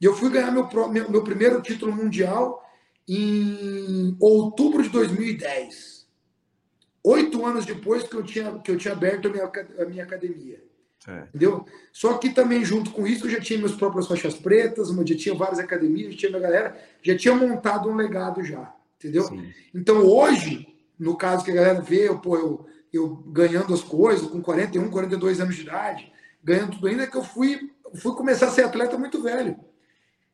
e 0.00 0.04
eu 0.04 0.14
fui 0.14 0.30
ganhar 0.30 0.52
meu, 0.52 0.68
meu, 0.88 1.10
meu 1.10 1.24
primeiro 1.24 1.60
título 1.60 1.92
mundial 1.92 2.64
em 3.08 4.16
outubro 4.20 4.82
de 4.82 4.88
2010. 4.90 5.91
Oito 7.04 7.44
anos 7.44 7.66
depois 7.66 8.04
que 8.04 8.14
eu 8.14 8.22
tinha, 8.22 8.58
que 8.60 8.70
eu 8.70 8.76
tinha 8.76 8.94
aberto 8.94 9.28
a 9.28 9.30
minha, 9.30 9.50
a 9.80 9.84
minha 9.84 10.04
academia. 10.04 10.62
É. 11.06 11.24
Entendeu? 11.28 11.66
Só 11.92 12.14
que 12.18 12.30
também, 12.30 12.64
junto 12.64 12.90
com 12.92 13.06
isso, 13.06 13.26
eu 13.26 13.30
já 13.30 13.40
tinha 13.40 13.58
minhas 13.58 13.74
próprias 13.74 14.06
faixas 14.06 14.34
pretas, 14.34 14.88
já 14.88 15.16
tinha 15.16 15.34
várias 15.34 15.58
academias, 15.58 16.12
já 16.12 16.18
tinha 16.20 16.30
minha 16.30 16.42
galera, 16.42 16.80
já 17.02 17.16
tinha 17.16 17.34
montado 17.34 17.88
um 17.88 17.96
legado 17.96 18.44
já. 18.44 18.72
Entendeu? 18.98 19.24
Sim. 19.24 19.52
Então, 19.74 20.06
hoje, 20.06 20.68
no 20.98 21.16
caso 21.16 21.44
que 21.44 21.50
a 21.50 21.54
galera 21.54 21.80
vê, 21.80 22.08
eu, 22.08 22.18
pô, 22.18 22.36
eu, 22.36 22.66
eu 22.92 23.16
ganhando 23.26 23.74
as 23.74 23.82
coisas, 23.82 24.28
com 24.28 24.40
41, 24.40 24.90
42 24.90 25.40
anos 25.40 25.56
de 25.56 25.62
idade, 25.62 26.12
ganhando 26.42 26.72
tudo 26.72 26.86
ainda, 26.86 27.06
que 27.06 27.16
eu 27.16 27.24
fui, 27.24 27.70
fui 27.96 28.14
começar 28.14 28.46
a 28.46 28.50
ser 28.50 28.62
atleta 28.62 28.96
muito 28.96 29.20
velho. 29.20 29.58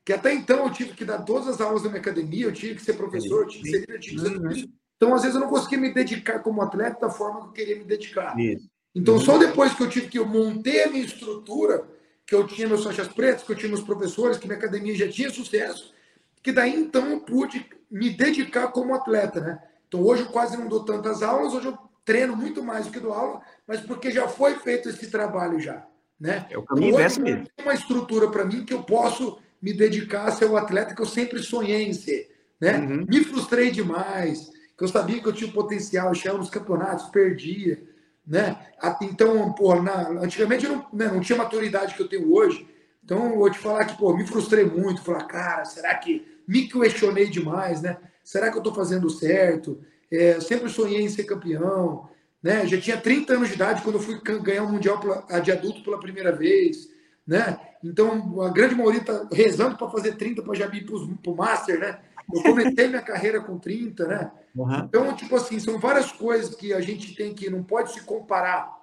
Que 0.05 0.13
até 0.13 0.33
então 0.33 0.65
eu 0.65 0.73
tive 0.73 0.93
que 0.93 1.05
dar 1.05 1.23
todas 1.23 1.49
as 1.49 1.61
aulas 1.61 1.83
da 1.83 1.89
minha 1.89 2.01
academia, 2.01 2.45
eu 2.45 2.53
tive 2.53 2.77
que 2.77 2.83
ser 2.83 2.95
professor, 2.95 3.43
eu 3.43 3.47
tive 3.47 3.63
que 3.63 3.71
ser 3.71 3.81
líder, 3.81 3.95
eu 3.95 4.01
tive 4.01 4.17
que 4.17 4.23
ser 4.23 4.53
isso. 4.53 4.69
Então, 4.99 5.15
às 5.15 5.23
vezes, 5.23 5.35
eu 5.35 5.41
não 5.41 5.49
conseguia 5.49 5.79
me 5.79 5.95
dedicar 5.95 6.41
como 6.41 6.61
atleta 6.61 7.01
da 7.01 7.11
forma 7.11 7.41
que 7.41 7.47
eu 7.47 7.53
queria 7.53 7.77
me 7.77 7.85
dedicar. 7.85 8.39
Isso. 8.39 8.69
Então, 8.95 9.15
uhum. 9.15 9.21
só 9.21 9.39
depois 9.39 9.73
que 9.73 9.83
eu 9.83 9.89
tive 9.89 10.09
que 10.09 10.19
eu 10.19 10.27
montei 10.27 10.83
a 10.83 10.91
minha 10.91 11.05
estrutura, 11.05 11.87
que 12.27 12.35
eu 12.35 12.47
tinha 12.47 12.69
meus 12.69 12.85
faixas 12.85 13.09
pretas, 13.09 13.43
que 13.43 13.53
eu 13.53 13.57
tinha 13.57 13.71
meus 13.71 13.83
professores, 13.83 14.37
que 14.37 14.47
minha 14.47 14.59
academia 14.59 14.95
já 14.95 15.09
tinha 15.09 15.31
sucesso, 15.31 15.95
que 16.43 16.53
daí 16.53 16.75
então 16.75 17.07
eu 17.09 17.21
pude 17.21 17.65
me 17.91 18.11
dedicar 18.11 18.69
como 18.69 18.95
atleta, 18.95 19.41
né? 19.41 19.59
Então 19.87 20.03
hoje 20.03 20.23
eu 20.23 20.29
quase 20.29 20.57
não 20.57 20.69
dou 20.69 20.85
tantas 20.85 21.23
aulas, 21.23 21.55
hoje 21.55 21.69
eu 21.69 21.79
treino 22.05 22.37
muito 22.37 22.63
mais 22.63 22.87
do 22.87 22.93
que 22.93 23.01
dou 23.01 23.13
aula, 23.13 23.41
mas 23.67 23.81
porque 23.81 24.11
já 24.11 24.29
foi 24.29 24.57
feito 24.57 24.89
esse 24.89 25.11
trabalho 25.11 25.59
já, 25.59 25.87
né? 26.21 26.47
É 26.51 26.59
o 26.59 26.63
caminho 26.63 26.89
então, 26.89 27.01
inverso 27.01 27.21
mesmo. 27.23 27.47
Tem 27.57 27.65
uma 27.65 27.75
estrutura 27.75 28.29
para 28.31 28.45
mim 28.45 28.65
que 28.65 28.75
eu 28.75 28.83
posso 28.83 29.39
me 29.61 29.73
dedicar 29.73 30.25
a 30.25 30.33
ser 30.33 30.45
o 30.47 30.57
atleta 30.57 30.95
que 30.95 31.01
eu 31.01 31.07
sempre 31.07 31.43
sonhei 31.43 31.85
em 31.85 31.95
ser, 31.95 32.31
né? 32.61 32.79
Uhum. 32.79 33.07
Me 33.09 33.25
frustrei 33.25 33.71
demais, 33.71 34.51
que 34.79 34.85
eu 34.85 34.89
sabia 34.89 35.21
que 35.21 35.27
eu 35.27 35.33
tinha 35.33 35.51
potencial, 35.51 36.15
chegava 36.15 36.39
nos 36.39 36.49
campeonatos, 36.49 37.07
perdia, 37.07 37.83
né? 38.25 38.57
Então, 39.03 39.53
pô, 39.53 39.75
na, 39.83 40.09
antigamente 40.11 40.65
eu 40.65 40.77
não, 40.77 40.87
né, 40.93 41.09
não 41.09 41.21
tinha 41.21 41.37
maturidade 41.37 41.95
que 41.95 42.01
eu 42.01 42.09
tenho 42.09 42.33
hoje, 42.33 42.65
então 43.05 43.31
eu 43.31 43.39
vou 43.39 43.51
te 43.51 43.59
falar 43.59 43.87
que, 43.87 43.99
pô, 43.99 44.17
me 44.17 44.25
frustrei 44.25 44.65
muito, 44.65 45.03
falar, 45.03 45.25
cara, 45.25 45.65
será 45.65 45.95
que 45.97 46.25
me 46.47 46.69
questionei 46.69 47.29
demais, 47.29 47.83
né? 47.83 47.97
Será 48.23 48.51
que 48.51 48.57
eu 48.57 48.61
estou 48.61 48.73
fazendo 48.73 49.11
certo? 49.11 49.81
É, 50.11 50.37
eu 50.37 50.41
sempre 50.41 50.71
sonhei 50.71 51.03
em 51.03 51.09
ser 51.09 51.25
campeão, 51.25 52.09
né? 52.41 52.65
Já 52.67 52.81
tinha 52.81 52.97
30 52.97 53.35
anos 53.35 53.49
de 53.49 53.55
idade 53.55 53.83
quando 53.83 53.97
eu 53.97 54.03
fui 54.03 54.21
ganhar 54.41 54.63
um 54.63 54.71
mundial 54.71 55.01
de 55.43 55.51
adulto 55.51 55.83
pela 55.83 55.99
primeira 55.99 56.31
vez, 56.31 56.89
né? 57.27 57.59
Então 57.83 58.41
a 58.43 58.51
grande 58.51 58.77
maioria 58.77 59.01
está 59.01 59.27
rezando 59.33 59.77
para 59.77 59.91
fazer 59.91 60.17
30 60.17 60.43
para 60.43 60.55
já 60.55 60.67
ir 60.67 60.87
para 60.87 61.33
o 61.33 61.37
Master, 61.37 61.81
né? 61.81 61.99
Eu 62.33 62.43
comecei 62.43 62.89
minha 62.89 63.03
carreira 63.03 63.41
com 63.41 63.59
30, 63.59 64.07
né? 64.07 64.31
Uhum. 64.59 64.79
Então, 64.79 65.15
tipo 65.15 65.37
assim, 65.37 65.61
são 65.61 65.79
várias 65.79 66.11
coisas 66.11 66.55
que 66.55 66.73
a 66.73 66.81
gente 66.81 67.15
tem 67.15 67.33
que 67.33 67.49
não 67.49 67.63
pode 67.63 67.93
se 67.93 68.01
comparar 68.01 68.77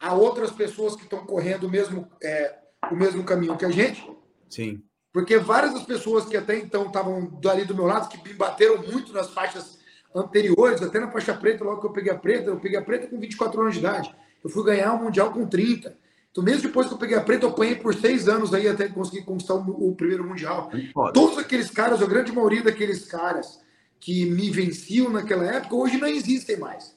a 0.00 0.14
outras 0.14 0.50
pessoas 0.50 0.96
que 0.96 1.02
estão 1.02 1.26
correndo 1.26 1.64
o 1.64 1.70
mesmo, 1.70 2.08
é, 2.22 2.54
o 2.90 2.96
mesmo 2.96 3.22
caminho 3.22 3.56
que 3.56 3.66
a 3.66 3.70
gente. 3.70 4.02
Sim. 4.48 4.82
Porque 5.12 5.38
várias 5.38 5.74
das 5.74 5.84
pessoas 5.84 6.24
que 6.24 6.36
até 6.36 6.58
então 6.58 6.86
estavam 6.86 7.38
ali 7.50 7.64
do 7.64 7.74
meu 7.74 7.84
lado, 7.84 8.08
que 8.08 8.22
me 8.26 8.34
bateram 8.34 8.82
muito 8.82 9.12
nas 9.12 9.30
faixas 9.30 9.78
anteriores, 10.14 10.82
até 10.82 10.98
na 10.98 11.10
faixa 11.10 11.34
preta, 11.34 11.64
logo 11.64 11.80
que 11.80 11.86
eu 11.86 11.92
peguei 11.92 12.12
a 12.12 12.18
preta, 12.18 12.50
eu 12.50 12.58
peguei 12.58 12.78
a 12.78 12.82
preta 12.82 13.06
com 13.06 13.20
24 13.20 13.60
anos 13.60 13.74
de 13.74 13.80
idade. 13.80 14.14
Eu 14.42 14.50
fui 14.50 14.64
ganhar 14.64 14.92
o 14.92 14.96
um 14.96 15.04
Mundial 15.04 15.32
com 15.32 15.46
30. 15.46 15.96
Então, 16.30 16.42
mesmo 16.42 16.62
depois 16.62 16.88
que 16.88 16.94
eu 16.94 16.98
peguei 16.98 17.16
a 17.16 17.20
preta, 17.20 17.44
eu 17.44 17.50
apanhei 17.50 17.76
por 17.76 17.94
seis 17.94 18.26
anos 18.26 18.52
aí 18.52 18.68
até 18.68 18.88
conseguir 18.88 19.22
conquistar 19.22 19.54
o, 19.54 19.90
o 19.90 19.94
primeiro 19.94 20.24
Mundial. 20.24 20.70
Todos 21.12 21.38
aqueles 21.38 21.70
caras, 21.70 22.02
a 22.02 22.06
grande 22.06 22.32
maioria 22.32 22.62
daqueles 22.62 23.04
caras 23.04 23.63
que 24.00 24.26
me 24.26 24.50
venciam 24.50 25.10
naquela 25.10 25.44
época, 25.44 25.74
hoje 25.74 25.96
não 25.96 26.06
existem 26.06 26.58
mais. 26.58 26.94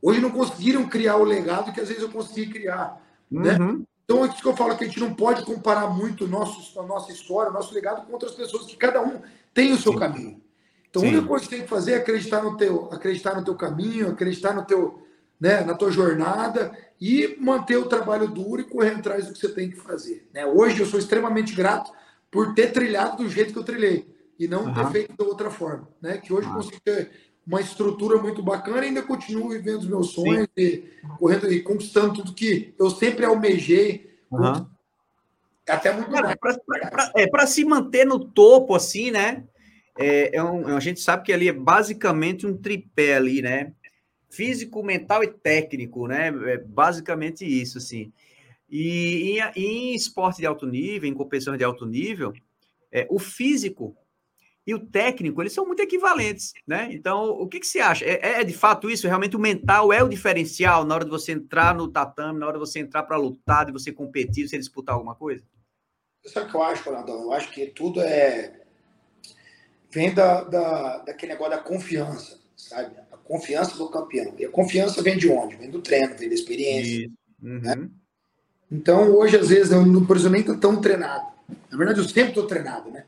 Hoje 0.00 0.20
não 0.20 0.30
conseguiram 0.30 0.88
criar 0.88 1.16
o 1.16 1.24
legado 1.24 1.72
que 1.72 1.80
às 1.80 1.88
vezes 1.88 2.02
eu 2.02 2.10
consegui 2.10 2.46
criar. 2.52 3.02
Né? 3.30 3.58
Uhum. 3.58 3.78
Né? 3.78 3.84
Então 4.04 4.24
é 4.24 4.28
isso 4.28 4.40
que 4.40 4.46
eu 4.46 4.56
falo 4.56 4.76
que 4.76 4.84
a 4.84 4.86
gente 4.86 5.00
não 5.00 5.12
pode 5.12 5.44
comparar 5.44 5.88
muito 5.88 6.28
nosso, 6.28 6.78
a 6.78 6.82
nossa 6.84 7.10
história, 7.10 7.50
o 7.50 7.54
nosso 7.54 7.74
legado 7.74 8.06
com 8.06 8.12
outras 8.12 8.32
pessoas, 8.32 8.66
que 8.66 8.76
cada 8.76 9.02
um 9.02 9.20
tem 9.52 9.72
o 9.72 9.76
seu 9.76 9.92
Sim. 9.92 9.98
caminho. 9.98 10.40
Então 10.88 11.02
Sim. 11.02 11.08
a 11.08 11.10
única 11.10 11.26
coisa 11.26 11.44
que 11.44 11.50
você 11.50 11.56
tem 11.56 11.64
que 11.64 11.70
fazer 11.70 11.92
é 11.92 11.96
acreditar 11.96 12.42
no 12.42 12.56
teu, 12.56 12.88
acreditar 12.92 13.34
no 13.34 13.44
teu 13.44 13.56
caminho, 13.56 14.10
acreditar 14.10 14.54
no 14.54 14.64
teu, 14.64 15.02
né, 15.40 15.62
na 15.64 15.74
tua 15.74 15.90
jornada 15.90 16.70
e 17.00 17.36
manter 17.40 17.76
o 17.76 17.86
trabalho 17.86 18.28
duro 18.28 18.60
e 18.60 18.64
correr 18.64 18.94
atrás 18.94 19.26
do 19.26 19.32
que 19.32 19.40
você 19.40 19.48
tem 19.48 19.70
que 19.70 19.76
fazer. 19.76 20.28
Né? 20.32 20.46
Hoje 20.46 20.80
eu 20.80 20.86
sou 20.86 21.00
extremamente 21.00 21.52
grato 21.52 21.90
por 22.30 22.54
ter 22.54 22.72
trilhado 22.72 23.24
do 23.24 23.28
jeito 23.28 23.52
que 23.52 23.58
eu 23.58 23.64
trilhei 23.64 24.15
e 24.38 24.46
não 24.46 24.66
uhum. 24.66 24.74
ter 24.74 24.90
feito 24.90 25.14
de 25.16 25.24
outra 25.24 25.50
forma, 25.50 25.88
né? 26.00 26.18
Que 26.18 26.32
hoje 26.32 26.46
uhum. 26.48 26.54
consigo 26.54 26.80
ter 26.84 27.10
uma 27.46 27.60
estrutura 27.60 28.18
muito 28.18 28.42
bacana 28.42 28.78
e 28.78 28.88
ainda 28.88 29.02
continuo 29.02 29.50
vivendo 29.50 29.78
os 29.78 29.86
meus 29.86 30.10
sonhos 30.10 30.48
Sim. 30.58 30.62
e 30.62 30.84
correndo 31.18 31.50
e 31.50 31.62
conquistando 31.62 32.14
tudo 32.14 32.34
que 32.34 32.74
eu 32.78 32.90
sempre 32.90 33.24
almejei. 33.24 34.10
Uhum. 34.30 34.66
Até 35.68 35.92
muito 35.92 36.10
Para 36.10 37.42
é, 37.42 37.46
se 37.46 37.64
manter 37.64 38.04
no 38.04 38.18
topo, 38.18 38.74
assim, 38.74 39.10
né? 39.10 39.44
É, 39.98 40.36
é 40.36 40.42
um, 40.42 40.76
a 40.76 40.80
gente 40.80 41.00
sabe 41.00 41.24
que 41.24 41.32
ali 41.32 41.48
é 41.48 41.52
basicamente 41.52 42.46
um 42.46 42.56
tripé 42.56 43.16
ali, 43.16 43.40
né? 43.40 43.72
Físico, 44.28 44.82
mental 44.82 45.24
e 45.24 45.28
técnico, 45.28 46.06
né? 46.06 46.28
É 46.28 46.58
basicamente 46.58 47.44
isso, 47.44 47.78
assim. 47.78 48.12
E 48.68 49.38
em, 49.38 49.62
em 49.62 49.94
esporte 49.94 50.38
de 50.38 50.46
alto 50.46 50.66
nível, 50.66 51.08
em 51.08 51.14
competições 51.14 51.58
de 51.58 51.64
alto 51.64 51.86
nível, 51.86 52.32
é, 52.92 53.06
o 53.08 53.18
físico 53.18 53.96
e 54.66 54.74
o 54.74 54.84
técnico, 54.84 55.40
eles 55.40 55.52
são 55.52 55.64
muito 55.64 55.80
equivalentes, 55.80 56.52
né? 56.66 56.88
Então, 56.90 57.30
o 57.30 57.46
que, 57.46 57.60
que 57.60 57.66
você 57.66 57.78
acha? 57.78 58.04
É, 58.04 58.40
é, 58.40 58.44
de 58.44 58.52
fato 58.52 58.90
isso? 58.90 59.06
Realmente 59.06 59.36
o 59.36 59.40
mental 59.40 59.92
é 59.92 60.02
o 60.02 60.08
diferencial 60.08 60.84
na 60.84 60.96
hora 60.96 61.04
de 61.04 61.10
você 61.10 61.32
entrar 61.32 61.72
no 61.72 61.86
tatame, 61.86 62.40
na 62.40 62.46
hora 62.46 62.58
de 62.58 62.66
você 62.66 62.80
entrar 62.80 63.04
para 63.04 63.16
lutar, 63.16 63.66
de 63.66 63.72
você 63.72 63.92
competir, 63.92 64.48
você 64.48 64.58
disputar 64.58 64.96
alguma 64.96 65.14
coisa? 65.14 65.44
Sabe 66.24 66.48
o 66.48 66.50
que 66.50 66.56
eu 66.56 66.62
acho, 66.64 66.84
Ronaldão? 66.84 67.22
Eu 67.22 67.32
acho 67.32 67.52
que 67.52 67.66
tudo 67.66 68.00
é. 68.00 68.60
Vem 69.92 70.12
da, 70.12 70.42
da, 70.42 70.98
daquele 70.98 71.32
negócio 71.32 71.56
da 71.56 71.62
confiança, 71.62 72.40
sabe? 72.56 72.96
A 73.12 73.16
confiança 73.16 73.78
do 73.78 73.88
campeão. 73.88 74.34
E 74.36 74.44
a 74.44 74.50
confiança 74.50 75.00
vem 75.00 75.16
de 75.16 75.28
onde? 75.28 75.54
Vem 75.54 75.70
do 75.70 75.80
treino, 75.80 76.16
vem 76.16 76.28
da 76.28 76.34
experiência. 76.34 77.08
Uhum. 77.40 77.60
Né? 77.60 77.88
Então, 78.70 79.14
hoje, 79.14 79.36
às 79.36 79.48
vezes, 79.48 79.70
eu, 79.70 80.04
por 80.04 80.16
exemplo, 80.16 80.32
nem 80.32 80.40
estou 80.40 80.58
tão 80.58 80.80
treinado. 80.80 81.24
Na 81.70 81.78
verdade, 81.78 82.00
eu 82.00 82.04
sempre 82.04 82.30
estou 82.30 82.48
treinado, 82.48 82.90
né? 82.90 83.04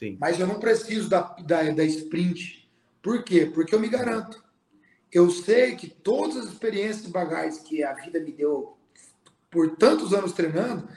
Sim. 0.00 0.16
Mas 0.18 0.40
eu 0.40 0.46
não 0.46 0.58
preciso 0.58 1.10
da, 1.10 1.20
da, 1.44 1.62
da 1.70 1.84
sprint. 1.84 2.66
Por 3.02 3.22
quê? 3.22 3.44
Porque 3.44 3.74
eu 3.74 3.78
me 3.78 3.86
garanto. 3.86 4.42
Eu 5.12 5.28
sei 5.30 5.76
que 5.76 5.88
todas 5.88 6.38
as 6.38 6.46
experiências 6.46 7.04
e 7.04 7.10
bagagens 7.10 7.58
que 7.58 7.84
a 7.84 7.92
vida 7.92 8.18
me 8.18 8.32
deu 8.32 8.78
por 9.50 9.76
tantos 9.76 10.14
anos 10.14 10.32
treinando, 10.32 10.88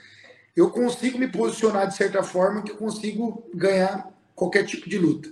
eu 0.56 0.70
consigo 0.70 1.18
me 1.18 1.28
posicionar 1.28 1.86
de 1.86 1.96
certa 1.96 2.22
forma 2.22 2.62
que 2.62 2.70
eu 2.70 2.76
consigo 2.76 3.46
ganhar 3.52 4.10
qualquer 4.34 4.64
tipo 4.64 4.88
de 4.88 4.96
luta. 4.96 5.28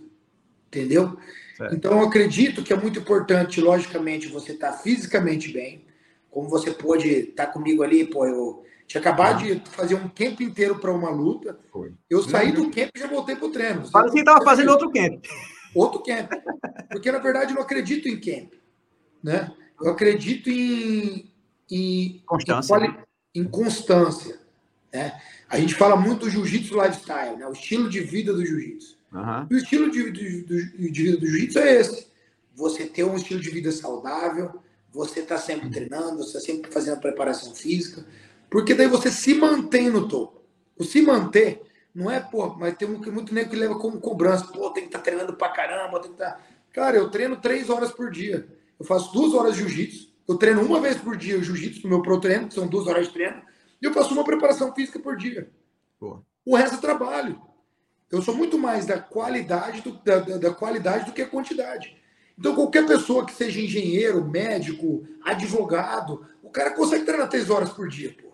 Entendeu? 0.67 1.17
Certo. 1.57 1.75
Então 1.75 1.99
eu 1.99 2.07
acredito 2.07 2.63
que 2.63 2.75
é 2.75 2.77
muito 2.77 2.99
importante, 2.99 3.59
logicamente, 3.59 4.29
você 4.29 4.53
estar 4.53 4.73
tá 4.73 4.79
fisicamente 4.79 5.51
bem. 5.51 5.87
Como 6.31 6.47
você 6.47 6.73
pode 6.73 7.09
estar 7.09 7.47
tá 7.47 7.53
comigo 7.53 7.83
ali, 7.83 8.05
pô, 8.05 8.27
eu 8.27 8.65
tinha 8.93 9.01
acabado 9.01 9.43
de 9.43 9.59
fazer 9.71 9.95
um 9.95 10.07
camp 10.07 10.39
inteiro 10.43 10.79
para 10.79 10.93
uma 10.93 11.09
luta. 11.09 11.59
Foi. 11.73 11.95
Eu 12.11 12.23
saí 12.23 12.53
do 12.53 12.71
camp 12.71 12.91
e 12.95 12.99
já 12.99 13.07
voltei 13.07 13.35
para 13.35 13.47
o 13.47 13.51
treino. 13.51 13.91
Parece 13.91 14.13
que 14.13 14.21
estava 14.21 14.45
fazendo 14.45 14.71
outro 14.71 14.91
camp. 14.93 15.25
Outro 15.75 16.03
camp. 16.03 16.31
Porque, 16.91 17.11
na 17.11 17.19
verdade, 17.19 17.53
eu 17.53 17.55
não 17.55 17.63
acredito 17.63 18.07
em 18.07 18.21
camp. 18.21 18.53
Né? 19.25 19.51
Eu 19.81 19.93
acredito 19.93 20.51
em, 20.51 21.33
em 21.71 22.23
constância. 22.27 22.77
Em, 23.35 23.41
em 23.41 23.45
constância. 23.45 24.39
Né? 24.93 25.19
A 25.49 25.59
gente 25.59 25.75
fala 25.75 25.97
muito 25.97 26.27
do 26.27 26.31
jiu-jitsu 26.31 26.75
lifestyle, 26.75 27.39
né? 27.39 27.47
o 27.47 27.53
estilo 27.53 27.89
de 27.89 28.01
vida 28.01 28.35
do 28.35 28.45
jiu-jitsu. 28.45 28.99
Uhum. 29.11 29.47
E 29.51 29.55
o 29.55 29.57
estilo 29.57 29.91
de, 29.91 30.11
de, 30.11 30.45
de, 30.45 30.91
de 30.91 31.03
vida 31.03 31.17
do 31.17 31.27
jiu-jitsu 31.27 31.59
é 31.61 31.81
esse. 31.81 32.07
Você 32.55 32.85
ter 32.85 33.05
um 33.05 33.17
estilo 33.17 33.41
de 33.41 33.49
vida 33.49 33.73
saudável, 33.73 34.61
você 34.93 35.21
está 35.21 35.39
sempre 35.39 35.71
treinando, 35.71 36.19
você 36.19 36.37
está 36.37 36.41
sempre 36.41 36.71
fazendo 36.71 37.01
preparação 37.01 37.55
física, 37.55 38.05
porque 38.53 38.75
daí 38.75 38.87
você 38.87 39.11
se 39.11 39.35
mantém 39.35 39.89
no 39.89 40.07
topo. 40.07 40.43
O 40.77 40.85
se 40.85 41.01
manter 41.01 41.63
não 41.95 42.11
é, 42.11 42.21
pô, 42.21 42.55
mas 42.55 42.77
tem 42.77 42.87
muito 42.87 43.35
nego 43.35 43.49
que 43.49 43.57
leva 43.57 43.79
como 43.79 43.99
cobrança. 43.99 44.47
Pô, 44.47 44.69
tem 44.71 44.83
que 44.83 44.89
estar 44.91 44.99
tá 44.99 45.05
treinando 45.05 45.33
pra 45.33 45.49
caramba, 45.49 45.99
tem 46.01 46.11
que 46.11 46.23
estar. 46.23 46.33
Tá... 46.33 46.41
Cara, 46.71 46.99
eu 46.99 47.11
treino 47.11 47.37
três 47.37 47.71
horas 47.71 47.91
por 47.91 48.11
dia. 48.11 48.47
Eu 48.79 48.85
faço 48.85 49.11
duas 49.11 49.33
horas 49.33 49.55
de 49.55 49.61
jiu-jitsu. 49.61 50.13
Eu 50.29 50.37
treino 50.37 50.61
uma 50.61 50.81
vez 50.81 50.99
por 50.99 51.17
dia 51.17 51.39
o 51.39 51.43
jiu-jitsu 51.43 51.83
no 51.85 51.89
meu 51.89 52.03
pro 52.03 52.21
treino, 52.21 52.47
que 52.47 52.55
são 52.55 52.67
duas 52.67 52.87
horas 52.87 53.07
de 53.07 53.15
treino. 53.15 53.41
E 53.81 53.87
eu 53.87 53.93
faço 53.95 54.13
uma 54.13 54.23
preparação 54.25 54.75
física 54.75 54.99
por 54.99 55.17
dia. 55.17 55.51
Pô. 55.99 56.23
O 56.45 56.55
resto 56.55 56.77
é 56.77 56.81
trabalho. 56.81 57.41
Eu 58.11 58.21
sou 58.21 58.35
muito 58.35 58.59
mais 58.59 58.85
da 58.85 58.99
qualidade 58.99 59.81
do, 59.81 59.93
da, 59.93 60.19
da 60.19 60.53
qualidade 60.53 61.07
do 61.07 61.13
que 61.13 61.23
a 61.23 61.29
quantidade. 61.29 61.97
Então, 62.39 62.55
qualquer 62.55 62.87
pessoa 62.87 63.25
que 63.25 63.33
seja 63.33 63.61
engenheiro, 63.61 64.23
médico, 64.27 65.07
advogado, 65.25 66.27
o 66.43 66.51
cara 66.51 66.73
consegue 66.73 67.07
treinar 67.07 67.31
três 67.31 67.49
horas 67.49 67.71
por 67.71 67.89
dia, 67.89 68.15
pô. 68.21 68.32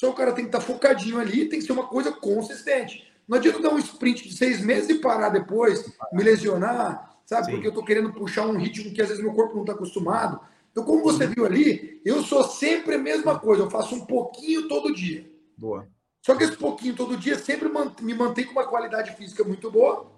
Só 0.00 0.08
o 0.08 0.14
cara 0.14 0.32
tem 0.32 0.46
que 0.46 0.48
estar 0.48 0.60
tá 0.60 0.64
focadinho 0.64 1.20
ali, 1.20 1.46
tem 1.46 1.60
que 1.60 1.66
ser 1.66 1.72
uma 1.72 1.86
coisa 1.86 2.10
consistente. 2.10 3.06
Não 3.28 3.36
adianta 3.36 3.60
dar 3.60 3.68
um 3.68 3.78
sprint 3.78 4.26
de 4.26 4.34
seis 4.34 4.58
meses 4.62 4.88
e 4.88 4.94
parar 4.94 5.28
depois, 5.28 5.92
me 6.10 6.22
lesionar, 6.22 7.18
sabe? 7.26 7.44
Sim. 7.44 7.52
Porque 7.52 7.66
eu 7.66 7.70
estou 7.70 7.84
querendo 7.84 8.10
puxar 8.10 8.46
um 8.46 8.56
ritmo 8.56 8.94
que 8.94 9.02
às 9.02 9.08
vezes 9.08 9.22
meu 9.22 9.34
corpo 9.34 9.52
não 9.52 9.60
está 9.60 9.74
acostumado. 9.74 10.40
Então, 10.72 10.84
como 10.84 11.02
você 11.02 11.26
viu 11.26 11.44
ali, 11.44 12.00
eu 12.02 12.22
sou 12.22 12.42
sempre 12.44 12.94
a 12.94 12.98
mesma 12.98 13.38
coisa. 13.38 13.64
Eu 13.64 13.70
faço 13.70 13.94
um 13.94 14.06
pouquinho 14.06 14.68
todo 14.68 14.94
dia. 14.94 15.30
Boa. 15.54 15.86
Só 16.24 16.34
que 16.34 16.44
esse 16.44 16.56
pouquinho 16.56 16.96
todo 16.96 17.18
dia 17.18 17.38
sempre 17.38 17.68
me 18.00 18.14
mantém 18.14 18.46
com 18.46 18.52
uma 18.52 18.66
qualidade 18.66 19.14
física 19.16 19.44
muito 19.44 19.70
boa 19.70 20.10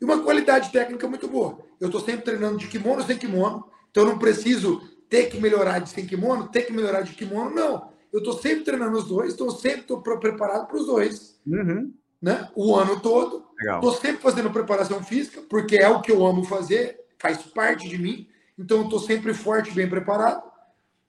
e 0.00 0.04
uma 0.04 0.22
qualidade 0.22 0.70
técnica 0.70 1.08
muito 1.08 1.26
boa. 1.26 1.58
Eu 1.80 1.88
estou 1.88 2.00
sempre 2.00 2.22
treinando 2.22 2.56
de 2.56 2.68
kimono 2.68 3.02
sem 3.02 3.18
kimono, 3.18 3.68
então 3.90 4.04
eu 4.04 4.10
não 4.10 4.18
preciso 4.20 4.80
ter 5.08 5.28
que 5.28 5.40
melhorar 5.40 5.80
de 5.80 5.88
sem 5.88 6.06
kimono, 6.06 6.46
ter 6.46 6.62
que 6.62 6.72
melhorar 6.72 7.00
de 7.00 7.14
kimono, 7.14 7.50
não 7.50 7.97
eu 8.12 8.18
estou 8.18 8.34
sempre 8.34 8.64
treinando 8.64 8.96
os 8.96 9.04
dois, 9.04 9.32
estou 9.32 9.50
sempre 9.50 9.82
tô 9.82 10.00
preparado 10.00 10.66
para 10.66 10.76
os 10.76 10.86
dois. 10.86 11.40
Uhum. 11.46 11.92
Né? 12.20 12.48
O 12.54 12.74
ano 12.74 13.00
todo. 13.00 13.46
Estou 13.60 13.92
sempre 13.92 14.22
fazendo 14.22 14.50
preparação 14.50 15.02
física, 15.02 15.42
porque 15.48 15.76
é 15.76 15.88
o 15.88 16.00
que 16.00 16.10
eu 16.10 16.24
amo 16.26 16.44
fazer, 16.44 16.98
faz 17.18 17.38
parte 17.38 17.88
de 17.88 17.98
mim. 17.98 18.28
Então, 18.58 18.82
estou 18.82 18.98
sempre 18.98 19.34
forte, 19.34 19.70
bem 19.70 19.88
preparado. 19.88 20.42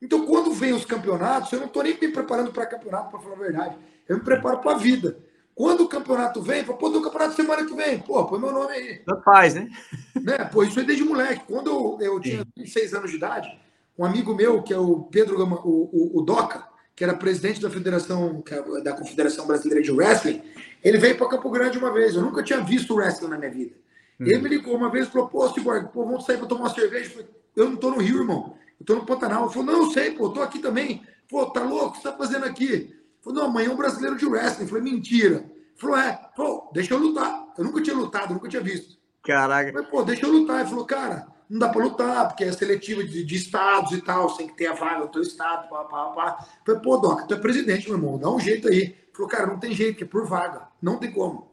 Então, 0.01 0.25
quando 0.25 0.51
vem 0.53 0.73
os 0.73 0.85
campeonatos, 0.85 1.51
eu 1.51 1.59
não 1.59 1.67
estou 1.67 1.83
nem 1.83 1.97
me 1.99 2.07
preparando 2.09 2.51
para 2.51 2.65
campeonato, 2.65 3.09
para 3.09 3.19
falar 3.19 3.35
a 3.35 3.39
verdade. 3.39 3.77
Eu 4.07 4.17
me 4.17 4.23
preparo 4.23 4.59
para 4.59 4.71
a 4.71 4.77
vida. 4.77 5.17
Quando 5.53 5.81
o 5.81 5.89
campeonato 5.89 6.41
vem, 6.41 6.63
pô, 6.63 6.89
do 6.89 7.01
campeonato 7.01 7.35
semana 7.35 7.65
que 7.65 7.75
vem, 7.75 7.99
pô, 7.99 8.25
põe 8.25 8.39
meu 8.39 8.51
nome 8.51 8.71
aí. 8.71 8.99
Tanto 8.99 9.23
faz, 9.23 9.55
né? 9.55 9.69
Né? 10.15 10.37
Pô, 10.45 10.63
isso 10.63 10.79
é 10.79 10.83
desde 10.83 11.03
moleque. 11.03 11.43
Quando 11.47 11.69
eu, 11.69 11.97
eu 12.01 12.19
tinha 12.19 12.45
26 12.57 12.93
anos 12.93 13.11
de 13.11 13.17
idade, 13.17 13.49
um 13.97 14.05
amigo 14.05 14.33
meu, 14.33 14.61
que 14.61 14.73
é 14.73 14.77
o 14.77 15.03
Pedro 15.03 15.37
Gama, 15.37 15.59
o, 15.63 15.89
o, 15.91 16.19
o 16.19 16.21
Doca, 16.21 16.65
que 16.99 17.03
era 17.05 17.13
presidente 17.13 17.61
da 17.61 17.69
Federação, 17.69 18.43
é 18.51 18.81
da 18.81 18.91
Confederação 18.91 19.47
Brasileira 19.47 19.81
de 19.81 19.89
Wrestling, 19.89 20.41
ele 20.83 20.97
veio 20.97 21.17
para 21.17 21.29
Campo 21.29 21.49
Grande 21.49 21.77
uma 21.77 21.93
vez. 21.93 22.13
Eu 22.13 22.21
nunca 22.21 22.43
tinha 22.43 22.59
visto 22.59 22.93
wrestling 22.93 23.29
na 23.29 23.37
minha 23.37 23.49
vida. 23.49 23.73
Hum. 24.19 24.25
Ele 24.25 24.39
me 24.39 24.49
ligou 24.49 24.75
uma 24.75 24.91
vez 24.91 25.07
e 25.07 25.09
falou: 25.09 25.29
Pô, 25.29 25.47
Cyborg, 25.47 25.93
pô, 25.93 26.03
vamos 26.03 26.25
sair 26.25 26.37
para 26.37 26.47
tomar 26.47 26.63
uma 26.63 26.69
cerveja. 26.69 27.05
Eu, 27.05 27.11
falei, 27.11 27.27
eu 27.55 27.69
não 27.69 27.77
tô 27.77 27.91
no 27.91 27.99
Rio, 27.99 28.17
irmão. 28.17 28.53
Eu 28.77 28.85
tô 28.85 28.95
no 28.95 29.05
Pantanal. 29.05 29.45
Ele 29.45 29.53
falou: 29.53 29.65
Não, 29.65 29.83
eu 29.85 29.91
sei, 29.91 30.11
pô, 30.11 30.25
eu 30.25 30.29
tô 30.31 30.41
aqui 30.41 30.59
também. 30.59 31.01
Pô, 31.29 31.45
tá 31.45 31.63
louco? 31.63 31.87
O 31.87 31.91
que 31.93 31.97
você 31.99 32.11
tá 32.11 32.17
fazendo 32.17 32.43
aqui? 32.43 32.65
Ele 32.65 32.95
falou: 33.21 33.39
Não, 33.39 33.49
amanhã 33.49 33.69
é 33.69 33.71
um 33.71 33.77
brasileiro 33.77 34.17
de 34.17 34.25
wrestling. 34.25 34.65
Eu 34.65 34.69
falei: 34.69 34.83
Mentira. 34.83 35.35
Ele 35.37 35.77
falou: 35.77 35.97
É, 35.97 36.19
pô, 36.35 36.69
deixa 36.73 36.93
eu 36.93 36.97
lutar. 36.97 37.45
Eu 37.57 37.63
nunca 37.63 37.81
tinha 37.81 37.95
lutado, 37.95 38.33
nunca 38.33 38.49
tinha 38.49 38.61
visto. 38.61 38.97
Caraca. 39.23 39.71
Mas, 39.73 39.87
pô, 39.87 40.03
deixa 40.03 40.25
eu 40.25 40.33
lutar. 40.33 40.59
Ele 40.59 40.69
falou: 40.69 40.83
Cara, 40.83 41.27
não 41.49 41.59
dá 41.59 41.69
para 41.69 41.83
lutar, 41.83 42.27
porque 42.27 42.43
é 42.43 42.51
seletiva 42.51 43.03
de, 43.03 43.23
de, 43.23 43.35
estados 43.35 43.91
e 43.91 44.01
tal, 44.01 44.31
tem 44.35 44.47
que 44.47 44.55
ter 44.55 44.67
a 44.67 44.73
vaga 44.73 45.01
do 45.01 45.11
teu 45.11 45.21
estado, 45.21 45.67
pá, 45.67 45.83
pá, 45.85 46.05
pá. 46.11 46.45
Falei, 46.63 46.81
pô, 46.81 46.97
Doca, 46.97 47.25
tu 47.25 47.33
é 47.33 47.37
presidente, 47.37 47.87
meu 47.87 47.97
irmão, 47.97 48.19
dá 48.19 48.29
um 48.29 48.39
jeito 48.39 48.67
aí. 48.67 48.95
Falou, 49.11 49.27
cara, 49.27 49.47
não 49.47 49.59
tem 49.59 49.73
jeito, 49.73 49.97
que 49.97 50.03
é 50.03 50.07
por 50.07 50.27
vaga, 50.27 50.67
não 50.81 50.97
tem 50.97 51.11
como. 51.11 51.51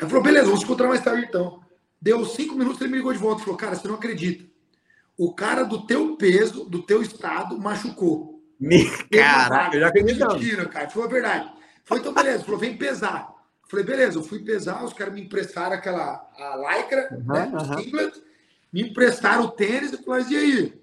Aí 0.00 0.08
falou, 0.08 0.22
beleza, 0.22 0.46
vamos 0.46 0.62
encontrar 0.62 0.88
mais 0.88 1.02
tarde 1.02 1.26
então. 1.28 1.60
Deu 2.00 2.24
cinco 2.24 2.54
minutos, 2.54 2.80
ele 2.80 2.90
me 2.90 2.98
ligou 2.98 3.12
de 3.12 3.18
volta 3.18 3.42
falou, 3.42 3.56
cara, 3.56 3.74
você 3.74 3.88
não 3.88 3.96
acredita. 3.96 4.44
O 5.16 5.34
cara 5.34 5.64
do 5.64 5.86
teu 5.86 6.16
peso, 6.16 6.64
do 6.64 6.82
teu 6.82 7.02
estado, 7.02 7.58
machucou. 7.58 8.42
Me... 8.60 8.88
Caraca, 9.10 9.76
eu 9.76 9.80
já 9.80 9.88
acredito. 9.88 10.26
Mentira, 10.26 10.66
cara, 10.66 10.86
a 10.86 11.06
verdade. 11.06 11.52
Falei, 11.84 12.02
então 12.02 12.14
beleza, 12.14 12.44
falou, 12.44 12.60
vem 12.60 12.76
pesar. 12.76 13.34
Falei, 13.68 13.84
beleza, 13.84 14.18
eu 14.18 14.22
fui 14.22 14.38
pesar, 14.38 14.84
os 14.84 14.92
caras 14.92 15.14
me 15.14 15.22
emprestaram 15.22 15.74
aquela 15.74 16.30
a 16.36 16.76
lycra, 16.76 17.08
uhum, 17.12 17.32
né, 17.32 17.52
uhum. 17.52 18.04
Me 18.74 18.82
emprestaram 18.82 19.44
o 19.44 19.50
tênis, 19.52 19.92
eu 19.92 20.02
falei, 20.02 20.26
e 20.30 20.36
aí? 20.36 20.80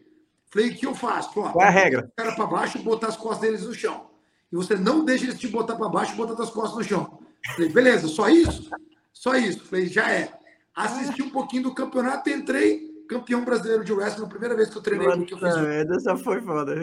Falei, 0.50 0.70
o 0.70 0.76
que 0.76 0.86
eu 0.86 0.96
faço? 0.96 1.34
Qual 1.34 1.62
é 1.62 1.68
a 1.68 1.70
regra? 1.70 2.10
O 2.10 2.16
cara 2.16 2.32
para 2.34 2.46
baixo 2.46 2.78
e 2.78 2.82
botar 2.82 3.08
as 3.08 3.18
costas 3.18 3.42
deles 3.42 3.66
no 3.66 3.74
chão. 3.74 4.10
E 4.50 4.56
você 4.56 4.76
não 4.78 5.04
deixa 5.04 5.26
eles 5.26 5.38
te 5.38 5.50
botar 5.50 5.76
para 5.76 5.90
baixo 5.90 6.14
e 6.14 6.16
botar 6.16 6.42
as 6.42 6.50
costas 6.50 6.78
no 6.78 6.84
chão. 6.86 7.20
Falei, 7.54 7.70
beleza, 7.70 8.08
só 8.08 8.30
isso? 8.30 8.70
Só 9.12 9.36
isso. 9.36 9.66
Falei, 9.66 9.88
já 9.88 10.10
é. 10.10 10.32
Assisti 10.74 11.22
um 11.22 11.32
pouquinho 11.32 11.64
do 11.64 11.76
campeonato, 11.76 12.30
entrei 12.30 12.90
campeão 13.10 13.44
brasileiro 13.44 13.84
de 13.84 13.92
wrestling, 13.92 14.24
a 14.24 14.30
primeira 14.30 14.56
vez 14.56 14.70
que 14.70 14.78
eu 14.78 14.82
treinei. 14.82 15.26
Que 15.26 15.34
eu 15.34 15.38
fiz. 15.38 15.92
Essa 15.98 16.16
foi 16.16 16.42
foda. 16.42 16.76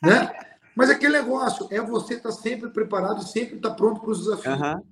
Né? 0.00 0.32
Mas 0.76 0.88
aquele 0.88 1.18
negócio 1.18 1.66
é 1.68 1.80
você 1.80 2.14
estar 2.14 2.28
tá 2.28 2.34
sempre 2.34 2.70
preparado, 2.70 3.24
sempre 3.24 3.56
estar 3.56 3.70
tá 3.70 3.74
pronto 3.74 4.00
para 4.00 4.10
os 4.10 4.24
desafios. 4.24 4.60
Uhum. 4.60 4.82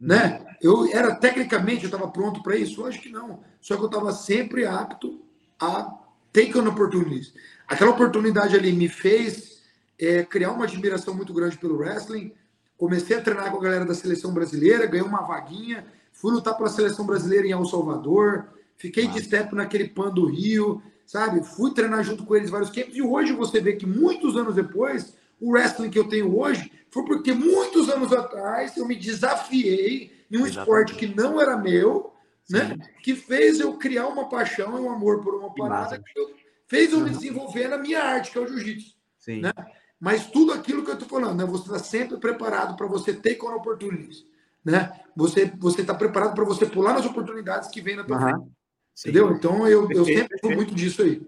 Né? 0.00 0.44
Eu 0.62 0.88
era 0.92 1.14
tecnicamente 1.14 1.84
eu 1.84 1.90
estava 1.90 2.08
pronto 2.08 2.42
para 2.42 2.56
isso, 2.56 2.86
acho 2.86 3.00
que 3.00 3.10
não. 3.10 3.40
Só 3.60 3.76
que 3.76 3.82
eu 3.82 3.86
estava 3.86 4.12
sempre 4.12 4.64
apto 4.64 5.20
a 5.60 5.98
take 6.32 6.56
on 6.58 6.66
opportunities. 6.66 7.34
Aquela 7.68 7.90
oportunidade 7.90 8.56
ali 8.56 8.72
me 8.72 8.88
fez 8.88 9.60
é, 9.98 10.22
criar 10.22 10.52
uma 10.52 10.64
admiração 10.64 11.14
muito 11.14 11.34
grande 11.34 11.58
pelo 11.58 11.76
wrestling. 11.76 12.32
Comecei 12.78 13.16
a 13.16 13.20
treinar 13.20 13.50
com 13.50 13.58
a 13.58 13.62
galera 13.62 13.84
da 13.84 13.94
seleção 13.94 14.32
brasileira, 14.32 14.86
ganhei 14.86 15.06
uma 15.06 15.20
vaguinha, 15.22 15.84
fui 16.12 16.32
lutar 16.32 16.56
pela 16.56 16.70
seleção 16.70 17.04
brasileira 17.04 17.46
em 17.46 17.52
El 17.52 17.66
Salvador, 17.66 18.48
fiquei 18.78 19.06
de 19.06 19.22
step 19.22 19.54
naquele 19.54 19.88
PAN 19.88 20.08
do 20.08 20.24
Rio, 20.24 20.82
sabe? 21.06 21.44
Fui 21.44 21.74
treinar 21.74 22.02
junto 22.02 22.24
com 22.24 22.34
eles 22.34 22.48
vários 22.48 22.70
campos 22.70 22.96
e 22.96 23.02
hoje 23.02 23.34
você 23.34 23.60
vê 23.60 23.74
que 23.74 23.84
muitos 23.84 24.34
anos 24.36 24.54
depois, 24.54 25.14
o 25.38 25.52
wrestling 25.52 25.90
que 25.90 25.98
eu 25.98 26.08
tenho 26.08 26.38
hoje 26.38 26.72
foi 26.90 27.04
porque 27.04 27.32
muitos 27.32 27.88
anos 27.88 28.12
atrás 28.12 28.76
eu 28.76 28.86
me 28.86 28.96
desafiei 28.96 30.12
em 30.30 30.36
um 30.36 30.46
Exatamente. 30.46 30.58
esporte 30.58 30.94
que 30.94 31.06
não 31.06 31.40
era 31.40 31.56
meu, 31.56 32.12
né? 32.48 32.76
Que 33.02 33.14
fez 33.14 33.60
eu 33.60 33.76
criar 33.78 34.08
uma 34.08 34.28
paixão 34.28 34.76
e 34.76 34.80
um 34.80 34.90
amor 34.90 35.22
por 35.22 35.34
uma 35.34 35.54
parada 35.54 35.98
que, 35.98 36.12
que 36.12 36.34
fez 36.66 36.92
eu 36.92 37.00
me 37.00 37.10
desenvolver 37.10 37.68
na 37.68 37.78
minha 37.78 38.02
arte, 38.02 38.30
que 38.30 38.38
é 38.38 38.40
o 38.40 38.46
jiu-jitsu. 38.46 38.94
Né? 39.28 39.52
Mas 39.98 40.26
tudo 40.26 40.52
aquilo 40.52 40.82
que 40.82 40.90
eu 40.90 40.94
estou 40.94 41.08
falando, 41.08 41.38
né? 41.38 41.44
Você 41.44 41.64
está 41.64 41.78
sempre 41.78 42.16
preparado 42.18 42.76
para 42.76 42.86
você 42.86 43.12
ter 43.12 43.36
com 43.36 43.48
oportunidades, 43.48 44.24
né? 44.64 44.92
Você 45.14 45.52
você 45.58 45.82
está 45.82 45.94
preparado 45.94 46.34
para 46.34 46.44
você 46.44 46.66
pular 46.66 46.94
nas 46.94 47.06
oportunidades 47.06 47.68
que 47.68 47.80
vem 47.80 47.96
na 47.96 48.04
tua 48.04 48.16
uhum. 48.16 48.22
frente. 48.22 48.50
Entendeu? 48.98 49.30
Então 49.32 49.68
eu, 49.68 49.90
eu 49.90 50.04
sempre 50.04 50.38
fui 50.40 50.54
muito 50.54 50.74
disso 50.74 51.02
aí. 51.02 51.22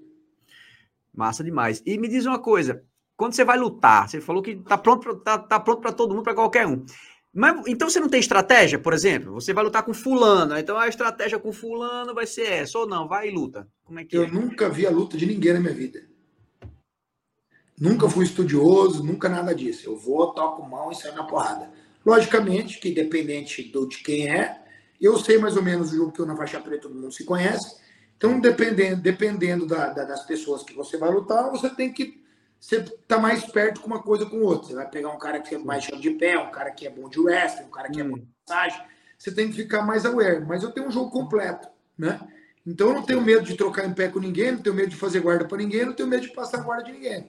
Massa 1.14 1.44
demais. 1.44 1.82
E 1.84 1.98
me 1.98 2.08
diz 2.08 2.24
uma 2.24 2.38
coisa, 2.38 2.82
quando 3.22 3.34
você 3.34 3.44
vai 3.44 3.56
lutar, 3.56 4.08
você 4.08 4.20
falou 4.20 4.42
que 4.42 4.56
tá 4.56 4.76
pronto, 4.76 5.14
tá, 5.14 5.38
tá 5.38 5.60
pronto 5.60 5.80
para 5.80 5.92
todo 5.92 6.12
mundo, 6.12 6.24
para 6.24 6.34
qualquer 6.34 6.66
um. 6.66 6.84
Mas, 7.32 7.64
então 7.68 7.88
você 7.88 8.00
não 8.00 8.08
tem 8.08 8.18
estratégia, 8.18 8.80
por 8.80 8.92
exemplo? 8.92 9.32
Você 9.34 9.52
vai 9.52 9.62
lutar 9.62 9.84
com 9.84 9.94
fulano, 9.94 10.58
então 10.58 10.76
a 10.76 10.88
estratégia 10.88 11.38
com 11.38 11.52
fulano 11.52 12.12
vai 12.12 12.26
ser 12.26 12.50
essa, 12.50 12.76
ou 12.80 12.84
não, 12.84 13.06
vai 13.06 13.28
e 13.28 13.30
luta. 13.30 13.68
Como 13.84 14.00
é 14.00 14.04
que 14.04 14.16
Eu 14.16 14.24
é? 14.24 14.26
nunca 14.26 14.68
vi 14.68 14.88
a 14.88 14.90
luta 14.90 15.16
de 15.16 15.24
ninguém 15.24 15.52
na 15.52 15.60
minha 15.60 15.72
vida. 15.72 16.02
Nunca 17.78 18.08
fui 18.08 18.24
estudioso, 18.24 19.04
nunca 19.04 19.28
nada 19.28 19.54
disso. 19.54 19.88
Eu 19.88 19.96
vou, 19.96 20.32
toco 20.32 20.68
mão 20.68 20.90
e 20.90 20.96
saio 20.96 21.14
na 21.14 21.22
porrada. 21.22 21.70
Logicamente 22.04 22.80
que 22.80 22.88
independente 22.88 23.62
do, 23.62 23.86
de 23.86 23.98
quem 23.98 24.28
é, 24.28 24.64
eu 25.00 25.16
sei 25.16 25.38
mais 25.38 25.56
ou 25.56 25.62
menos 25.62 25.92
o 25.92 25.96
jogo 25.96 26.10
que 26.10 26.18
eu 26.18 26.26
na 26.26 26.34
faixa 26.34 26.58
preta 26.58 26.88
todo 26.88 26.96
mundo 26.96 27.12
se 27.12 27.22
conhece. 27.22 27.76
Então, 28.16 28.40
dependendo, 28.40 29.00
dependendo 29.00 29.64
da, 29.64 29.90
da, 29.90 30.02
das 30.02 30.26
pessoas 30.26 30.64
que 30.64 30.74
você 30.74 30.96
vai 30.96 31.12
lutar, 31.12 31.52
você 31.52 31.70
tem 31.70 31.92
que 31.92 32.20
você 32.62 32.80
tá 33.08 33.18
mais 33.18 33.44
perto 33.44 33.80
com 33.80 33.88
uma 33.88 34.00
coisa 34.00 34.24
com 34.24 34.40
outra. 34.40 34.68
Você 34.68 34.74
vai 34.74 34.88
pegar 34.88 35.10
um 35.10 35.18
cara 35.18 35.40
que 35.40 35.56
é 35.56 35.58
mais 35.58 35.82
chão 35.82 35.98
de 35.98 36.10
pé, 36.10 36.38
um 36.38 36.52
cara 36.52 36.70
que 36.70 36.86
é 36.86 36.90
bom 36.90 37.08
de 37.08 37.18
wrestling, 37.18 37.66
um 37.66 37.70
cara 37.70 37.90
que 37.90 38.00
é 38.00 38.04
hum. 38.04 38.06
é 38.06 38.10
bom 38.10 38.18
de 38.18 38.28
massagem. 38.48 38.80
Você 39.18 39.32
tem 39.32 39.48
que 39.48 39.56
ficar 39.56 39.82
mais 39.82 40.06
aware. 40.06 40.44
Mas 40.46 40.62
eu 40.62 40.70
tenho 40.70 40.86
um 40.86 40.90
jogo 40.90 41.10
completo, 41.10 41.66
né? 41.98 42.20
Então 42.64 42.88
eu 42.88 42.94
não 42.94 43.02
tenho 43.02 43.20
medo 43.20 43.44
de 43.44 43.56
trocar 43.56 43.84
em 43.84 43.92
pé 43.92 44.06
com 44.06 44.20
ninguém, 44.20 44.52
não 44.52 44.62
tenho 44.62 44.76
medo 44.76 44.90
de 44.90 44.96
fazer 44.96 45.18
guarda 45.18 45.44
para 45.44 45.58
ninguém, 45.58 45.84
não 45.84 45.92
tenho 45.92 46.08
medo 46.08 46.22
de 46.22 46.32
passar 46.32 46.62
guarda 46.62 46.84
de 46.84 46.92
ninguém. 46.92 47.28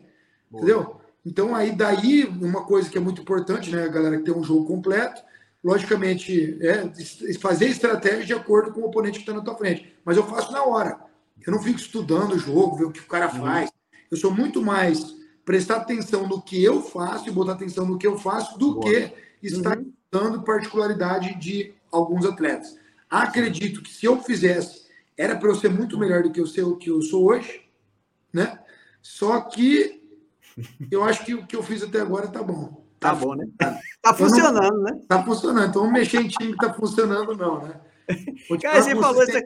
Boa. 0.52 0.64
Entendeu? 0.64 1.02
Então 1.26 1.56
aí 1.56 1.72
daí 1.72 2.26
uma 2.26 2.64
coisa 2.64 2.88
que 2.88 2.98
é 3.00 3.02
muito 3.02 3.24
importante, 3.24 3.72
né, 3.72 3.90
galera, 3.90 4.18
que 4.18 4.24
tem 4.24 4.36
um 4.36 4.44
jogo 4.44 4.68
completo, 4.68 5.20
logicamente 5.64 6.60
é 6.62 6.92
fazer 7.40 7.70
estratégia 7.70 8.24
de 8.24 8.34
acordo 8.34 8.72
com 8.72 8.82
o 8.82 8.86
oponente 8.86 9.18
que 9.18 9.24
está 9.24 9.34
na 9.34 9.42
tua 9.42 9.58
frente. 9.58 9.92
Mas 10.06 10.16
eu 10.16 10.28
faço 10.28 10.52
na 10.52 10.64
hora. 10.64 11.00
Eu 11.44 11.52
não 11.52 11.60
fico 11.60 11.80
estudando 11.80 12.34
o 12.34 12.40
jogo, 12.40 12.76
ver 12.76 12.86
o 12.86 12.92
que 12.92 13.00
o 13.00 13.08
cara 13.08 13.34
uhum. 13.34 13.42
faz. 13.42 13.72
Eu 14.12 14.18
sou 14.18 14.32
muito 14.32 14.62
mais 14.62 15.22
prestar 15.46 15.78
atenção 15.78 16.28
no 16.28 16.41
que 16.41 16.62
eu 16.64 16.82
faço 16.82 17.28
e 17.28 17.32
botar 17.32 17.54
atenção 17.54 17.86
no 17.86 17.98
que 17.98 18.08
eu 18.08 18.18
faço 18.18 18.58
do 18.58 18.76
Boa. 18.76 18.86
que 18.86 19.14
estar 19.41 19.78
uhum. 19.78 19.91
dando 20.12 20.44
particularidade 20.44 21.36
de 21.36 21.74
alguns 21.91 22.26
atletas. 22.26 22.78
Acredito 23.10 23.82
que 23.82 23.94
se 23.94 24.06
eu 24.06 24.20
fizesse, 24.22 24.84
era 25.18 25.36
para 25.36 25.50
eu 25.50 25.56
ser 25.56 25.70
muito 25.70 25.98
melhor 25.98 26.24
do 26.24 26.32
que 26.32 26.39
eu, 26.39 26.48
ser, 26.48 26.64
o 26.64 26.76
que 26.76 26.89
eu 26.89 27.02
sou 27.02 27.26
hoje, 27.26 27.62
né? 28.32 28.60
Só 29.02 29.41
que 29.41 30.02
eu 30.89 31.04
acho 31.04 31.26
que 31.26 31.36
o 31.36 31.46
que 31.46 31.56
eu 31.56 31.64
fiz 31.64 31.84
até 31.84 32.00
agora 32.00 32.28
tá 32.28 32.41
bom. 32.41 32.84
Tá, 33.00 33.10
tá 33.10 33.16
bom, 33.16 33.36
né? 33.36 33.46
Tá, 33.58 33.80
tá 34.02 34.14
funcionando, 34.14 34.62
não, 34.62 34.84
né? 34.84 35.02
Tá 35.08 35.24
funcionando. 35.24 35.70
Então, 35.70 35.91
mexer 35.91 36.22
em 36.22 36.28
time 36.28 36.54
que 36.54 36.66
tá 36.66 36.74
funcionando, 36.74 37.36
não, 37.36 37.62
né? 37.62 37.80
Cara, 38.62 38.82
você 38.82 38.96
falou 38.96 39.24
isso. 39.24 39.38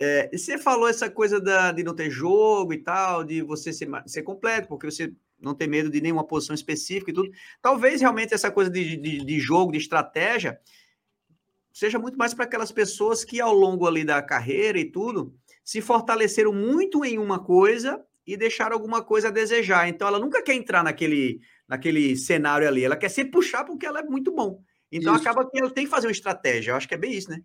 É, 0.00 0.30
você 0.32 0.56
falou 0.56 0.88
essa 0.88 1.10
coisa 1.10 1.40
da, 1.40 1.72
de 1.72 1.82
não 1.82 1.94
ter 1.94 2.10
jogo 2.10 2.72
e 2.72 2.78
tal, 2.78 3.24
de 3.24 3.42
você 3.42 3.72
ser, 3.72 3.88
ser 4.06 4.22
completo, 4.22 4.68
porque 4.68 4.90
você 4.90 5.12
não 5.40 5.54
tem 5.54 5.68
medo 5.68 5.90
de 5.90 6.00
nenhuma 6.00 6.24
posição 6.24 6.54
específica 6.54 7.10
e 7.10 7.14
tudo. 7.14 7.30
Talvez 7.60 8.00
realmente 8.00 8.34
essa 8.34 8.50
coisa 8.50 8.70
de, 8.70 8.96
de, 8.96 9.24
de 9.24 9.40
jogo, 9.40 9.72
de 9.72 9.78
estratégia, 9.78 10.60
seja 11.72 11.98
muito 11.98 12.16
mais 12.16 12.34
para 12.34 12.44
aquelas 12.44 12.72
pessoas 12.72 13.24
que 13.24 13.40
ao 13.40 13.52
longo 13.52 13.86
ali 13.86 14.04
da 14.04 14.20
carreira 14.22 14.78
e 14.78 14.84
tudo, 14.84 15.34
se 15.64 15.80
fortaleceram 15.80 16.52
muito 16.52 17.04
em 17.04 17.18
uma 17.18 17.42
coisa 17.42 18.02
e 18.26 18.36
deixaram 18.36 18.74
alguma 18.74 19.02
coisa 19.02 19.28
a 19.28 19.32
desejar. 19.32 19.88
Então 19.88 20.06
ela 20.06 20.18
nunca 20.18 20.42
quer 20.42 20.54
entrar 20.54 20.82
naquele, 20.82 21.40
naquele 21.66 22.16
cenário 22.16 22.66
ali, 22.66 22.84
ela 22.84 22.96
quer 22.96 23.08
sempre 23.08 23.32
puxar 23.32 23.64
porque 23.64 23.86
ela 23.86 24.00
é 24.00 24.02
muito 24.02 24.32
bom. 24.32 24.62
Então 24.90 25.14
isso. 25.14 25.22
acaba 25.22 25.48
que 25.48 25.58
ela 25.58 25.70
tem 25.70 25.84
que 25.84 25.90
fazer 25.90 26.06
uma 26.06 26.12
estratégia. 26.12 26.72
Eu 26.72 26.76
acho 26.76 26.88
que 26.88 26.94
é 26.94 26.98
bem 26.98 27.12
isso, 27.12 27.30
né? 27.30 27.40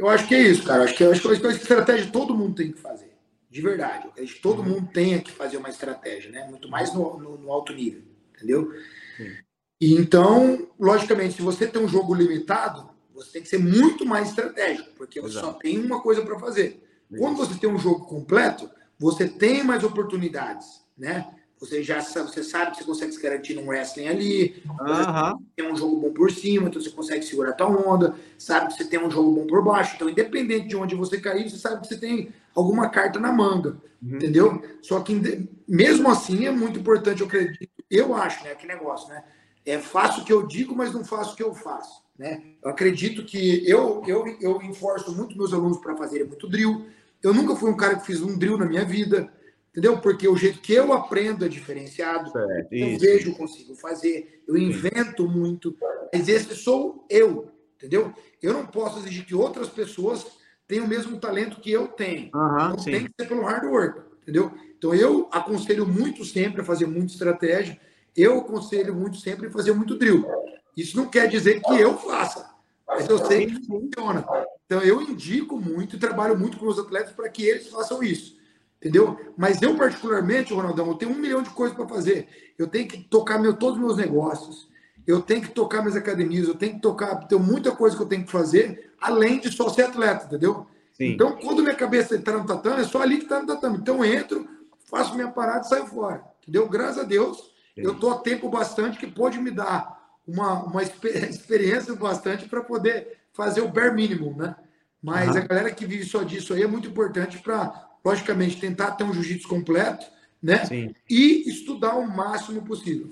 Eu 0.00 0.08
acho 0.08 0.26
que 0.26 0.34
é 0.34 0.40
isso, 0.40 0.64
cara. 0.64 0.84
Acho 0.84 0.94
que, 0.94 1.04
acho 1.04 1.20
que 1.20 1.26
é 1.26 1.30
uma 1.30 1.52
estratégia 1.52 2.10
todo 2.10 2.34
mundo 2.34 2.54
tem 2.54 2.72
que 2.72 2.80
fazer. 2.80 3.12
De 3.50 3.60
verdade. 3.60 4.08
Eu 4.16 4.24
acho 4.24 4.34
que 4.34 4.40
todo 4.40 4.62
uhum. 4.62 4.68
mundo 4.68 4.90
tem 4.90 5.20
que 5.20 5.30
fazer 5.30 5.58
uma 5.58 5.68
estratégia, 5.68 6.30
né? 6.30 6.46
Muito 6.48 6.70
mais 6.70 6.94
no, 6.94 7.18
no, 7.18 7.36
no 7.36 7.52
alto 7.52 7.74
nível, 7.74 8.02
entendeu? 8.34 8.72
Sim. 9.18 9.30
E 9.78 9.94
então, 9.94 10.68
logicamente, 10.78 11.34
se 11.34 11.42
você 11.42 11.66
tem 11.66 11.82
um 11.82 11.88
jogo 11.88 12.14
limitado, 12.14 12.88
você 13.14 13.32
tem 13.32 13.42
que 13.42 13.48
ser 13.48 13.58
muito 13.58 14.06
mais 14.06 14.30
estratégico, 14.30 14.88
porque 14.96 15.20
você 15.20 15.38
Exato. 15.38 15.46
só 15.48 15.52
tem 15.54 15.78
uma 15.78 16.00
coisa 16.00 16.22
para 16.22 16.38
fazer. 16.38 16.82
Quando 17.18 17.36
você 17.36 17.58
tem 17.58 17.68
um 17.68 17.78
jogo 17.78 18.06
completo, 18.06 18.70
você 18.98 19.28
tem 19.28 19.62
mais 19.62 19.84
oportunidades, 19.84 20.82
né? 20.96 21.28
Você 21.60 21.82
já 21.82 22.00
sabe, 22.00 22.30
você 22.30 22.42
sabe 22.42 22.70
que 22.70 22.78
você 22.78 22.84
consegue 22.84 23.12
se 23.12 23.20
garantir 23.20 23.52
num 23.52 23.66
wrestling 23.66 24.08
ali, 24.08 24.62
uhum. 24.66 25.44
tem 25.54 25.70
um 25.70 25.76
jogo 25.76 26.00
bom 26.00 26.10
por 26.10 26.30
cima, 26.30 26.68
então 26.68 26.80
você 26.80 26.88
consegue 26.88 27.22
segurar 27.22 27.50
a 27.50 27.52
tua 27.52 27.66
onda, 27.68 28.14
sabe 28.38 28.68
que 28.68 28.78
você 28.78 28.84
tem 28.86 28.98
um 28.98 29.10
jogo 29.10 29.30
bom 29.30 29.46
por 29.46 29.62
baixo. 29.62 29.94
Então, 29.94 30.08
independente 30.08 30.68
de 30.68 30.76
onde 30.76 30.94
você 30.94 31.20
cair, 31.20 31.50
você 31.50 31.58
sabe 31.58 31.82
que 31.82 31.88
você 31.88 31.98
tem 31.98 32.30
alguma 32.54 32.88
carta 32.88 33.20
na 33.20 33.30
manga, 33.30 33.76
uhum. 34.02 34.16
entendeu? 34.16 34.62
Só 34.80 35.00
que 35.00 35.48
mesmo 35.68 36.10
assim 36.10 36.46
é 36.46 36.50
muito 36.50 36.80
importante, 36.80 37.20
eu 37.20 37.26
acredito, 37.26 37.68
eu 37.90 38.14
acho, 38.14 38.42
né? 38.42 38.54
Que 38.54 38.66
negócio, 38.66 39.10
né? 39.10 39.22
É 39.66 39.78
faço 39.78 40.22
o 40.22 40.24
que 40.24 40.32
eu 40.32 40.46
digo, 40.46 40.74
mas 40.74 40.94
não 40.94 41.04
faço 41.04 41.34
o 41.34 41.36
que 41.36 41.42
eu 41.42 41.54
faço, 41.54 42.02
Né? 42.18 42.42
Eu 42.64 42.70
acredito 42.70 43.22
que 43.22 43.68
eu, 43.68 44.02
eu, 44.06 44.26
eu 44.40 44.62
enforço 44.62 45.14
muito 45.14 45.36
meus 45.36 45.52
alunos 45.52 45.76
para 45.76 45.94
fazerem 45.94 46.26
muito 46.26 46.48
drill. 46.48 46.86
Eu 47.22 47.34
nunca 47.34 47.54
fui 47.54 47.70
um 47.70 47.76
cara 47.76 47.96
que 47.96 48.06
fiz 48.06 48.22
um 48.22 48.38
drill 48.38 48.56
na 48.56 48.64
minha 48.64 48.84
vida, 48.84 49.30
entendeu? 49.70 49.98
Porque 49.98 50.28
o 50.28 50.36
jeito 50.36 50.60
que 50.60 50.72
eu 50.72 50.92
aprendo 50.92 51.44
é 51.44 51.48
diferenciado. 51.48 52.30
É, 52.36 52.66
eu 52.70 52.98
vejo, 52.98 53.34
consigo 53.34 53.74
fazer, 53.74 54.42
eu 54.46 54.56
invento 54.56 55.28
muito, 55.28 55.76
mas 56.12 56.28
esse 56.28 56.54
sou 56.54 57.06
eu, 57.08 57.50
entendeu? 57.76 58.12
Eu 58.42 58.52
não 58.52 58.66
posso 58.66 58.98
exigir 58.98 59.24
que 59.24 59.34
outras 59.34 59.68
pessoas 59.68 60.26
tenham 60.66 60.84
o 60.84 60.88
mesmo 60.88 61.18
talento 61.18 61.60
que 61.60 61.70
eu 61.70 61.88
tenho. 61.88 62.30
Uhum, 62.34 62.56
então 62.56 62.78
sim. 62.78 62.90
tem 62.90 63.04
que 63.04 63.12
ser 63.18 63.28
pelo 63.28 63.42
hard 63.42 63.64
work, 63.64 64.00
entendeu? 64.22 64.52
Então 64.76 64.94
eu 64.94 65.28
aconselho 65.32 65.86
muito 65.86 66.24
sempre 66.24 66.60
a 66.60 66.64
fazer 66.64 66.86
muita 66.86 67.12
estratégia, 67.12 67.78
eu 68.16 68.38
aconselho 68.38 68.94
muito 68.94 69.18
sempre 69.18 69.46
a 69.46 69.50
fazer 69.50 69.72
muito 69.72 69.96
drill. 69.96 70.26
Isso 70.76 70.96
não 70.96 71.06
quer 71.06 71.28
dizer 71.28 71.60
que 71.60 71.78
eu 71.78 71.96
faça, 71.96 72.48
mas 72.86 73.08
eu 73.08 73.24
sei 73.24 73.46
que 73.46 73.66
funciona. 73.66 74.24
Então 74.64 74.80
eu 74.80 75.02
indico 75.02 75.58
muito 75.58 75.96
e 75.96 75.98
trabalho 75.98 76.38
muito 76.38 76.58
com 76.58 76.66
os 76.66 76.78
atletas 76.78 77.12
para 77.12 77.28
que 77.28 77.44
eles 77.44 77.68
façam 77.68 78.02
isso. 78.02 78.39
Entendeu? 78.80 79.18
Mas 79.36 79.60
eu, 79.60 79.76
particularmente, 79.76 80.54
Ronaldão, 80.54 80.88
eu 80.88 80.94
tenho 80.94 81.12
um 81.12 81.18
milhão 81.18 81.42
de 81.42 81.50
coisas 81.50 81.76
para 81.76 81.86
fazer. 81.86 82.26
Eu 82.58 82.66
tenho 82.66 82.88
que 82.88 82.98
tocar 82.98 83.38
meu, 83.38 83.52
todos 83.52 83.76
os 83.76 83.84
meus 83.84 83.96
negócios, 83.98 84.70
eu 85.06 85.20
tenho 85.20 85.42
que 85.42 85.50
tocar 85.50 85.82
minhas 85.82 85.96
academias, 85.96 86.48
eu 86.48 86.54
tenho 86.54 86.74
que 86.74 86.80
tocar, 86.80 87.16
tem 87.26 87.38
muita 87.38 87.72
coisa 87.72 87.94
que 87.94 88.02
eu 88.02 88.06
tenho 88.06 88.24
que 88.24 88.32
fazer, 88.32 88.92
além 88.98 89.38
de 89.38 89.52
só 89.52 89.68
ser 89.68 89.82
atleta, 89.82 90.24
entendeu? 90.24 90.66
Sim. 90.94 91.12
Então, 91.12 91.36
quando 91.36 91.62
minha 91.62 91.74
cabeça 91.74 92.16
está 92.16 92.32
no 92.32 92.46
tatame, 92.46 92.80
é 92.80 92.84
só 92.84 93.02
ali 93.02 93.18
que 93.18 93.24
está 93.24 93.40
no 93.40 93.46
tatame. 93.46 93.78
Então, 93.78 94.02
eu 94.04 94.14
entro, 94.14 94.48
faço 94.86 95.14
minha 95.14 95.28
parada 95.28 95.60
e 95.60 95.68
saio 95.68 95.86
fora. 95.86 96.24
Entendeu? 96.42 96.66
Graças 96.68 96.98
a 96.98 97.06
Deus, 97.06 97.38
Sim. 97.74 97.82
eu 97.82 97.92
estou 97.92 98.10
a 98.10 98.18
tempo 98.18 98.48
bastante 98.48 98.98
que 98.98 99.06
pode 99.06 99.38
me 99.38 99.50
dar 99.50 100.00
uma, 100.26 100.64
uma 100.64 100.82
experiência 100.82 101.94
bastante 101.94 102.48
para 102.48 102.62
poder 102.62 103.18
fazer 103.32 103.60
o 103.60 103.68
bare 103.68 103.94
mínimo, 103.94 104.34
né? 104.36 104.56
Mas 105.02 105.30
uhum. 105.30 105.38
a 105.38 105.40
galera 105.40 105.70
que 105.70 105.86
vive 105.86 106.04
só 106.04 106.22
disso 106.22 106.52
aí 106.52 106.62
é 106.62 106.66
muito 106.66 106.88
importante 106.88 107.38
para, 107.38 107.89
logicamente, 108.04 108.60
tentar 108.60 108.92
ter 108.92 109.04
um 109.04 109.12
jiu-jitsu 109.12 109.48
completo, 109.48 110.06
né? 110.42 110.64
Sim. 110.64 110.94
E 111.08 111.48
estudar 111.48 111.96
o 111.96 112.08
máximo 112.08 112.62
possível. 112.62 113.08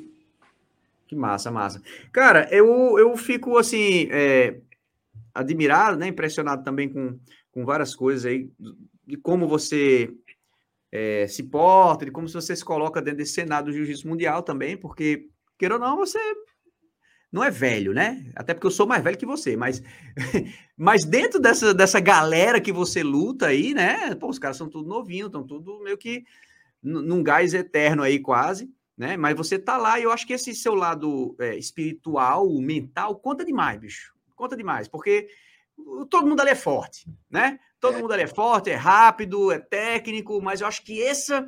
Que 1.07 1.17
massa, 1.17 1.51
massa. 1.51 1.83
Cara, 2.13 2.49
eu, 2.51 2.99
eu 2.99 3.17
fico 3.17 3.57
assim, 3.57 4.09
é, 4.11 4.61
admirado, 5.35 5.97
né? 5.97 6.09
Impressionado 6.09 6.63
também 6.63 6.89
com, 6.89 7.19
com 7.51 7.65
várias 7.65 7.95
coisas 7.95 8.27
aí, 8.27 8.51
de 9.07 9.17
como 9.17 9.49
você 9.49 10.13
é, 10.93 11.27
se 11.27 11.43
porta, 11.43 12.05
de 12.05 12.11
como 12.11 12.29
você 12.29 12.55
se 12.55 12.65
coloca 12.65 13.01
dentro 13.01 13.19
desse 13.19 13.33
cenário 13.33 13.67
do 13.67 13.73
jiu-jitsu 13.73 14.09
mundial 14.09 14.43
também, 14.43 14.77
porque, 14.77 15.29
queira 15.59 15.75
ou 15.75 15.81
não, 15.81 15.97
você 15.97 16.19
não 17.31 17.45
é 17.45 17.51
velho, 17.51 17.93
né? 17.93 18.25
Até 18.35 18.55
porque 18.55 18.67
eu 18.67 18.71
sou 18.71 18.87
mais 18.87 19.03
velho 19.05 19.19
que 19.19 19.27
você, 19.27 19.57
mas, 19.57 19.83
mas 20.77 21.05
dentro 21.05 21.39
dessa, 21.39 21.75
dessa 21.75 22.01
galera 22.01 22.61
que 22.61 22.73
você 22.73 23.03
luta 23.03 23.47
aí, 23.47 23.75
né? 23.75 24.15
Pô, 24.15 24.29
os 24.29 24.39
caras 24.39 24.57
são 24.57 24.69
tudo 24.69 24.89
novinhos, 24.89 25.27
estão 25.27 25.47
tudo 25.47 25.81
meio 25.81 25.99
que 25.99 26.25
num 26.83 27.23
gás 27.23 27.55
eterno 27.55 28.03
aí 28.03 28.19
quase, 28.19 28.71
né? 28.97 29.17
Mas 29.17 29.37
você 29.37 29.59
tá 29.59 29.77
lá 29.77 29.99
e 29.99 30.05
eu 30.05 30.13
acho 30.13 30.27
que 30.27 30.33
esse 30.33 30.55
seu 30.55 30.75
lado 30.75 31.37
é, 31.39 31.57
espiritual, 31.57 32.49
mental, 32.61 33.17
conta 33.17 33.45
demais, 33.45 33.79
bicho. 33.79 34.15
Conta 34.35 34.57
demais, 34.57 34.89
porque 34.89 35.29
todo 36.09 36.27
mundo 36.27 36.41
ali 36.41 36.51
é 36.51 36.55
forte, 36.55 37.07
né? 37.31 37.59
Todo 37.81 37.99
é. 37.99 38.01
mundo 38.01 38.13
ali 38.13 38.23
é 38.23 38.27
forte, 38.27 38.71
é 38.71 38.75
rápido, 38.75 39.53
é 39.53 39.59
técnico, 39.59 40.41
mas 40.41 40.61
eu 40.61 40.67
acho 40.67 40.83
que 40.83 41.03
essa 41.03 41.47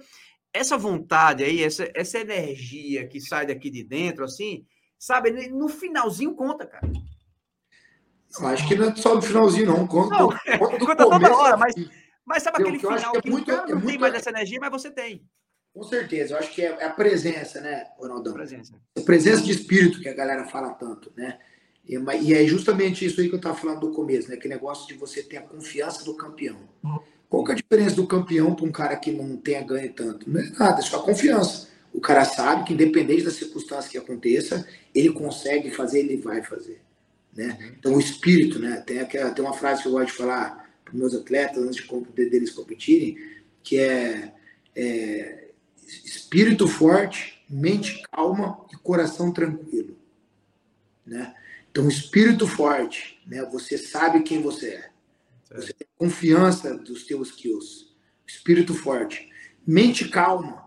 essa 0.53 0.77
vontade 0.77 1.45
aí, 1.45 1.63
essa, 1.63 1.89
essa 1.95 2.19
energia 2.19 3.07
que 3.07 3.21
sai 3.21 3.47
daqui 3.47 3.71
de 3.71 3.85
dentro, 3.85 4.25
assim, 4.25 4.67
Sabe? 5.01 5.49
No 5.49 5.67
finalzinho 5.67 6.35
conta, 6.35 6.67
cara. 6.67 6.87
Acho 8.53 8.69
que 8.69 8.75
não 8.75 8.91
é 8.91 8.95
só 8.95 9.15
no 9.15 9.23
finalzinho, 9.23 9.67
não. 9.67 9.87
Conta, 9.87 10.19
não, 10.19 10.29
conta, 10.29 10.79
conta 10.79 10.97
toda 10.97 11.37
hora, 11.37 11.57
mas, 11.57 11.75
mas 12.23 12.43
sabe 12.43 12.61
aquele 12.61 12.79
final 12.79 13.13
que, 13.13 13.19
é 13.19 13.23
que 13.23 13.31
muito, 13.31 13.51
é 13.51 13.67
não 13.67 13.81
tem 13.81 13.99
mais 13.99 14.15
essa 14.15 14.29
energia, 14.29 14.59
mas 14.61 14.71
você 14.71 14.91
tem. 14.91 15.27
Com 15.73 15.83
certeza, 15.85 16.35
eu 16.35 16.39
acho 16.39 16.53
que 16.53 16.61
é 16.61 16.85
a 16.85 16.91
presença, 16.91 17.63
né, 17.63 17.87
Ronaldão? 17.99 18.35
Presença. 18.35 18.75
A 18.97 19.01
presença 19.01 19.43
de 19.43 19.53
espírito 19.53 20.01
que 20.01 20.09
a 20.09 20.15
galera 20.15 20.45
fala 20.45 20.75
tanto, 20.75 21.11
né? 21.17 21.39
E, 21.89 21.97
e 21.97 22.35
é 22.35 22.45
justamente 22.45 23.07
isso 23.07 23.23
aí 23.23 23.29
que 23.29 23.35
eu 23.35 23.39
estava 23.39 23.57
falando 23.57 23.81
do 23.81 23.93
começo, 23.93 24.29
né? 24.29 24.37
Que 24.37 24.49
negócio 24.49 24.87
de 24.87 24.95
você 24.95 25.23
ter 25.23 25.39
a 25.39 25.43
confiança 25.43 26.05
do 26.05 26.15
campeão. 26.15 26.69
Qual 27.27 27.43
que 27.43 27.53
é 27.53 27.55
a 27.55 27.57
diferença 27.57 27.97
do 27.97 28.07
campeão 28.07 28.55
para 28.55 28.67
um 28.67 28.73
cara 28.73 28.97
que 28.97 29.11
não 29.11 29.37
tenha 29.39 29.63
ganho 29.63 29.93
tanto? 29.95 30.29
Não 30.29 30.41
é 30.41 30.51
nada, 30.51 30.81
é 30.81 30.83
só 30.83 31.01
confiança. 31.01 31.70
O 32.01 32.03
cara 32.03 32.25
sabe 32.25 32.65
que, 32.65 32.73
independente 32.73 33.25
da 33.25 33.31
circunstância 33.31 33.91
que 33.91 33.99
aconteça, 33.99 34.67
ele 34.95 35.13
consegue 35.13 35.71
fazer, 35.71 35.99
ele 35.99 36.17
vai 36.17 36.43
fazer. 36.43 36.81
Né? 37.37 37.75
Então, 37.79 37.93
o 37.95 38.01
espírito, 38.01 38.59
né? 38.59 38.83
tem, 38.87 39.01
aquela, 39.01 39.33
tem 39.33 39.45
uma 39.45 39.53
frase 39.53 39.83
que 39.83 39.89
eu 39.89 39.93
gosto 39.93 40.07
de 40.07 40.15
falar 40.15 40.67
para 40.83 40.95
meus 40.95 41.15
atletas 41.15 41.63
antes 41.63 41.87
de, 41.87 42.31
deles 42.31 42.53
competirem, 42.53 43.19
que 43.63 43.77
é, 43.77 44.33
é 44.75 45.51
espírito 45.87 46.67
forte, 46.67 47.45
mente 47.51 48.03
calma 48.11 48.65
e 48.73 48.77
coração 48.79 49.31
tranquilo. 49.31 49.95
Né? 51.05 51.35
Então, 51.71 51.87
espírito 51.87 52.47
forte, 52.47 53.21
né? 53.27 53.45
você 53.45 53.77
sabe 53.77 54.23
quem 54.23 54.41
você 54.41 54.69
é. 54.71 54.91
Você 55.55 55.75
tem 55.75 55.87
confiança 55.99 56.79
dos 56.79 57.05
teus 57.05 57.29
skills. 57.29 57.95
Espírito 58.27 58.73
forte. 58.73 59.29
Mente 59.67 60.09
calma 60.09 60.67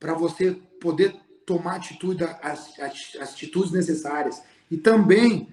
para 0.00 0.14
você 0.14 0.60
poder 0.82 1.14
tomar 1.46 1.76
atitude, 1.76 2.24
as, 2.24 2.78
as, 2.78 3.16
as 3.20 3.32
atitudes 3.32 3.70
necessárias. 3.70 4.42
E 4.70 4.76
também 4.76 5.48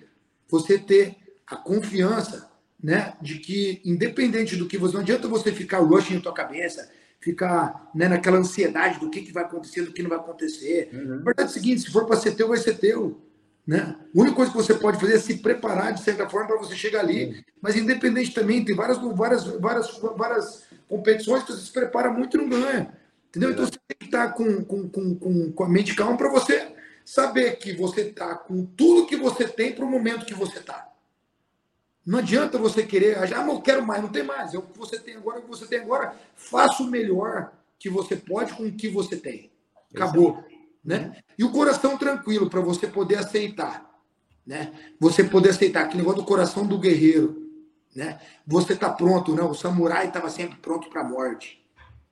você 0.49 0.79
ter 0.79 1.15
a 1.45 1.55
confiança 1.55 2.49
né, 2.81 3.13
de 3.21 3.39
que, 3.39 3.81
independente 3.85 4.55
do 4.55 4.65
que 4.65 4.77
você. 4.77 4.95
Não 4.95 5.01
adianta 5.01 5.27
você 5.27 5.51
ficar 5.51 5.79
rushing 5.79 6.15
na 6.15 6.21
tua 6.21 6.33
cabeça, 6.33 6.89
ficar 7.19 7.91
né, 7.93 8.07
naquela 8.07 8.37
ansiedade 8.37 8.99
do 8.99 9.09
que, 9.09 9.21
que 9.21 9.31
vai 9.31 9.43
acontecer, 9.43 9.83
do 9.83 9.91
que 9.91 10.01
não 10.01 10.09
vai 10.09 10.19
acontecer. 10.19 10.89
Uhum. 10.93 11.23
Verdade 11.23 11.41
é 11.41 11.45
o 11.45 11.49
seguinte: 11.49 11.81
se 11.81 11.91
for 11.91 12.05
para 12.05 12.17
ser 12.17 12.31
teu, 12.35 12.47
vai 12.47 12.57
ser 12.57 12.77
teu. 12.77 13.21
Né? 13.67 13.95
A 14.15 14.19
única 14.19 14.35
coisa 14.35 14.51
que 14.51 14.57
você 14.57 14.73
pode 14.73 14.99
fazer 14.99 15.15
é 15.15 15.19
se 15.19 15.37
preparar 15.37 15.93
de 15.93 16.01
certa 16.01 16.27
forma 16.27 16.47
para 16.47 16.57
você 16.57 16.75
chegar 16.75 17.01
ali. 17.01 17.25
Uhum. 17.25 17.41
Mas 17.61 17.75
independente 17.75 18.33
também, 18.33 18.65
tem 18.65 18.75
várias, 18.75 18.97
várias, 18.97 19.45
várias, 19.45 19.99
várias 20.17 20.63
competições 20.87 21.43
que 21.43 21.51
você 21.51 21.65
se 21.65 21.71
prepara 21.71 22.09
muito 22.09 22.35
e 22.35 22.41
não 22.41 22.49
ganha. 22.49 22.97
Entendeu? 23.29 23.51
Então 23.51 23.65
você 23.65 23.79
tem 23.87 23.97
que 23.97 24.05
estar 24.05 24.33
com, 24.33 24.63
com, 24.65 24.89
com, 24.89 25.51
com 25.51 25.63
a 25.63 25.69
mente 25.69 25.95
calma 25.95 26.17
para 26.17 26.29
você 26.29 26.75
saber 27.05 27.57
que 27.57 27.73
você 27.73 28.01
está 28.01 28.35
com 28.35 28.65
tudo 28.65 29.05
que 29.05 29.15
você 29.15 29.47
tem 29.47 29.73
para 29.73 29.85
o 29.85 29.89
momento 29.89 30.25
que 30.25 30.33
você 30.33 30.59
está. 30.59 30.89
Não 32.05 32.19
adianta 32.19 32.57
você 32.57 32.83
querer, 32.83 33.17
ah, 33.17 33.43
não 33.43 33.61
quero 33.61 33.85
mais, 33.85 34.01
não 34.01 34.09
tem 34.09 34.23
mais. 34.23 34.53
É 34.53 34.57
o 34.57 34.63
que 34.63 34.77
você 34.77 34.97
tem 34.97 35.15
agora, 35.15 35.39
o 35.39 35.41
que 35.43 35.47
você 35.47 35.67
tem 35.67 35.79
agora. 35.79 36.15
Faça 36.35 36.81
o 36.81 36.87
melhor 36.87 37.51
que 37.77 37.89
você 37.89 38.15
pode 38.15 38.53
com 38.53 38.63
o 38.63 38.71
que 38.71 38.89
você 38.89 39.15
tem. 39.15 39.51
Acabou. 39.93 40.43
Né? 40.83 41.17
E 41.37 41.43
o 41.43 41.51
coração 41.51 41.97
tranquilo 41.97 42.49
para 42.49 42.61
você 42.61 42.87
poder 42.87 43.17
aceitar. 43.17 43.89
Né? 44.45 44.73
Você 44.99 45.23
poder 45.23 45.49
aceitar 45.49 45.83
aquele 45.83 45.99
negócio 45.99 46.21
do 46.21 46.27
coração 46.27 46.65
do 46.65 46.79
guerreiro. 46.79 47.47
Né? 47.95 48.19
Você 48.47 48.73
está 48.73 48.89
pronto, 48.89 49.35
né? 49.35 49.43
O 49.43 49.53
samurai 49.53 50.07
estava 50.07 50.29
sempre 50.29 50.57
pronto 50.57 50.89
para 50.89 51.01
a 51.01 51.07
morte. 51.07 51.63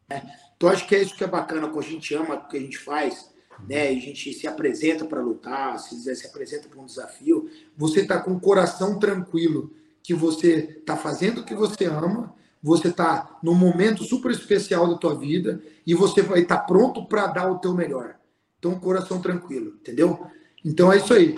Né? 0.10 0.24
Então, 0.58 0.70
acho 0.70 0.88
que 0.88 0.96
é 0.96 1.02
isso 1.02 1.16
que 1.16 1.24
é 1.24 1.28
bacana, 1.28 1.68
quando 1.70 1.86
a 1.86 1.90
gente 1.90 2.14
ama 2.16 2.36
o 2.36 2.48
que 2.48 2.58
a 2.58 2.60
gente 2.60 2.80
faz, 2.80 3.30
né? 3.68 3.90
a 3.90 3.94
gente 3.94 4.34
se 4.34 4.48
apresenta 4.48 5.06
para 5.06 5.22
lutar, 5.22 5.80
se, 5.80 6.16
se 6.16 6.26
apresenta 6.26 6.68
para 6.68 6.82
um 6.82 6.86
desafio, 6.86 7.50
você 7.78 8.02
está 8.02 8.20
com 8.20 8.34
o 8.34 8.40
coração 8.40 9.00
tranquilo, 9.00 9.72
que 10.02 10.14
você 10.14 10.78
está 10.80 10.98
fazendo 10.98 11.42
o 11.42 11.44
que 11.44 11.54
você 11.54 11.86
ama, 11.86 12.36
você 12.62 12.88
está 12.88 13.40
num 13.44 13.54
momento 13.54 14.04
super 14.04 14.32
especial 14.32 14.88
da 14.88 14.98
tua 14.98 15.16
vida 15.16 15.62
e 15.86 15.94
você 15.94 16.22
vai 16.22 16.42
estar 16.42 16.58
tá 16.58 16.64
pronto 16.64 17.06
para 17.06 17.28
dar 17.28 17.52
o 17.52 17.60
teu 17.60 17.74
melhor. 17.74 18.16
Então, 18.58 18.80
coração 18.80 19.22
tranquilo, 19.22 19.76
entendeu? 19.80 20.26
Então 20.66 20.92
é 20.92 20.98
isso 20.98 21.14
aí. 21.14 21.36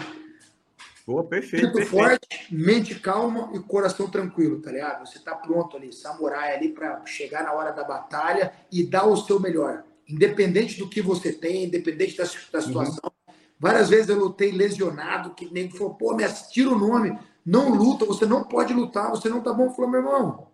Boa, 1.10 1.24
perfeito. 1.24 1.74
perfeito. 1.74 1.90
forte, 1.90 2.48
mente 2.52 2.94
calma 3.00 3.50
e 3.56 3.60
coração 3.60 4.08
tranquilo, 4.08 4.62
tá 4.62 4.72
ligado? 4.72 5.08
Você 5.08 5.18
tá 5.18 5.34
pronto 5.34 5.76
ali, 5.76 5.92
samurai 5.92 6.56
ali 6.56 6.70
para 6.70 7.04
chegar 7.04 7.44
na 7.44 7.52
hora 7.52 7.72
da 7.72 7.84
batalha 7.84 8.54
e 8.72 8.84
dar 8.84 9.08
o 9.08 9.18
seu 9.18 9.40
melhor. 9.40 9.84
Independente 10.08 10.78
do 10.78 10.88
que 10.88 11.02
você 11.02 11.34
tem, 11.34 11.64
independente 11.64 12.16
da, 12.16 12.26
da 12.26 12.62
situação. 12.62 13.12
Uhum. 13.28 13.34
Várias 13.60 13.90
vezes 13.90 14.08
eu 14.08 14.20
lutei 14.20 14.52
lesionado, 14.52 15.34
que 15.34 15.52
nem 15.52 15.68
falou, 15.72 15.96
pô, 15.96 16.14
me 16.14 16.24
tira 16.52 16.70
o 16.70 16.78
nome, 16.78 17.18
não 17.44 17.74
luta, 17.74 18.06
você 18.06 18.28
não 18.28 18.44
pode 18.44 18.72
lutar, 18.72 19.10
você 19.10 19.30
não 19.30 19.42
tá 19.42 19.52
bom. 19.52 19.72
Falou, 19.72 19.90
meu 19.90 20.02
irmão, 20.02 20.48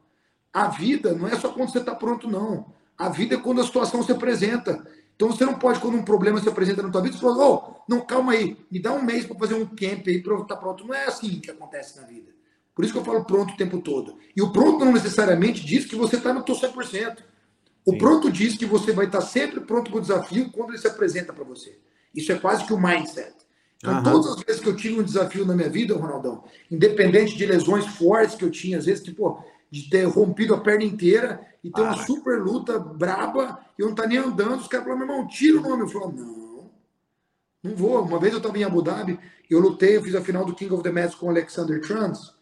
a 0.53 0.69
vida 0.69 1.11
não 1.11 1.27
é 1.27 1.35
só 1.35 1.49
quando 1.49 1.73
você 1.73 1.83
tá 1.83 1.93
pronto, 1.93 2.29
não. 2.29 2.73
A 2.97 3.09
vida 3.09 3.35
é 3.35 3.37
quando 3.37 3.59
a 3.59 3.65
situação 3.65 4.01
se 4.01 4.13
apresenta. 4.13 4.87
Então 5.15 5.29
você 5.29 5.45
não 5.45 5.53
pode, 5.53 5.79
quando 5.79 5.95
um 5.95 6.03
problema 6.03 6.41
se 6.41 6.49
apresenta 6.49 6.83
na 6.83 6.89
tua 6.89 7.01
vida, 7.01 7.15
você 7.15 7.21
fala, 7.21 7.47
oh, 7.47 7.75
não, 7.87 8.01
calma 8.01 8.33
aí, 8.33 8.57
me 8.69 8.79
dá 8.81 8.91
um 8.91 9.01
mês 9.01 9.25
para 9.25 9.37
fazer 9.37 9.53
um 9.53 9.65
camp 9.65 10.07
aí 10.07 10.21
para 10.21 10.35
estar 10.41 10.57
pronto. 10.57 10.85
Não 10.85 10.93
é 10.93 11.05
assim 11.05 11.39
que 11.39 11.49
acontece 11.49 11.99
na 11.99 12.05
vida. 12.05 12.35
Por 12.75 12.83
isso 12.83 12.93
que 12.93 12.99
eu 12.99 13.05
falo 13.05 13.23
pronto 13.23 13.53
o 13.53 13.57
tempo 13.57 13.79
todo. 13.79 14.17
E 14.35 14.41
o 14.41 14.51
pronto 14.51 14.83
não 14.83 14.91
necessariamente 14.91 15.65
diz 15.65 15.85
que 15.85 15.95
você 15.95 16.17
está 16.17 16.33
no 16.33 16.43
teu 16.43 16.55
100%. 16.55 17.17
O 17.85 17.91
Sim. 17.91 17.97
pronto 17.97 18.29
diz 18.29 18.57
que 18.57 18.65
você 18.65 18.91
vai 18.91 19.05
estar 19.05 19.21
sempre 19.21 19.61
pronto 19.61 19.89
para 19.89 19.99
o 19.99 20.01
desafio 20.01 20.51
quando 20.51 20.71
ele 20.71 20.79
se 20.79 20.87
apresenta 20.87 21.31
para 21.31 21.45
você. 21.45 21.79
Isso 22.13 22.31
é 22.31 22.35
quase 22.35 22.65
que 22.65 22.73
o 22.73 22.79
mindset. 22.79 23.33
Então, 23.77 23.97
uhum. 23.97 24.03
todas 24.03 24.31
as 24.31 24.43
vezes 24.43 24.61
que 24.61 24.67
eu 24.67 24.75
tive 24.75 24.99
um 24.99 25.03
desafio 25.03 25.45
na 25.45 25.55
minha 25.55 25.69
vida, 25.69 25.95
Ronaldão, 25.95 26.43
independente 26.71 27.37
de 27.37 27.45
lesões 27.45 27.85
fortes 27.85 28.35
que 28.35 28.43
eu 28.43 28.51
tinha, 28.51 28.77
às 28.77 28.85
vezes, 28.85 29.03
tipo, 29.03 29.43
de 29.71 29.89
ter 29.89 30.03
rompido 30.05 30.53
a 30.53 30.61
perna 30.61 30.83
inteira 30.83 31.45
e 31.63 31.71
ter 31.71 31.81
ah, 31.81 31.85
uma 31.85 32.05
super 32.05 32.39
luta 32.39 32.79
braba 32.79 33.59
e 33.77 33.81
eu 33.81 33.87
não 33.87 33.95
tá 33.95 34.07
nem 34.07 34.17
andando, 34.17 34.61
os 34.61 34.67
caras 34.67 34.85
falaram, 34.85 35.05
meu 35.05 35.15
irmão, 35.15 35.27
tira 35.27 35.59
o 35.59 35.61
nome. 35.61 35.83
Eu 35.83 35.87
falo, 35.89 36.11
não, 36.11 36.71
não 37.63 37.75
vou. 37.75 38.01
Uma 38.01 38.19
vez 38.19 38.33
eu 38.33 38.37
estava 38.37 38.57
em 38.57 38.63
Abu 38.63 38.81
Dhabi, 38.81 39.19
eu 39.49 39.59
lutei, 39.59 39.97
eu 39.97 40.03
fiz 40.03 40.15
a 40.15 40.21
final 40.21 40.45
do 40.45 40.55
King 40.55 40.73
of 40.73 40.83
the 40.83 40.91
Mets 40.91 41.15
com 41.15 41.27
o 41.27 41.29
Alexander 41.29 41.81
Trans, 41.81 42.29
hum. 42.29 42.33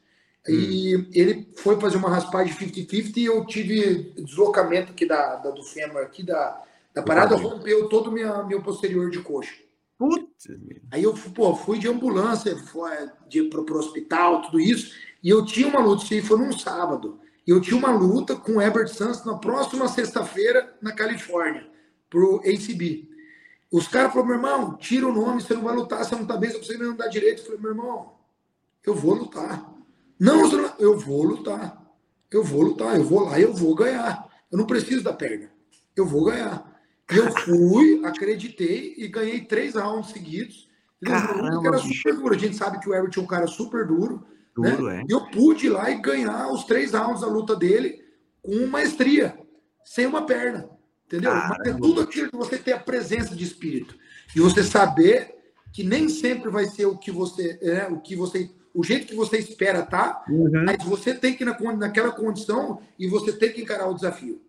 e 0.48 1.10
ele 1.14 1.50
foi 1.58 1.80
fazer 1.80 1.98
uma 1.98 2.10
raspagem 2.10 2.56
50-50 2.56 3.18
e 3.18 3.26
eu 3.26 3.46
tive 3.46 4.14
deslocamento 4.24 4.92
aqui 4.92 5.06
da, 5.06 5.38
da 5.38 5.50
do 5.50 5.64
fêmur, 5.64 6.02
aqui 6.02 6.24
da, 6.24 6.62
da 6.94 7.02
parada, 7.02 7.36
rompeu 7.36 7.90
todo 7.90 8.10
o 8.10 8.48
meu 8.48 8.62
posterior 8.62 9.10
de 9.10 9.20
coxa. 9.20 9.64
Putz. 9.98 10.48
Aí 10.92 11.04
eu 11.04 11.14
pô, 11.34 11.56
fui 11.56 11.80
de 11.80 11.88
ambulância, 11.88 12.58
fui 12.58 12.92
de, 13.28 13.44
pro, 13.44 13.66
pro 13.66 13.80
hospital, 13.80 14.42
tudo 14.42 14.60
isso. 14.60 14.94
E 15.24 15.30
eu 15.30 15.46
tinha 15.46 15.68
uma 15.68 15.80
luta, 15.80 16.04
isso 16.04 16.14
aí 16.14 16.22
foi 16.22 16.38
num 16.38 16.52
sábado. 16.52 17.20
E 17.48 17.52
eu 17.52 17.62
tinha 17.62 17.78
uma 17.78 17.92
luta 17.92 18.36
com 18.36 18.54
o 18.54 18.62
Herbert 18.62 18.90
Santos 18.90 19.24
na 19.26 19.38
próxima 19.38 19.88
sexta-feira 19.88 20.76
na 20.82 20.92
Califórnia, 20.92 21.68
pro 22.10 22.42
ACB. 22.42 23.10
Os 23.72 23.88
caras 23.88 24.14
falaram, 24.14 24.28
meu 24.28 24.36
irmão, 24.36 24.78
tira 24.78 25.08
o 25.08 25.14
nome, 25.14 25.42
você 25.42 25.54
não 25.54 25.64
vai 25.64 25.76
lutar, 25.76 26.04
você 26.04 26.16
não 26.16 26.26
tá 26.26 26.38
bem, 26.38 26.52
você 26.52 26.78
não 26.78 26.96
dá 26.96 27.08
direito. 27.08 27.40
Eu 27.40 27.46
falei, 27.46 27.62
meu 27.62 27.72
irmão, 27.72 28.14
eu 28.86 28.94
vou 28.94 29.16
lutar. 29.16 29.74
Não, 30.20 30.74
eu 30.78 30.98
vou 30.98 31.24
lutar. 31.24 31.82
Eu 32.30 32.44
vou 32.44 32.62
lutar, 32.62 32.96
eu 32.96 33.04
vou 33.04 33.22
lá 33.22 33.40
e 33.40 33.44
eu 33.44 33.54
vou 33.54 33.76
ganhar. 33.76 34.28
Eu 34.52 34.58
não 34.58 34.66
preciso 34.66 35.04
da 35.04 35.14
perna. 35.14 35.52
Eu 35.96 36.06
vou 36.06 36.26
ganhar. 36.26 36.72
Eu 37.10 37.32
fui, 37.32 38.02
acreditei 38.04 38.96
e 38.98 39.08
ganhei 39.08 39.42
três 39.42 39.76
rounds 39.76 40.12
seguidos. 40.12 40.70
Caramba, 41.04 41.68
era 41.68 41.78
super 41.78 42.16
duro. 42.16 42.34
A 42.34 42.38
gente 42.38 42.56
sabe 42.56 42.80
que 42.80 42.90
o 42.90 42.94
Everett 42.94 43.20
é 43.20 43.22
um 43.22 43.28
cara 43.28 43.48
super 43.48 43.86
duro. 43.86 44.26
Duro, 44.56 44.84
né? 44.84 45.02
é. 45.02 45.04
E 45.08 45.12
eu 45.12 45.26
pude 45.32 45.66
ir 45.68 45.70
lá 45.70 45.90
e 45.90 46.00
ganhar 46.00 46.52
os 46.52 46.64
três 46.64 46.94
rounds 46.94 47.22
da 47.22 47.28
luta 47.28 47.56
dele 47.56 48.04
com 48.42 48.68
maestria, 48.68 49.38
sem 49.84 50.06
uma 50.06 50.26
perna. 50.26 50.70
Entendeu? 51.06 51.32
Caramba. 51.32 51.56
Mas 51.60 51.68
é 51.68 51.78
tudo 51.78 52.02
aquilo 52.02 52.30
que 52.30 52.38
você 52.38 52.58
ter 52.58 52.74
a 52.74 52.80
presença 52.80 53.36
de 53.36 53.44
espírito. 53.44 53.96
E 54.36 54.40
você 54.40 54.64
saber 54.64 55.36
que 55.72 55.84
nem 55.84 56.08
sempre 56.08 56.50
vai 56.50 56.66
ser 56.66 56.86
o 56.86 56.98
que 56.98 57.12
você. 57.12 57.58
É, 57.62 57.88
o 57.88 58.00
que 58.00 58.16
você. 58.16 58.50
O 58.74 58.84
jeito 58.84 59.08
que 59.08 59.16
você 59.16 59.38
espera, 59.38 59.84
tá? 59.84 60.24
Uhum. 60.28 60.64
Mas 60.66 60.84
você 60.84 61.14
tem 61.14 61.36
que 61.36 61.44
ir 61.44 61.46
na, 61.46 61.56
naquela 61.76 62.12
condição 62.12 62.80
e 62.98 63.08
você 63.08 63.32
tem 63.32 63.52
que 63.52 63.62
encarar 63.62 63.88
o 63.88 63.94
desafio. 63.94 64.42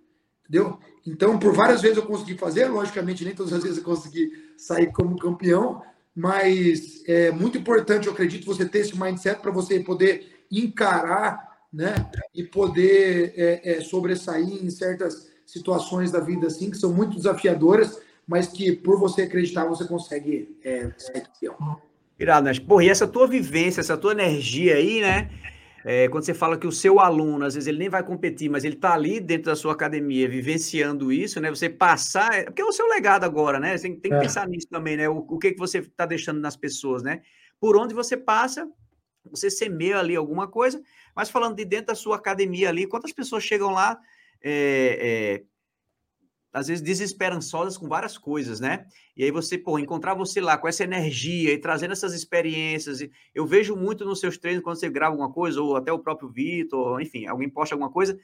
Entendeu? 0.48 0.78
Então, 1.06 1.38
por 1.38 1.54
várias 1.54 1.82
vezes 1.82 1.98
eu 1.98 2.06
consegui 2.06 2.36
fazer, 2.36 2.66
logicamente, 2.66 3.24
nem 3.24 3.34
todas 3.34 3.52
as 3.52 3.62
vezes 3.62 3.78
eu 3.78 3.84
consegui 3.84 4.30
sair 4.56 4.90
como 4.92 5.18
campeão, 5.18 5.82
mas 6.14 7.02
é 7.06 7.30
muito 7.30 7.58
importante, 7.58 8.06
eu 8.06 8.12
acredito, 8.12 8.46
você 8.46 8.64
ter 8.64 8.80
esse 8.80 8.98
mindset 8.98 9.40
para 9.40 9.50
você 9.50 9.80
poder 9.80 10.44
encarar 10.50 11.54
né, 11.72 11.94
e 12.32 12.44
poder 12.44 13.34
é, 13.36 13.72
é, 13.72 13.80
sobressair 13.80 14.64
em 14.64 14.70
certas 14.70 15.28
situações 15.44 16.12
da 16.12 16.20
vida 16.20 16.46
assim, 16.46 16.70
que 16.70 16.76
são 16.76 16.92
muito 16.92 17.16
desafiadoras, 17.16 18.00
mas 18.26 18.46
que 18.46 18.72
por 18.72 18.98
você 18.98 19.22
acreditar 19.22 19.64
você 19.64 19.84
consegue 19.84 20.56
é, 20.64 20.90
sair. 20.96 21.24
Irado, 22.18 22.46
né? 22.46 22.52
Porra, 22.60 22.84
e 22.84 22.88
essa 22.88 23.08
tua 23.08 23.26
vivência, 23.26 23.80
essa 23.80 23.96
tua 23.96 24.12
energia 24.12 24.76
aí, 24.76 25.00
né? 25.00 25.30
É, 25.84 26.08
quando 26.08 26.24
você 26.24 26.32
fala 26.32 26.56
que 26.56 26.66
o 26.66 26.72
seu 26.72 26.98
aluno, 26.98 27.44
às 27.44 27.54
vezes 27.54 27.66
ele 27.66 27.78
nem 27.78 27.90
vai 27.90 28.02
competir, 28.02 28.48
mas 28.48 28.64
ele 28.64 28.74
está 28.74 28.94
ali 28.94 29.20
dentro 29.20 29.46
da 29.46 29.56
sua 29.56 29.74
academia 29.74 30.26
vivenciando 30.26 31.12
isso, 31.12 31.38
né? 31.40 31.50
Você 31.50 31.68
passar, 31.68 32.32
é, 32.32 32.44
porque 32.44 32.62
é 32.62 32.64
o 32.64 32.72
seu 32.72 32.86
legado 32.88 33.24
agora, 33.24 33.60
né? 33.60 33.76
Você 33.76 33.88
tem, 33.88 34.00
tem 34.00 34.10
que 34.10 34.16
é. 34.16 34.20
pensar 34.20 34.48
nisso 34.48 34.66
também, 34.70 34.96
né? 34.96 35.08
O, 35.10 35.18
o 35.18 35.38
que, 35.38 35.52
que 35.52 35.58
você 35.58 35.80
está 35.80 36.06
deixando 36.06 36.40
nas 36.40 36.56
pessoas, 36.56 37.02
né? 37.02 37.20
Por 37.60 37.76
onde 37.76 37.94
você 37.94 38.16
passa, 38.16 38.66
você 39.30 39.50
semeia 39.50 39.98
ali 39.98 40.16
alguma 40.16 40.48
coisa, 40.48 40.82
mas 41.14 41.28
falando 41.28 41.56
de 41.56 41.66
dentro 41.66 41.88
da 41.88 41.94
sua 41.94 42.16
academia 42.16 42.70
ali, 42.70 42.86
quantas 42.86 43.12
pessoas 43.12 43.44
chegam 43.44 43.70
lá 43.70 43.98
é, 44.42 45.42
é 45.42 45.53
às 46.54 46.68
vezes 46.68 46.80
desesperançosas 46.80 47.76
com 47.76 47.88
várias 47.88 48.16
coisas, 48.16 48.60
né? 48.60 48.86
E 49.16 49.24
aí 49.24 49.30
você, 49.32 49.58
pô, 49.58 49.76
encontrar 49.76 50.14
você 50.14 50.40
lá 50.40 50.56
com 50.56 50.68
essa 50.68 50.84
energia 50.84 51.52
e 51.52 51.58
trazendo 51.58 51.90
essas 51.90 52.14
experiências. 52.14 53.00
Eu 53.34 53.44
vejo 53.44 53.74
muito 53.74 54.04
nos 54.04 54.20
seus 54.20 54.38
treinos 54.38 54.62
quando 54.62 54.78
você 54.78 54.88
grava 54.88 55.14
alguma 55.14 55.32
coisa, 55.32 55.60
ou 55.60 55.76
até 55.76 55.92
o 55.92 55.98
próprio 55.98 56.28
Vitor, 56.28 57.00
enfim, 57.00 57.26
alguém 57.26 57.48
posta 57.50 57.74
alguma 57.74 57.90
coisa, 57.90 58.16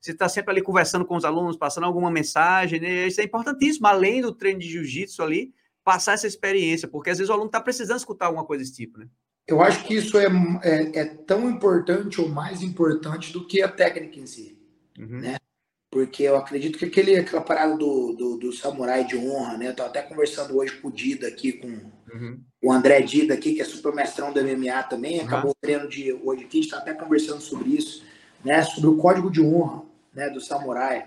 você 0.00 0.10
está 0.10 0.28
sempre 0.28 0.50
ali 0.50 0.62
conversando 0.62 1.04
com 1.04 1.16
os 1.16 1.24
alunos, 1.24 1.56
passando 1.56 1.84
alguma 1.84 2.10
mensagem, 2.10 2.80
né? 2.80 3.06
Isso 3.06 3.20
é 3.20 3.24
importantíssimo, 3.24 3.86
além 3.86 4.20
do 4.20 4.32
treino 4.32 4.58
de 4.58 4.68
jiu-jitsu 4.68 5.22
ali, 5.22 5.54
passar 5.84 6.14
essa 6.14 6.26
experiência, 6.26 6.88
porque 6.88 7.10
às 7.10 7.18
vezes 7.18 7.30
o 7.30 7.32
aluno 7.32 7.46
está 7.46 7.60
precisando 7.60 7.98
escutar 7.98 8.26
alguma 8.26 8.44
coisa 8.44 8.64
desse 8.64 8.74
tipo, 8.74 8.98
né? 8.98 9.06
Eu 9.46 9.62
acho 9.62 9.84
que 9.84 9.94
isso 9.94 10.18
é, 10.18 10.26
é, 10.64 10.98
é 10.98 11.04
tão 11.04 11.48
importante 11.48 12.20
ou 12.20 12.28
mais 12.28 12.62
importante 12.62 13.32
do 13.32 13.46
que 13.46 13.62
a 13.62 13.68
técnica 13.68 14.18
em 14.18 14.26
si, 14.26 14.58
uhum. 14.98 15.20
né? 15.20 15.36
Porque 15.96 16.24
eu 16.24 16.36
acredito 16.36 16.78
que 16.78 16.84
aquele, 16.84 17.16
aquela 17.16 17.40
parada 17.40 17.74
do, 17.74 18.12
do, 18.12 18.36
do 18.36 18.52
samurai 18.52 19.02
de 19.06 19.16
honra, 19.16 19.56
né? 19.56 19.68
Eu 19.68 19.74
tava 19.74 19.88
até 19.88 20.02
conversando 20.02 20.54
hoje 20.54 20.76
com 20.76 20.88
o 20.88 20.92
Dida 20.92 21.26
aqui, 21.26 21.52
com 21.52 21.68
uhum. 21.68 22.38
o 22.62 22.70
André 22.70 23.00
Dida 23.00 23.32
aqui, 23.32 23.54
que 23.54 23.62
é 23.62 23.64
super 23.64 23.94
mestrão 23.94 24.30
do 24.30 24.42
MMA 24.42 24.82
também, 24.82 25.20
uhum. 25.20 25.24
acabou 25.24 25.52
o 25.52 25.58
treino 25.58 25.88
de 25.88 26.12
hoje 26.12 26.44
aqui, 26.44 26.58
a 26.58 26.60
gente 26.60 26.70
tá 26.70 26.76
até 26.76 26.92
conversando 26.92 27.40
sobre 27.40 27.70
isso, 27.70 28.04
né? 28.44 28.62
Sobre 28.62 28.90
o 28.90 28.98
código 28.98 29.30
de 29.30 29.40
honra, 29.40 29.84
né? 30.12 30.28
Do 30.28 30.38
samurai, 30.38 31.06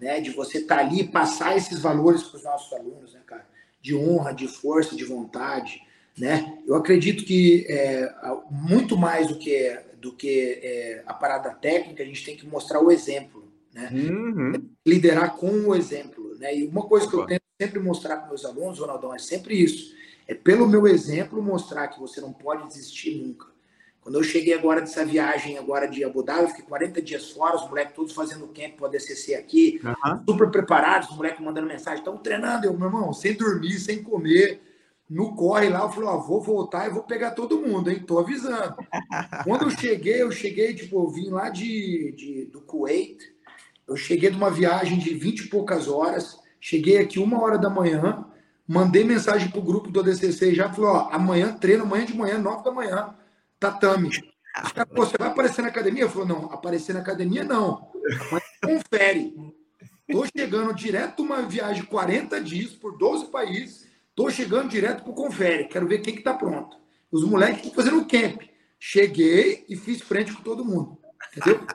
né? 0.00 0.22
De 0.22 0.30
você 0.30 0.56
estar 0.56 0.76
tá 0.76 0.80
ali 0.80 1.06
passar 1.06 1.54
esses 1.54 1.78
valores 1.78 2.22
para 2.22 2.38
os 2.38 2.42
nossos 2.42 2.72
alunos, 2.72 3.12
né, 3.12 3.20
cara? 3.26 3.46
De 3.82 3.94
honra, 3.94 4.32
de 4.32 4.48
força, 4.48 4.96
de 4.96 5.04
vontade, 5.04 5.82
né? 6.16 6.56
Eu 6.66 6.76
acredito 6.76 7.26
que 7.26 7.66
é, 7.68 8.10
muito 8.50 8.96
mais 8.96 9.28
do 9.28 9.36
que, 9.36 9.78
do 9.98 10.16
que 10.16 10.60
é, 10.62 11.02
a 11.04 11.12
parada 11.12 11.50
técnica, 11.50 12.02
a 12.02 12.06
gente 12.06 12.24
tem 12.24 12.38
que 12.38 12.46
mostrar 12.46 12.80
o 12.80 12.90
exemplo, 12.90 13.49
né? 13.72 13.90
Uhum. 13.92 14.52
Liderar 14.86 15.36
com 15.36 15.50
o 15.50 15.74
exemplo. 15.74 16.34
Né? 16.38 16.58
E 16.58 16.66
uma 16.66 16.82
coisa 16.82 17.08
que 17.08 17.14
eu 17.14 17.26
tento 17.26 17.42
sempre 17.60 17.78
mostrar 17.78 18.16
para 18.16 18.28
meus 18.28 18.44
alunos, 18.44 18.78
Ronaldão, 18.78 19.14
é 19.14 19.18
sempre 19.18 19.54
isso. 19.54 19.94
É 20.26 20.34
pelo 20.34 20.68
meu 20.68 20.86
exemplo 20.86 21.42
mostrar 21.42 21.88
que 21.88 22.00
você 22.00 22.20
não 22.20 22.32
pode 22.32 22.66
desistir 22.68 23.16
nunca. 23.16 23.48
Quando 24.00 24.14
eu 24.14 24.22
cheguei 24.22 24.54
agora 24.54 24.80
dessa 24.80 25.04
viagem 25.04 25.58
agora 25.58 25.86
de 25.86 26.02
Abu 26.02 26.22
Dhabi, 26.22 26.42
eu 26.42 26.48
fiquei 26.48 26.64
40 26.64 27.02
dias 27.02 27.30
fora, 27.30 27.56
os 27.56 27.68
moleques 27.68 27.94
todos 27.94 28.14
fazendo 28.14 28.48
camp 28.48 28.76
para 28.76 28.88
DCC 28.88 29.34
aqui, 29.34 29.80
uhum. 29.84 30.24
super 30.26 30.50
preparados, 30.50 31.10
os 31.10 31.16
moleques 31.16 31.44
mandando 31.44 31.66
mensagem, 31.66 31.98
estão 31.98 32.16
treinando, 32.16 32.64
eu, 32.64 32.72
meu 32.72 32.86
irmão, 32.86 33.12
sem 33.12 33.34
dormir, 33.34 33.78
sem 33.78 34.02
comer, 34.02 34.62
no 35.08 35.34
corre 35.34 35.68
lá, 35.68 35.80
eu 35.82 35.90
falei, 35.90 36.08
ó, 36.08 36.16
vou 36.18 36.40
voltar 36.40 36.86
e 36.86 36.92
vou 36.92 37.02
pegar 37.02 37.32
todo 37.32 37.60
mundo, 37.60 37.90
hein? 37.90 37.98
Tô 37.98 38.18
avisando. 38.18 38.76
Quando 39.44 39.62
eu 39.62 39.70
cheguei, 39.70 40.22
eu 40.22 40.30
cheguei, 40.30 40.72
tipo, 40.72 41.02
eu 41.02 41.08
vim 41.08 41.28
lá 41.28 41.50
de, 41.50 42.12
de 42.12 42.44
do 42.46 42.60
Kuwait, 42.60 43.18
eu 43.90 43.96
cheguei 43.96 44.30
de 44.30 44.36
uma 44.36 44.50
viagem 44.50 44.96
de 44.98 45.12
20 45.12 45.40
e 45.40 45.48
poucas 45.48 45.88
horas, 45.88 46.38
cheguei 46.60 46.98
aqui 46.98 47.18
uma 47.18 47.42
hora 47.42 47.58
da 47.58 47.68
manhã, 47.68 48.24
mandei 48.66 49.02
mensagem 49.02 49.50
pro 49.50 49.60
grupo 49.60 49.90
do 49.90 49.98
ADCC 49.98 50.54
já 50.54 50.72
falou, 50.72 50.92
ó, 50.92 51.08
amanhã 51.10 51.52
treino, 51.52 51.82
amanhã 51.82 52.06
de 52.06 52.16
manhã, 52.16 52.38
9 52.38 52.62
da 52.62 52.70
manhã, 52.70 53.14
tatame. 53.58 54.10
Você 54.92 55.16
vai 55.18 55.28
aparecer 55.28 55.62
na 55.62 55.68
academia? 55.68 56.04
Eu 56.04 56.08
falei, 56.08 56.28
não, 56.28 56.44
aparecer 56.52 56.92
na 56.92 57.00
academia 57.00 57.42
não. 57.42 57.90
confere. 58.62 59.34
Tô 60.08 60.24
chegando 60.36 60.72
direto 60.72 61.22
uma 61.24 61.42
viagem 61.42 61.82
de 61.82 61.88
40 61.88 62.40
dias 62.40 62.70
por 62.70 62.96
12 62.96 63.26
países, 63.26 63.88
tô 64.14 64.30
chegando 64.30 64.68
direto 64.68 65.02
pro 65.02 65.12
confere, 65.12 65.64
quero 65.64 65.88
ver 65.88 65.98
quem 65.98 66.14
que 66.14 66.22
tá 66.22 66.34
pronto. 66.34 66.76
Os 67.10 67.24
moleques 67.24 67.58
estão 67.58 67.74
fazendo 67.74 67.98
o 67.98 68.06
camp. 68.06 68.42
Cheguei 68.78 69.64
e 69.68 69.76
fiz 69.76 70.00
frente 70.00 70.32
com 70.32 70.42
todo 70.42 70.64
mundo. 70.64 70.96
Entendeu? 71.36 71.66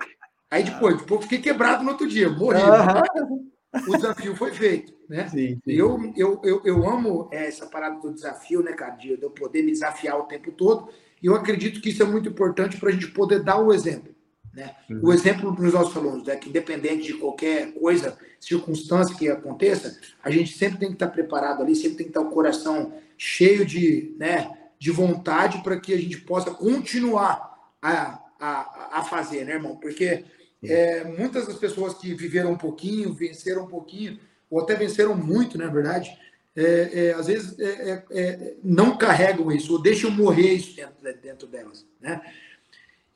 Aí 0.56 0.64
depois, 0.64 0.98
depois 0.98 1.24
fiquei 1.24 1.40
quebrado 1.40 1.84
no 1.84 1.92
outro 1.92 2.08
dia, 2.08 2.30
morri. 2.30 2.62
Uhum. 2.62 3.52
O 3.90 3.98
desafio 3.98 4.34
foi 4.38 4.54
feito, 4.54 4.94
né? 5.10 5.28
Sim, 5.28 5.60
sim. 5.62 5.62
Eu, 5.66 6.14
eu, 6.16 6.42
eu, 6.46 6.62
eu 6.64 6.90
amo 6.90 7.28
essa 7.30 7.66
parada 7.66 8.00
do 8.00 8.14
desafio, 8.14 8.64
né, 8.64 8.72
cara? 8.72 8.96
De 8.96 9.20
eu 9.22 9.30
poder 9.32 9.64
me 9.64 9.72
desafiar 9.72 10.18
o 10.18 10.24
tempo 10.24 10.54
todo. 10.54 10.88
E 11.22 11.26
eu 11.26 11.36
acredito 11.36 11.82
que 11.82 11.90
isso 11.90 12.02
é 12.02 12.06
muito 12.06 12.30
importante 12.30 12.78
para 12.78 12.88
a 12.88 12.92
gente 12.94 13.08
poder 13.08 13.44
dar 13.44 13.58
o 13.58 13.74
exemplo. 13.74 14.16
Né? 14.54 14.74
Uhum. 14.90 15.02
O 15.04 15.14
exemplo 15.14 15.54
para 15.54 15.66
os 15.66 15.74
nossos 15.74 15.98
alunos, 15.98 16.26
é 16.30 16.38
que 16.38 16.48
independente 16.48 17.08
de 17.08 17.16
qualquer 17.16 17.74
coisa, 17.74 18.18
circunstância 18.40 19.14
que 19.14 19.28
aconteça, 19.28 20.00
a 20.24 20.32
gente 20.32 20.58
sempre 20.58 20.80
tem 20.80 20.88
que 20.88 20.96
estar 20.96 21.10
preparado 21.10 21.62
ali, 21.64 21.76
sempre 21.76 21.98
tem 21.98 22.06
que 22.06 22.12
estar 22.12 22.22
o 22.22 22.32
coração 22.32 22.94
cheio 23.18 23.66
de, 23.66 24.16
né, 24.18 24.58
de 24.80 24.90
vontade 24.90 25.62
para 25.62 25.78
que 25.78 25.94
a 25.94 25.98
gente 25.98 26.22
possa 26.22 26.52
continuar 26.52 27.74
a, 27.82 28.22
a, 28.40 29.00
a 29.00 29.04
fazer, 29.04 29.44
né, 29.44 29.56
irmão? 29.56 29.76
Porque 29.76 30.24
é, 30.72 31.04
muitas 31.04 31.48
das 31.48 31.58
pessoas 31.58 31.94
que 31.94 32.14
viveram 32.14 32.52
um 32.52 32.58
pouquinho, 32.58 33.14
venceram 33.14 33.64
um 33.64 33.68
pouquinho, 33.68 34.20
ou 34.50 34.62
até 34.62 34.76
venceram 34.76 35.16
muito, 35.16 35.58
na 35.58 35.68
verdade, 35.68 36.18
é, 36.56 37.08
é, 37.08 37.14
às 37.14 37.28
vezes 37.28 37.60
é, 37.60 37.66
é, 37.66 38.04
é, 38.12 38.54
não 38.64 38.98
carregam 38.98 39.52
isso, 39.52 39.74
ou 39.74 39.82
deixam 39.82 40.10
morrer 40.10 40.54
isso 40.54 40.76
dentro, 40.76 41.22
dentro 41.22 41.48
delas, 41.48 41.86
né? 42.00 42.22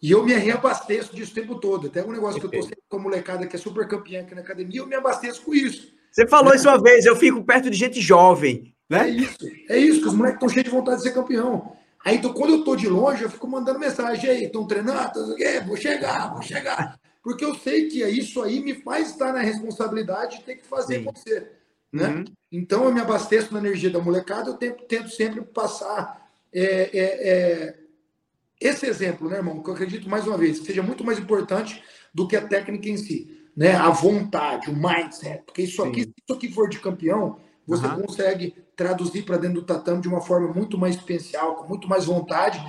E 0.02 0.12
eu 0.12 0.24
me 0.24 0.34
reabasteço 0.34 1.14
disso 1.14 1.32
o 1.32 1.36
tempo 1.36 1.56
todo. 1.56 1.88
Até 1.88 2.02
um 2.04 2.12
negócio 2.12 2.40
que 2.40 2.46
eu 2.46 2.52
tô 2.52 2.62
sempre 2.62 2.84
com 2.88 2.98
a 2.98 3.02
molecada 3.02 3.46
que 3.46 3.56
é 3.56 3.60
super 3.60 3.86
campeã 3.86 4.22
aqui 4.22 4.34
na 4.34 4.42
academia, 4.42 4.80
eu 4.80 4.88
me 4.88 4.96
abasteço 4.96 5.42
com 5.42 5.54
isso. 5.54 5.94
Você 6.10 6.26
falou 6.26 6.54
isso 6.54 6.70
uma 6.70 6.82
vez, 6.82 7.06
eu 7.06 7.16
fico 7.16 7.44
perto 7.44 7.70
de 7.70 7.78
gente 7.78 8.00
jovem. 8.00 8.74
Né? 8.90 9.08
É 9.08 9.10
isso, 9.10 9.38
é 9.70 9.78
isso, 9.78 10.02
que 10.02 10.08
os 10.08 10.14
moleques 10.14 10.38
estão 10.38 10.50
cheios 10.50 10.64
de 10.64 10.72
vontade 10.72 10.98
de 10.98 11.04
ser 11.04 11.14
campeão. 11.14 11.76
Aí, 12.04 12.16
então, 12.16 12.34
quando 12.34 12.52
eu 12.52 12.64
tô 12.64 12.76
de 12.76 12.88
longe, 12.88 13.24
eu 13.24 13.30
fico 13.30 13.48
mandando 13.48 13.78
mensagem 13.78 14.30
aí, 14.30 14.44
estão 14.46 14.66
treinando, 14.66 15.36
vou 15.68 15.76
chegar, 15.76 16.34
vou 16.34 16.42
chegar. 16.42 16.98
Porque 17.24 17.44
eu 17.44 17.56
sei 17.56 17.88
que 17.88 18.04
isso 18.06 18.42
aí 18.42 18.60
me 18.62 18.74
faz 18.74 19.12
estar 19.12 19.34
na 19.34 19.40
responsabilidade 19.40 20.38
de 20.38 20.44
ter 20.44 20.56
que 20.56 20.66
fazer 20.66 20.96
Sim. 20.96 21.02
acontecer. 21.02 21.52
Né? 21.92 22.08
Uhum. 22.08 22.26
Então, 22.52 22.86
eu 22.86 22.94
me 22.94 23.02
abasteço 23.02 23.54
na 23.54 23.60
energia 23.60 23.90
da 23.90 24.00
molecada, 24.00 24.50
eu 24.50 24.58
tento, 24.58 24.84
tento 24.86 25.10
sempre 25.10 25.42
passar 25.42 26.30
é, 26.54 26.64
é, 26.64 27.30
é, 27.30 27.80
esse 28.60 28.86
exemplo, 28.86 29.30
né, 29.30 29.38
irmão? 29.38 29.62
Que 29.62 29.70
eu 29.70 29.74
acredito, 29.74 30.10
mais 30.10 30.28
uma 30.28 30.38
vez, 30.38 30.60
que 30.60 30.68
seja 30.68 30.82
muito 30.82 31.04
mais 31.04 31.20
importante 31.20 31.84
do 32.14 32.28
que 32.28 32.36
a 32.36 32.48
técnica 32.48 32.90
em 32.90 32.98
si. 32.98 33.38
Né? 33.56 33.74
A 33.74 33.90
vontade, 33.90 34.70
o 34.70 34.76
mindset. 34.76 35.44
Porque 35.46 35.64
isso 35.64 35.84
aqui, 35.84 36.04
se 36.04 36.14
isso 36.24 36.34
aqui 36.34 36.52
for 36.52 36.70
de 36.70 36.80
campeão, 36.80 37.40
você 37.68 37.86
uhum. 37.86 38.04
consegue 38.04 38.56
traduzir 38.76 39.24
para 39.24 39.38
dentro 39.38 39.62
do 39.62 39.66
tatame 39.66 40.02
de 40.02 40.08
uma 40.08 40.22
forma 40.22 40.54
muito 40.54 40.78
mais 40.78 40.96
especial, 40.96 41.56
com 41.56 41.68
muito 41.68 41.88
mais 41.88 42.06
vontade 42.06 42.60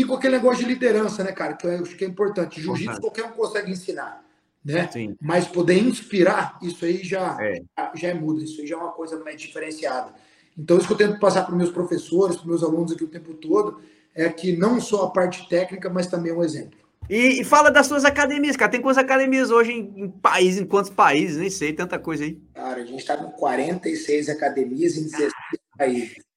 e 0.00 0.04
com 0.06 0.14
aquele 0.14 0.36
negócio 0.36 0.64
de 0.64 0.72
liderança, 0.72 1.22
né, 1.22 1.32
cara? 1.32 1.52
Que 1.52 1.66
eu 1.66 1.82
acho 1.82 1.96
que 1.96 2.04
é 2.04 2.08
importante. 2.08 2.62
Jiu-jitsu 2.62 2.98
qualquer 2.98 3.24
um 3.24 3.32
consegue 3.32 3.70
ensinar, 3.70 4.24
né? 4.64 4.88
Sim. 4.90 5.14
Mas 5.20 5.46
poder 5.46 5.78
inspirar, 5.78 6.58
isso 6.62 6.84
aí 6.86 7.04
já 7.04 7.36
é. 7.38 7.62
já 7.94 8.08
é 8.08 8.14
muda, 8.14 8.42
isso 8.42 8.62
aí 8.62 8.66
já 8.66 8.76
é 8.76 8.78
uma 8.78 8.92
coisa 8.92 9.22
mais 9.22 9.38
diferenciada. 9.38 10.14
Então, 10.56 10.78
isso 10.78 10.86
que 10.86 10.94
eu 10.94 10.96
tento 10.96 11.20
passar 11.20 11.44
para 11.44 11.54
meus 11.54 11.70
professores, 11.70 12.36
para 12.36 12.46
meus 12.46 12.62
alunos 12.62 12.92
aqui 12.92 13.04
o 13.04 13.08
tempo 13.08 13.34
todo, 13.34 13.82
é 14.14 14.30
que 14.30 14.56
não 14.56 14.80
só 14.80 15.04
a 15.04 15.10
parte 15.10 15.46
técnica, 15.46 15.90
mas 15.90 16.06
também 16.06 16.32
um 16.32 16.42
exemplo. 16.42 16.78
E, 17.10 17.40
e, 17.40 17.44
fala 17.44 17.70
das 17.70 17.86
suas 17.86 18.06
academias, 18.06 18.56
cara. 18.56 18.70
Tem 18.70 18.80
quantas 18.80 19.02
academias 19.04 19.50
hoje 19.50 19.72
em, 19.72 20.04
em 20.04 20.08
países, 20.08 20.60
em 20.60 20.64
quantos 20.64 20.90
países? 20.90 21.36
Nem 21.36 21.50
sei, 21.50 21.74
tanta 21.74 21.98
coisa 21.98 22.24
aí. 22.24 22.40
Cara, 22.54 22.80
a 22.80 22.86
gente 22.86 23.00
está 23.00 23.16
com 23.16 23.30
46 23.32 24.30
academias 24.30 24.96
em 24.96 25.02
16 25.04 25.32
países. 25.76 26.31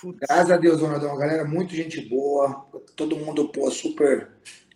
Putz. 0.00 0.18
Graças 0.20 0.50
a 0.50 0.56
Deus, 0.56 0.80
Ronaldão, 0.80 1.10
uma 1.10 1.18
galera 1.18 1.44
muito 1.44 1.74
gente 1.74 2.00
boa, 2.00 2.66
todo 2.94 3.16
mundo 3.16 3.48
pô, 3.48 3.68
super, 3.70 4.30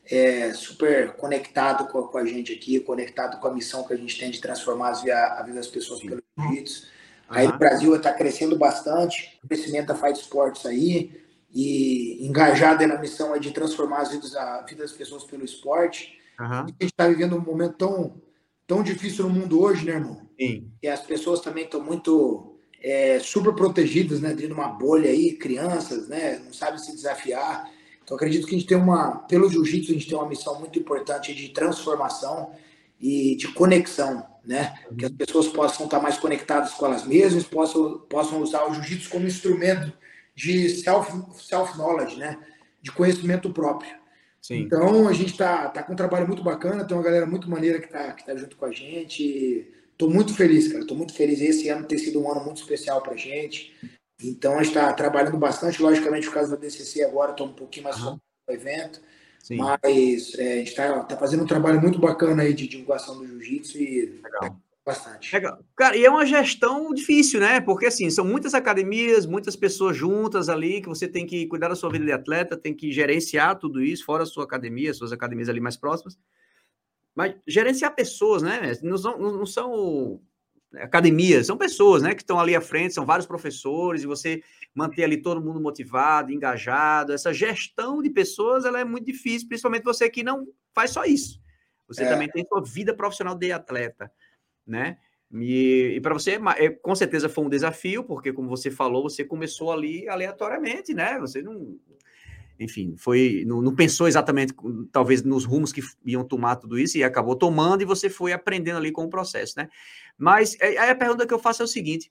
é, 0.05 0.53
super 0.53 1.13
conectado 1.13 1.87
com, 1.87 2.03
com, 2.03 2.19
a 2.19 2.25
gente 2.25 2.53
aqui, 2.53 2.81
conectado 2.81 3.39
com 3.41 3.47
a 3.47 3.55
missão 3.55 3.87
que 3.87 3.95
a 3.95 3.97
gente 3.97 4.19
tem 4.19 4.31
de 4.31 4.41
transformar 4.41 4.91
a 4.91 5.43
vida 5.43 5.59
das 5.59 5.69
pessoas 5.69 6.01
pelo 6.01 6.23
jiu-jitsu. 6.39 6.89
Aí 7.29 7.47
uhum. 7.47 7.55
o 7.55 7.59
Brasil 7.59 7.95
está 7.95 8.13
crescendo 8.13 8.59
bastante, 8.59 9.39
o 9.45 9.49
crescimento 9.49 9.87
da 9.87 9.95
Fight 9.95 10.21
Sports 10.21 10.67
aí, 10.67 11.23
e 11.55 12.27
engajada 12.27 12.87
na 12.87 12.99
missão 12.99 13.39
de 13.39 13.53
transformar 13.53 14.01
as 14.01 14.11
vidas, 14.11 14.35
a 14.35 14.63
vida 14.63 14.83
das 14.83 14.93
pessoas 14.93 15.23
pelo 15.23 15.45
esporte. 15.45 16.19
Uhum. 16.41 16.47
A 16.47 16.67
gente 16.67 16.85
está 16.87 17.07
vivendo 17.07 17.37
um 17.37 17.41
momento 17.41 17.77
tão, 17.77 18.21
tão 18.67 18.83
difícil 18.83 19.29
no 19.29 19.31
mundo 19.31 19.63
hoje, 19.63 19.87
né, 19.87 19.93
irmão? 19.93 20.29
Sim. 20.39 20.71
E 20.83 20.89
as 20.89 21.01
pessoas 21.01 21.41
também 21.41 21.65
estão 21.65 21.81
muito 21.81 22.52
é, 22.83 23.21
super 23.21 23.55
protegidas, 23.55 24.21
né, 24.21 24.31
dentro 24.31 24.49
de 24.49 24.53
uma 24.55 24.69
bolha 24.69 25.09
aí, 25.09 25.35
crianças, 25.35 26.09
né, 26.09 26.41
não 26.45 26.53
sabem 26.53 26.79
se 26.79 26.93
desafiar. 26.93 27.71
Então, 28.03 28.17
acredito 28.17 28.47
que 28.47 28.55
a 28.55 28.59
gente 28.59 28.69
tem 28.69 28.77
uma, 28.77 29.19
pelo 29.29 29.49
jiu-jitsu, 29.49 29.93
a 29.93 29.95
gente 29.95 30.09
tem 30.09 30.19
uma 30.19 30.29
missão 30.29 30.59
muito 30.59 30.79
importante 30.79 31.33
de 31.33 31.51
transformação 31.51 32.51
e 33.01 33.37
de 33.37 33.49
conexão, 33.49 34.27
né? 34.45 34.75
Uhum. 34.91 34.97
Que 34.97 35.05
as 35.05 35.13
pessoas 35.13 35.49
possam 35.49 35.87
estar 35.87 36.01
mais 36.01 36.19
conectadas 36.19 36.73
com 36.73 36.87
elas 36.87 37.05
mesmas, 37.05 37.45
possam, 37.45 38.01
possam 38.01 38.43
usar 38.43 38.65
o 38.65 38.75
jiu-jitsu 38.75 39.09
como 39.09 39.27
instrumento 39.27 39.93
de 40.35 40.69
self-knowledge, 40.69 42.17
self 42.17 42.19
né? 42.19 42.39
De 42.81 42.91
conhecimento 42.91 43.51
próprio. 43.51 43.95
Sim. 44.41 44.63
Então, 44.63 45.07
a 45.07 45.13
gente 45.13 45.31
está 45.31 45.69
tá 45.69 45.85
com 45.85 45.93
um 45.93 45.97
trabalho 45.97 46.27
muito 46.27 46.43
bacana, 46.43 46.85
tem 46.85 46.97
uma 46.97 47.05
galera 47.05 47.27
muito 47.27 47.49
maneira 47.49 47.79
que 47.79 47.87
está 47.87 48.13
que 48.13 48.27
tá 48.27 48.35
junto 48.35 48.57
com 48.57 48.65
a 48.65 48.73
gente. 48.73 49.71
Estou 49.93 50.11
muito 50.11 50.35
feliz, 50.35 50.69
cara. 50.69 50.81
Estou 50.81 50.97
muito 50.97 51.15
feliz. 51.15 51.41
Esse 51.41 51.69
ano 51.69 51.87
ter 51.87 51.99
sido 51.99 52.21
um 52.21 52.31
ano 52.31 52.45
muito 52.45 52.61
especial 52.61 53.01
para 53.01 53.15
a 53.15 53.17
gente. 53.17 53.73
Então, 54.23 54.55
a 54.55 54.63
gente 54.63 54.69
está 54.69 54.93
trabalhando 54.93 55.37
bastante. 55.37 55.83
Logicamente, 55.83 56.27
por 56.27 56.35
causa 56.35 56.51
da 56.51 56.61
DCC 56.61 57.05
agora, 57.05 57.33
estou 57.33 57.47
um 57.47 57.53
pouquinho 57.53 57.85
mais 57.85 58.01
uhum. 58.01 58.19
no 58.49 58.55
evento. 58.55 59.01
Sim. 59.43 59.57
Mas 59.57 60.35
é, 60.39 60.55
a 60.55 60.57
gente 60.59 60.69
está 60.69 61.01
tá 61.05 61.17
fazendo 61.17 61.43
um 61.43 61.47
trabalho 61.47 61.81
muito 61.81 61.99
bacana 61.99 62.43
aí 62.43 62.55
de 62.55 62.69
divulgação 62.69 63.19
do 63.19 63.27
jiu-jitsu 63.27 63.79
e 63.79 64.21
Legal. 64.23 64.61
Bastante. 64.85 65.33
Legal. 65.33 65.59
Cara, 65.77 65.97
e 65.97 66.05
é 66.05 66.11
uma 66.11 66.27
gestão 66.27 66.93
difícil, 66.93 67.39
né? 67.39 67.61
Porque 67.61 67.87
assim, 67.87 68.11
são 68.11 68.25
muitas 68.25 68.53
academias, 68.53 69.27
muitas 69.27 69.55
pessoas 69.55 69.97
juntas 69.97 70.49
ali, 70.49 70.81
que 70.81 70.89
você 70.89 71.07
tem 71.07 71.25
que 71.25 71.47
cuidar 71.47 71.69
da 71.69 71.77
sua 71.77 71.91
vida 71.91 72.05
de 72.05 72.11
atleta, 72.11 72.57
tem 72.57 72.75
que 72.75 72.91
gerenciar 72.91 73.59
tudo 73.59 73.81
isso, 73.81 74.05
fora 74.05 74.25
a 74.25 74.27
sua 74.27 74.43
academia, 74.43 74.93
suas 74.93 75.13
academias 75.13 75.49
ali 75.49 75.61
mais 75.61 75.77
próximas. 75.77 76.19
Mas 77.15 77.35
gerenciar 77.47 77.95
pessoas, 77.95 78.43
né? 78.43 78.73
Não 78.83 78.97
são, 78.99 79.19
não 79.19 79.47
são 79.47 80.21
academias, 80.75 81.47
são 81.47 81.57
pessoas, 81.57 82.03
né? 82.03 82.15
Que 82.15 82.23
estão 82.23 82.41
ali 82.41 82.57
à 82.57 82.61
frente, 82.61 82.95
são 82.95 83.05
vários 83.05 83.27
professores, 83.27 84.03
e 84.03 84.07
você 84.07 84.43
manter 84.75 85.05
ali 85.05 85.21
todo 85.21 85.43
mundo 85.43 85.61
motivado, 85.61 86.33
engajado. 86.33 87.13
Essa 87.13 87.33
gestão 87.33 88.03
de 88.03 88.11
pessoas, 88.11 88.65
ela 88.65 88.81
é 88.81 88.85
muito 88.85 89.05
difícil, 89.05 89.49
principalmente 89.49 89.85
você 89.85 90.09
que 90.09 90.23
não 90.23 90.47
faz 90.75 90.91
só 90.91 91.05
isso. 91.05 91.41
Você 91.89 92.05
é. 92.05 92.09
também 92.09 92.29
tem 92.29 92.47
sua 92.47 92.63
vida 92.63 92.95
profissional 92.95 93.35
de 93.35 93.53
atleta 93.53 94.11
né? 94.67 94.99
E, 95.33 95.95
e 95.97 96.01
para 96.01 96.15
você, 96.15 96.39
é, 96.59 96.71
com 96.71 96.95
certeza 96.95 97.29
foi 97.29 97.45
um 97.45 97.49
desafio, 97.49 98.05
porque, 98.05 98.33
como 98.33 98.49
você 98.49 98.71
falou, 98.71 99.03
você 99.03 99.25
começou 99.25 99.73
ali 99.73 100.09
aleatoriamente, 100.09 100.93
né? 100.93 101.19
Você 101.19 101.43
não. 101.43 101.79
Enfim, 102.59 102.95
foi. 102.97 103.45
Não, 103.47 103.61
não, 103.61 103.75
pensou 103.75 104.07
exatamente, 104.07 104.55
talvez, 104.91 105.23
nos 105.23 105.45
rumos 105.45 105.73
que 105.73 105.83
iam 106.05 106.25
tomar 106.25 106.57
tudo 106.57 106.79
isso 106.79 106.97
e 106.97 107.05
acabou 107.05 107.35
tomando 107.35 107.83
e 107.83 107.87
você 107.87 108.09
foi 108.09 108.33
aprendendo 108.33 108.77
ali 108.77 108.93
com 108.93 109.05
o 109.05 109.11
processo, 109.11 109.55
né? 109.57 109.69
Mas 110.17 110.57
é, 110.61 110.79
aí 110.79 110.91
a 110.91 110.95
pergunta 110.95 111.27
que 111.27 111.35
eu 111.35 111.39
faço 111.39 111.63
é 111.63 111.65
o 111.65 111.69
seguinte: 111.69 112.11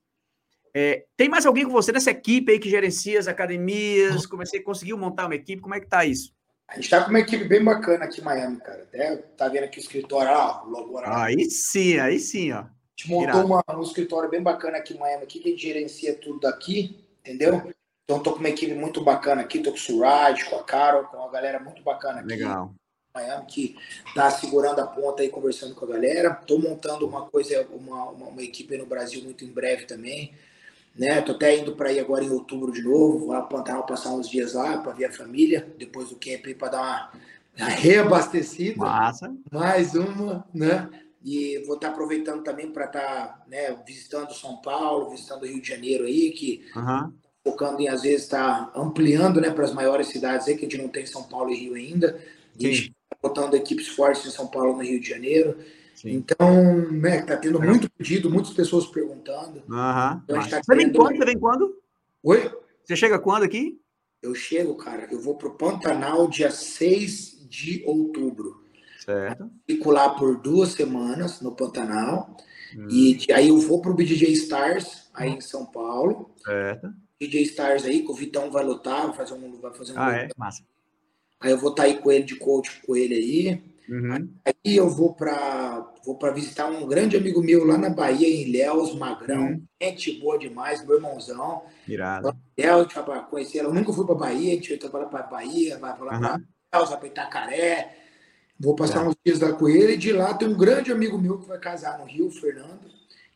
é, 0.74 1.06
tem 1.16 1.30
mais 1.30 1.46
alguém 1.46 1.66
com 1.66 1.72
você 1.72 1.92
nessa 1.92 2.12
equipe 2.12 2.52
aí 2.52 2.60
que 2.60 2.70
gerencia 2.70 3.20
as 3.20 3.28
academias? 3.28 4.26
Comecei, 4.26 4.62
conseguiu 4.62 4.98
montar 4.98 5.26
uma 5.26 5.36
equipe? 5.36 5.62
Como 5.62 5.76
é 5.76 5.80
que 5.80 5.88
tá 5.88 6.06
isso? 6.06 6.34
A 6.68 6.76
gente 6.76 6.90
tá 6.90 7.04
com 7.04 7.10
uma 7.10 7.20
equipe 7.20 7.44
bem 7.44 7.62
bacana 7.62 8.06
aqui 8.06 8.22
em 8.22 8.24
Miami, 8.24 8.58
cara. 8.58 8.84
Até 8.84 9.18
tá 9.18 9.50
vendo 9.50 9.66
aqui 9.66 9.78
o 9.78 9.82
escritório, 9.82 10.32
ó, 10.32 10.66
o 10.66 10.70
logo 10.70 11.00
Aí 11.04 11.50
sim, 11.50 12.00
aí 12.00 12.18
sim, 12.18 12.54
ó. 12.54 12.60
A 12.60 12.70
gente 12.96 13.10
montou 13.10 13.46
uma, 13.46 13.64
um 13.74 13.82
escritório 13.82 14.30
bem 14.30 14.42
bacana 14.42 14.78
aqui 14.78 14.94
em 14.94 14.98
Miami, 14.98 15.24
aqui, 15.24 15.40
que 15.40 15.50
a 15.50 15.52
gente 15.52 15.62
gerencia 15.62 16.16
tudo 16.16 16.40
daqui, 16.40 17.04
entendeu? 17.20 17.74
Então 18.12 18.24
tô 18.24 18.34
com 18.34 18.40
uma 18.40 18.50
equipe 18.50 18.74
muito 18.74 19.02
bacana 19.02 19.42
aqui, 19.42 19.60
tô 19.60 19.72
com 19.72 19.78
o 19.78 19.80
Suraj, 19.80 20.44
com 20.44 20.58
a 20.58 20.64
Carol, 20.64 21.06
com 21.06 21.18
uma 21.18 21.32
galera 21.32 21.60
muito 21.60 21.82
bacana 21.82 22.20
aqui. 22.20 22.28
Legal. 22.28 22.74
Miami, 23.14 23.46
que 23.46 23.76
tá 24.16 24.30
segurando 24.30 24.80
a 24.80 24.88
ponta 24.88 25.22
aí, 25.22 25.30
conversando 25.30 25.76
com 25.76 25.86
a 25.86 25.90
galera. 25.90 26.34
Tô 26.34 26.58
montando 26.58 27.08
uma 27.08 27.26
coisa, 27.26 27.68
uma, 27.72 28.10
uma, 28.10 28.28
uma 28.28 28.42
equipe 28.42 28.78
no 28.78 28.86
Brasil 28.86 29.24
muito 29.24 29.44
em 29.44 29.52
breve 29.52 29.86
também 29.86 30.34
né? 30.96 31.22
Tô 31.22 31.32
até 31.32 31.58
indo 31.58 31.76
para 31.76 31.92
ir 31.92 32.00
agora 32.00 32.24
em 32.24 32.30
outubro 32.30 32.72
de 32.72 32.82
novo, 32.82 33.20
vou 33.20 33.28
lá 33.30 33.42
Pantanal 33.42 33.86
passar 33.86 34.12
uns 34.12 34.30
dias 34.30 34.54
lá 34.54 34.78
para 34.80 34.94
ver 34.94 35.06
a 35.06 35.12
família, 35.12 35.74
depois 35.78 36.10
do 36.10 36.16
camp 36.16 36.46
para 36.58 36.70
dar 36.70 36.82
uma, 37.58 37.66
uma 37.66 37.70
reabastecida. 37.76 38.78
Massa. 38.78 39.34
Mais 39.52 39.96
uma, 39.96 40.46
né? 40.54 40.90
E 41.24 41.60
vou 41.66 41.76
estar 41.76 41.88
tá 41.88 41.94
aproveitando 41.94 42.44
também 42.44 42.72
para 42.72 42.86
estar 42.86 43.00
tá, 43.02 43.44
né, 43.48 43.76
visitando 43.86 44.34
São 44.34 44.58
Paulo, 44.58 45.12
visitando 45.12 45.44
o 45.44 45.46
Rio 45.46 45.62
de 45.62 45.68
Janeiro 45.68 46.06
aí, 46.06 46.32
que 46.32 46.66
uhum. 46.76 47.14
Focando 47.44 47.82
em 47.82 47.88
às 47.88 48.04
vezes 48.04 48.24
estar 48.24 48.72
tá 48.72 48.80
ampliando 48.80 49.42
né, 49.42 49.50
para 49.50 49.66
as 49.66 49.74
maiores 49.74 50.08
cidades 50.08 50.48
aí, 50.48 50.56
que 50.56 50.66
a 50.66 50.70
gente 50.70 50.82
não 50.82 50.90
tem 50.90 51.06
São 51.06 51.24
Paulo 51.24 51.52
e 51.52 51.56
Rio 51.56 51.76
ainda. 51.76 52.20
E 52.60 52.68
a 52.68 52.72
gente 52.72 52.94
tá 53.10 53.18
botando 53.22 53.56
equipes 53.56 53.88
fortes 53.88 54.26
em 54.26 54.32
São 54.32 54.48
Paulo 54.48 54.74
no 54.74 54.84
Rio 54.84 55.00
de 55.00 55.10
Janeiro. 55.10 55.58
Sim. 55.96 56.14
Então, 56.14 56.92
né, 56.92 57.22
tá 57.22 57.38
tendo 57.38 57.62
muito 57.62 57.90
pedido, 57.92 58.30
muitas 58.30 58.54
pessoas 58.54 58.88
perguntando. 58.88 59.64
Uhum. 59.70 60.22
Então, 60.24 60.50
tá 60.50 60.62
você 60.64 60.76
vem 60.76 60.92
quando? 60.92 61.18
Você 61.18 61.26
vem 61.26 61.40
quando? 61.40 61.78
Oi? 62.24 62.52
Você 62.84 62.96
chega 62.96 63.20
quando 63.20 63.44
aqui? 63.44 63.80
Eu 64.22 64.36
chego, 64.36 64.76
cara, 64.76 65.08
eu 65.12 65.20
vou 65.20 65.36
pro 65.36 65.56
Pantanal 65.56 66.28
dia 66.28 66.52
6 66.52 67.48
de 67.50 67.84
outubro. 67.86 68.64
Certo. 69.04 69.50
Fico 69.68 69.92
lá 69.92 70.12
por 70.12 70.38
duas 70.40 70.74
semanas 70.74 71.42
no 71.42 71.56
Pantanal. 71.56 72.38
Hum. 72.78 72.88
E 72.90 73.18
aí 73.34 73.50
eu 73.50 73.58
vou 73.58 73.82
pro 73.82 73.94
BJJ 73.94 74.32
Stars, 74.34 75.10
aí 75.14 75.30
em 75.30 75.42
São 75.42 75.66
Paulo. 75.66 76.32
Certo. 76.46 76.94
DJ 77.22 77.44
Stars 77.44 77.86
aí, 77.86 78.02
que 78.02 78.12
o 78.12 78.16
Vitão 78.16 78.50
vai 78.50 78.64
lutar, 78.64 79.06
vai 79.06 79.16
fazer 79.16 79.36
um. 79.36 79.60
Vai 79.62 79.72
fazer 79.74 79.94
um 79.94 80.00
ah, 80.00 80.16
é? 80.16 80.30
Massa. 80.36 80.64
Aí 81.40 81.52
eu 81.52 81.58
vou 81.58 81.70
estar 81.70 81.84
tá 81.84 81.90
aí 81.90 82.00
com 82.00 82.12
ele 82.12 82.24
de 82.24 82.36
coach 82.36 82.82
com 82.82 82.96
ele 82.96 83.14
aí. 83.14 83.64
Uhum. 83.88 84.30
Aí 84.44 84.76
eu 84.76 84.90
vou 84.90 85.14
para 85.14 85.94
vou 86.04 86.18
para 86.18 86.32
visitar 86.32 86.68
um 86.68 86.88
grande 86.88 87.16
amigo 87.16 87.44
meu 87.44 87.64
lá 87.64 87.78
na 87.78 87.90
Bahia, 87.90 88.28
em 88.28 88.52
Léus, 88.52 88.96
Magrão. 88.96 89.50
Uhum. 89.50 89.64
Gente 89.80 90.20
boa 90.20 90.40
demais, 90.40 90.84
meu 90.84 90.96
irmãozão. 90.96 91.64
Irado. 91.88 92.36
Léus, 92.58 92.92
para 92.92 93.20
conhecer 93.22 93.60
ela. 93.60 93.70
Eu 93.70 93.74
nunca 93.74 93.94
fui 93.94 94.06
para 94.06 94.16
Bahia, 94.16 94.54
a 94.54 94.56
gente 94.56 94.70
vai 94.70 94.78
trabalhar 94.80 95.06
para 95.08 95.24
Bahia, 95.24 95.78
vai 95.78 95.92
lá 96.00 96.14
uhum. 96.14 96.20
para 96.20 96.42
Léus, 96.74 96.90
vai 96.90 97.00
para 97.00 97.08
Itacaré. 97.08 97.98
Vou 98.60 98.76
passar 98.76 99.08
uns 99.08 99.16
dias 99.24 99.40
lá 99.40 99.54
com 99.54 99.70
ele. 99.70 99.94
E 99.94 99.98
de 99.98 100.12
lá 100.12 100.34
tem 100.34 100.48
um 100.48 100.58
grande 100.58 100.92
amigo 100.92 101.20
meu 101.20 101.38
que 101.38 101.48
vai 101.48 101.60
casar 101.60 102.00
no 102.00 102.06
Rio, 102.06 102.32
Fernando. 102.32 102.90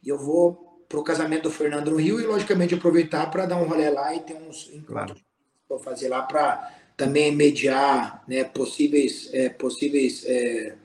E 0.04 0.10
eu 0.10 0.18
vou 0.18 0.64
pro 0.88 1.04
casamento 1.04 1.44
do 1.44 1.52
Fernando 1.52 1.92
no 1.92 1.98
Rio 1.98 2.20
e, 2.20 2.26
logicamente, 2.26 2.76
aproveitar 2.76 3.30
para 3.32 3.46
dar 3.46 3.58
um 3.58 3.68
rolê 3.68 3.90
lá 3.90 4.14
e 4.14 4.20
ter 4.20 4.36
uns 4.36 4.70
encontros 4.74 4.88
claro. 4.88 5.16
para 5.68 5.80
fazer 5.80 6.10
lá 6.10 6.22
para 6.22 6.72
também 6.96 7.36
mediar 7.36 8.24
né, 8.28 8.44
possíveis, 8.44 9.30
é, 9.34 9.50
possíveis 9.50 10.24
é, 10.26 10.76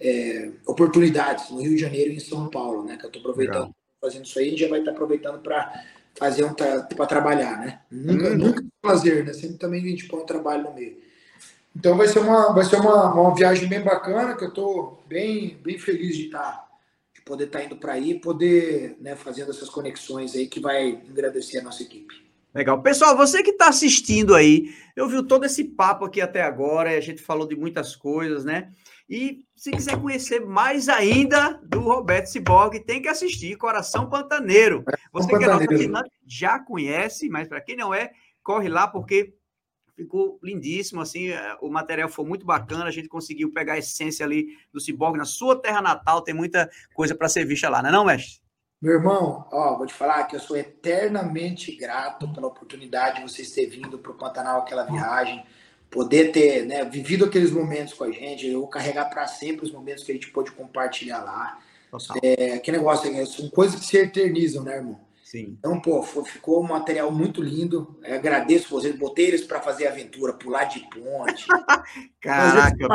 é, 0.00 0.50
oportunidades 0.66 1.50
no 1.50 1.60
Rio 1.60 1.74
de 1.74 1.80
Janeiro 1.80 2.10
e 2.10 2.16
em 2.16 2.20
São 2.20 2.48
Paulo, 2.48 2.84
né? 2.84 2.96
Que 2.96 3.04
eu 3.04 3.08
estou 3.08 3.20
aproveitando, 3.20 3.56
Legal. 3.56 3.76
fazendo 4.00 4.24
isso 4.24 4.38
aí, 4.38 4.46
a 4.46 4.50
gente 4.50 4.60
já 4.60 4.68
vai 4.68 4.80
estar 4.80 4.90
aproveitando 4.90 5.38
para 5.40 5.84
fazer 6.14 6.44
um 6.44 6.52
para 6.52 7.06
trabalhar, 7.06 7.58
né? 7.58 7.80
Nunca, 7.90 8.30
hum. 8.30 8.36
nunca 8.36 8.62
né? 9.24 9.32
Sempre 9.32 9.56
também 9.56 9.82
a 9.82 9.88
gente 9.88 10.06
põe 10.06 10.20
o 10.20 10.26
trabalho 10.26 10.64
no 10.64 10.74
meio. 10.74 10.98
Então 11.74 11.96
vai 11.96 12.06
ser 12.06 12.20
uma, 12.20 12.52
vai 12.52 12.64
ser 12.64 12.76
uma, 12.76 13.12
uma 13.12 13.34
viagem 13.34 13.68
bem 13.68 13.82
bacana, 13.82 14.36
que 14.36 14.44
eu 14.44 14.48
estou 14.48 15.02
bem, 15.08 15.58
bem 15.62 15.78
feliz 15.78 16.16
de 16.16 16.26
estar, 16.26 16.38
tá, 16.38 16.68
poder 17.24 17.44
estar 17.44 17.60
tá 17.60 17.64
indo 17.64 17.76
para 17.76 17.94
aí, 17.94 18.18
poder, 18.18 18.96
né, 19.00 19.16
fazendo 19.16 19.50
essas 19.50 19.68
conexões 19.68 20.34
aí 20.34 20.46
que 20.46 20.60
vai 20.60 20.88
engrandecer 20.88 21.60
a 21.60 21.64
nossa 21.64 21.82
equipe. 21.82 22.22
Legal. 22.54 22.80
Pessoal, 22.82 23.16
você 23.16 23.42
que 23.42 23.50
está 23.50 23.68
assistindo 23.68 24.34
aí, 24.34 24.72
eu 24.94 25.08
vi 25.08 25.20
todo 25.26 25.44
esse 25.44 25.64
papo 25.64 26.04
aqui 26.04 26.20
até 26.20 26.42
agora, 26.42 26.90
a 26.90 27.00
gente 27.00 27.20
falou 27.20 27.48
de 27.48 27.56
muitas 27.56 27.96
coisas, 27.96 28.44
né? 28.44 28.70
E 29.08 29.44
se 29.56 29.70
quiser 29.70 30.00
conhecer 30.00 30.40
mais 30.40 30.88
ainda 30.88 31.60
do 31.64 31.80
Roberto 31.80 32.26
Ciborgue, 32.26 32.80
tem 32.80 33.02
que 33.02 33.08
assistir 33.08 33.56
Coração 33.56 34.08
Pantaneiro. 34.08 34.84
Você 35.12 35.36
que 35.36 35.44
é 35.44 35.48
nosso 35.48 35.74
assinante 35.74 36.10
já 36.26 36.58
conhece, 36.58 37.28
mas 37.28 37.48
para 37.48 37.60
quem 37.60 37.76
não 37.76 37.92
é, 37.92 38.12
corre 38.42 38.68
lá 38.68 38.86
porque 38.86 39.34
ficou 39.96 40.38
lindíssimo, 40.42 41.00
assim, 41.00 41.28
é, 41.28 41.56
o 41.60 41.68
material 41.68 42.08
foi 42.08 42.24
muito 42.24 42.44
bacana, 42.44 42.84
a 42.84 42.90
gente 42.90 43.08
conseguiu 43.08 43.52
pegar 43.52 43.74
a 43.74 43.78
essência 43.78 44.24
ali 44.24 44.48
do 44.72 44.80
Ciborgue 44.80 45.18
na 45.18 45.24
sua 45.24 45.60
terra 45.60 45.80
natal, 45.80 46.22
tem 46.22 46.34
muita 46.34 46.70
coisa 46.94 47.14
para 47.14 47.28
ser 47.28 47.44
vista 47.44 47.68
lá, 47.68 47.82
não 47.82 47.88
é 47.88 47.92
não, 47.92 48.04
mestre? 48.04 48.42
Meu 48.82 48.94
irmão, 48.94 49.48
ó, 49.50 49.78
vou 49.78 49.86
te 49.86 49.94
falar 49.94 50.24
que 50.24 50.36
eu 50.36 50.40
sou 50.40 50.56
eternamente 50.56 51.74
grato 51.74 52.28
pela 52.34 52.48
oportunidade 52.48 53.16
de 53.16 53.22
vocês 53.22 53.50
terem 53.50 53.70
vindo 53.70 53.98
para 53.98 54.12
o 54.12 54.14
Pantanal 54.14 54.60
aquela 54.60 54.84
viagem, 54.84 55.42
poder 55.90 56.32
ter 56.32 56.66
né, 56.66 56.84
vivido 56.84 57.24
aqueles 57.24 57.50
momentos 57.50 57.94
com 57.94 58.04
a 58.04 58.10
gente, 58.10 58.46
eu 58.46 58.60
vou 58.60 58.68
carregar 58.68 59.06
para 59.06 59.26
sempre 59.26 59.64
os 59.64 59.72
momentos 59.72 60.04
que 60.04 60.12
a 60.12 60.14
gente 60.14 60.30
pôde 60.30 60.52
compartilhar 60.52 61.22
lá. 61.22 61.58
É, 62.20 62.58
que 62.58 62.72
negócio, 62.72 63.10
é, 63.10 63.24
são 63.24 63.48
coisas 63.48 63.78
que 63.78 63.86
se 63.86 63.96
eternizam, 63.96 64.64
né, 64.64 64.76
irmão? 64.76 65.00
Sim. 65.34 65.56
Então, 65.58 65.80
pô, 65.80 66.00
ficou 66.22 66.62
um 66.62 66.68
material 66.68 67.10
muito 67.10 67.42
lindo. 67.42 67.98
Eu 68.04 68.14
agradeço 68.14 68.70
vocês, 68.70 68.96
botei 68.96 69.26
eles 69.26 69.42
para 69.42 69.60
fazer 69.60 69.88
aventura, 69.88 70.32
pular 70.32 70.62
de 70.62 70.88
ponte. 70.88 71.44
Caraca, 72.22 72.86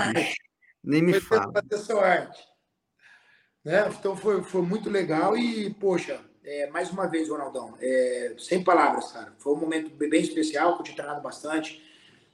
nem 0.81 1.01
me 1.01 1.19
fala. 1.19 1.51
Fazer 1.51 1.83
sorte. 1.83 2.39
Né? 3.61 3.89
Então 3.89 4.15
foi, 4.15 4.41
foi 4.41 4.61
muito 4.61 4.89
legal 4.89 5.35
e, 5.35 5.73
poxa, 5.73 6.17
é, 6.41 6.69
mais 6.69 6.89
uma 6.91 7.07
vez, 7.07 7.27
Ronaldão, 7.27 7.75
é, 7.81 8.33
sem 8.37 8.63
palavras, 8.63 9.11
cara. 9.11 9.33
Foi 9.37 9.51
um 9.51 9.59
momento 9.59 9.89
bem 9.89 10.21
especial, 10.21 10.75
que 10.75 10.79
eu 10.79 10.85
tinha 10.85 10.95
treinado 10.95 11.21
bastante. 11.21 11.83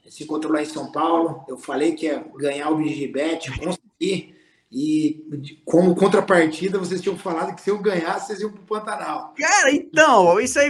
Se 0.08 0.24
encontrou 0.24 0.54
lá 0.54 0.62
em 0.62 0.66
São 0.66 0.92
Paulo. 0.92 1.44
Eu 1.48 1.58
falei 1.58 1.96
que 1.96 2.06
ia 2.06 2.24
ganhar 2.36 2.70
o 2.70 2.78
BGBet, 2.78 3.50
consegui. 3.58 4.35
E 4.78 5.24
como 5.64 5.96
contrapartida, 5.96 6.78
vocês 6.78 7.00
tinham 7.00 7.18
falado 7.18 7.56
que 7.56 7.62
se 7.62 7.70
eu 7.70 7.80
ganhasse, 7.80 8.28
vocês 8.28 8.42
iam 8.42 8.52
para 8.52 8.62
o 8.62 8.66
Pantanal. 8.66 9.34
Cara, 9.38 9.72
então, 9.72 10.38
isso 10.38 10.60
aí, 10.60 10.70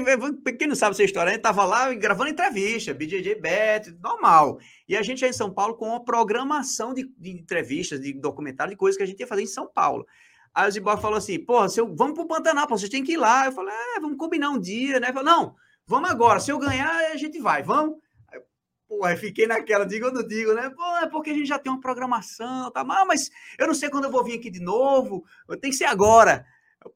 quem 0.60 0.68
não 0.68 0.76
sabe 0.76 0.92
essa 0.92 1.04
história, 1.04 1.30
a 1.30 1.34
gente 1.34 1.40
estava 1.40 1.66
lá 1.66 1.92
gravando 1.96 2.30
entrevista, 2.30 2.94
BJJ 2.94 3.42
Bet, 3.42 3.98
normal. 4.00 4.60
E 4.88 4.96
a 4.96 5.02
gente 5.02 5.26
é 5.26 5.30
em 5.30 5.34
São 5.34 5.52
Paulo 5.52 5.74
com 5.74 5.88
uma 5.88 6.06
programação 6.06 6.94
de, 6.94 7.12
de 7.18 7.32
entrevistas, 7.32 8.00
de 8.00 8.14
documentário, 8.14 8.70
de 8.70 8.78
coisas 8.78 8.96
que 8.96 9.02
a 9.02 9.08
gente 9.08 9.22
ia 9.22 9.26
fazer 9.26 9.42
em 9.42 9.48
São 9.48 9.66
Paulo. 9.66 10.06
Aí 10.54 10.70
o 10.70 10.72
Ziborg 10.72 11.02
falou 11.02 11.18
assim: 11.18 11.44
pô, 11.44 11.68
se 11.68 11.82
eu, 11.82 11.92
vamos 11.96 12.14
pro 12.14 12.28
Pantanal, 12.28 12.68
pô, 12.68 12.78
vocês 12.78 12.92
têm 12.92 13.04
que 13.04 13.14
ir 13.14 13.18
lá. 13.18 13.48
Eu 13.48 13.54
falei: 13.54 13.74
é, 13.74 14.00
vamos 14.00 14.18
combinar 14.18 14.52
um 14.52 14.60
dia, 14.60 15.00
né? 15.00 15.08
Falei, 15.08 15.24
não, 15.24 15.56
vamos 15.88 16.12
agora. 16.12 16.40
Se 16.40 16.52
eu 16.52 16.60
ganhar, 16.60 16.96
a 17.12 17.18
gente 17.18 17.40
vai, 17.40 17.64
vamos. 17.64 17.96
Pô, 18.98 19.04
aí 19.04 19.18
fiquei 19.18 19.46
naquela, 19.46 19.86
digo 19.86 20.06
ou 20.06 20.14
não 20.14 20.26
digo, 20.26 20.54
né? 20.54 20.70
Pô, 20.70 20.84
é 20.98 21.08
porque 21.08 21.32
a 21.32 21.34
gente 21.34 21.48
já 21.48 21.60
tem 21.60 21.72
uma 21.72 21.82
programação, 21.82 22.72
tá? 22.72 22.82
Ah, 22.82 23.06
mas 23.06 23.30
eu 23.60 23.68
não 23.68 23.74
sei 23.74 23.90
quando 23.90 24.06
eu 24.06 24.12
vou 24.12 24.24
vir 24.24 24.40
aqui 24.40 24.50
de 24.50 24.62
novo, 24.62 25.26
tem 25.62 25.70
que 25.70 25.78
ser 25.78 25.86
agora. 25.86 26.46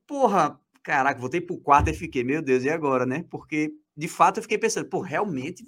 Porra, 0.07 0.57
caraca, 0.81 1.19
voltei 1.19 1.41
pro 1.41 1.59
quarto 1.59 1.89
e 1.89 1.93
fiquei, 1.93 2.23
meu 2.23 2.41
Deus, 2.41 2.63
e 2.63 2.69
agora, 2.69 3.05
né? 3.05 3.25
Porque, 3.29 3.73
de 3.97 4.07
fato, 4.07 4.37
eu 4.37 4.43
fiquei 4.43 4.57
pensando, 4.57 4.87
pô, 4.87 5.01
realmente 5.01 5.65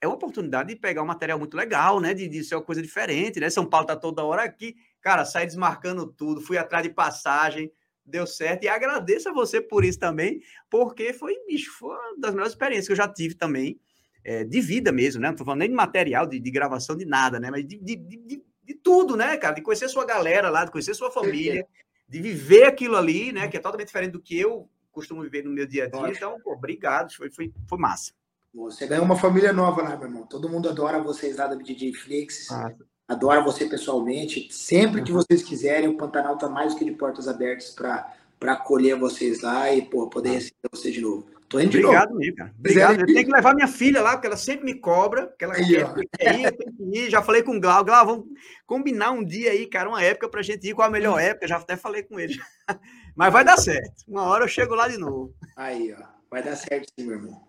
é 0.00 0.06
uma 0.06 0.14
oportunidade 0.14 0.68
de 0.68 0.76
pegar 0.76 1.02
um 1.02 1.06
material 1.06 1.38
muito 1.38 1.56
legal, 1.56 2.00
né? 2.00 2.14
De, 2.14 2.28
de 2.28 2.44
ser 2.44 2.54
uma 2.54 2.62
coisa 2.62 2.80
diferente, 2.80 3.40
né? 3.40 3.50
São 3.50 3.66
Paulo 3.66 3.86
tá 3.86 3.96
toda 3.96 4.24
hora 4.24 4.44
aqui. 4.44 4.76
Cara, 5.00 5.24
saí 5.24 5.46
desmarcando 5.46 6.06
tudo, 6.06 6.40
fui 6.40 6.58
atrás 6.58 6.84
de 6.84 6.90
passagem, 6.90 7.72
deu 8.04 8.26
certo. 8.26 8.64
E 8.64 8.68
agradeço 8.68 9.28
a 9.28 9.32
você 9.32 9.60
por 9.60 9.84
isso 9.84 9.98
também, 9.98 10.40
porque 10.70 11.12
foi, 11.12 11.34
bicho, 11.46 11.72
foi 11.72 11.90
uma 11.90 12.18
das 12.18 12.32
melhores 12.32 12.52
experiências 12.52 12.86
que 12.86 12.92
eu 12.92 12.96
já 12.96 13.08
tive 13.08 13.34
também, 13.34 13.80
é, 14.24 14.44
de 14.44 14.60
vida 14.60 14.92
mesmo, 14.92 15.20
né? 15.20 15.28
Não 15.28 15.36
tô 15.36 15.44
falando 15.44 15.60
nem 15.60 15.68
de 15.68 15.74
material, 15.74 16.26
de, 16.26 16.38
de 16.38 16.50
gravação, 16.50 16.96
de 16.96 17.04
nada, 17.04 17.40
né? 17.40 17.50
Mas 17.50 17.66
de, 17.66 17.78
de, 17.78 17.96
de, 17.96 18.42
de, 18.64 18.74
tudo, 18.74 19.16
né, 19.16 19.36
cara? 19.36 19.54
De 19.54 19.62
conhecer 19.62 19.88
sua 19.88 20.04
galera 20.04 20.48
lá, 20.48 20.64
de 20.64 20.70
conhecer 20.70 20.94
sua 20.94 21.10
família, 21.10 21.66
de 22.08 22.20
viver 22.20 22.64
aquilo 22.64 22.96
ali, 22.96 23.32
né? 23.32 23.48
Que 23.48 23.56
é 23.56 23.60
totalmente 23.60 23.88
diferente 23.88 24.12
do 24.12 24.20
que 24.20 24.38
eu 24.38 24.68
costumo 24.92 25.22
viver 25.22 25.44
no 25.44 25.50
meu 25.50 25.66
dia 25.66 25.84
a 25.84 25.88
dia. 25.88 26.10
Então, 26.10 26.38
pô, 26.40 26.52
obrigado, 26.52 27.12
foi, 27.14 27.30
foi, 27.30 27.52
foi 27.68 27.78
massa. 27.78 28.12
Você 28.52 28.86
ganhou 28.86 29.04
uma 29.04 29.16
família 29.16 29.52
nova 29.52 29.82
lá, 29.82 29.96
meu 29.96 30.08
irmão. 30.08 30.26
Todo 30.26 30.48
mundo 30.48 30.68
adora 30.68 31.00
vocês 31.00 31.36
lá 31.36 31.46
da 31.46 31.54
DJ 31.54 31.94
Flix. 31.94 32.50
Ah, 32.50 32.72
Adoro 33.10 33.42
você 33.42 33.66
pessoalmente. 33.66 34.48
Sempre 34.52 35.02
que 35.02 35.10
vocês 35.10 35.42
quiserem, 35.42 35.88
o 35.88 35.96
Pantanal 35.96 36.34
está 36.34 36.48
mais 36.48 36.72
do 36.72 36.78
que 36.78 36.84
de 36.84 36.92
portas 36.92 37.26
abertas 37.26 37.70
para 37.70 38.14
acolher 38.42 38.96
vocês 38.96 39.40
lá 39.40 39.72
e 39.72 39.82
pô, 39.82 40.08
poder 40.08 40.30
receber 40.30 40.68
vocês 40.70 40.94
de 40.94 41.00
novo. 41.00 41.26
Tô 41.50 41.58
indo 41.58 41.70
de 41.70 41.78
Obrigado, 41.78 42.14
novo. 42.14 42.34
cara. 42.36 42.54
Obrigado. 42.56 43.00
Eu 43.00 43.06
tenho 43.06 43.24
que 43.24 43.32
levar 43.32 43.54
minha 43.54 43.66
filha 43.66 44.00
lá, 44.00 44.12
porque 44.12 44.28
ela 44.28 44.36
sempre 44.36 44.64
me 44.64 44.74
cobra. 44.74 45.34
Que 45.36 45.44
ela 45.44 45.54
aí, 45.54 45.66
quer, 45.66 45.94
quer 46.16 46.38
ir, 46.38 46.44
eu 46.44 46.56
tenho 46.56 46.72
que 46.72 46.98
ir. 46.98 47.10
Já 47.10 47.20
falei 47.22 47.42
com 47.42 47.56
o 47.56 47.60
Glau. 47.60 47.84
Glau, 47.84 48.06
vamos 48.06 48.26
combinar 48.64 49.10
um 49.10 49.24
dia 49.24 49.50
aí, 49.50 49.66
cara, 49.66 49.88
uma 49.88 50.00
época 50.00 50.28
para 50.28 50.40
a 50.40 50.42
gente 50.44 50.68
ir. 50.68 50.74
Qual 50.74 50.86
a 50.86 50.90
melhor 50.90 51.18
época? 51.18 51.48
Já 51.48 51.56
até 51.56 51.76
falei 51.76 52.04
com 52.04 52.20
ele. 52.20 52.38
Mas 53.16 53.32
vai 53.32 53.44
dar 53.44 53.56
certo. 53.56 54.04
Uma 54.06 54.22
hora 54.22 54.44
eu 54.44 54.48
chego 54.48 54.76
lá 54.76 54.86
de 54.86 54.96
novo. 54.96 55.34
Aí, 55.56 55.92
ó. 55.92 56.02
Vai 56.30 56.40
dar 56.40 56.54
certo 56.54 56.86
sim, 56.96 57.04
meu 57.04 57.16
irmão. 57.16 57.44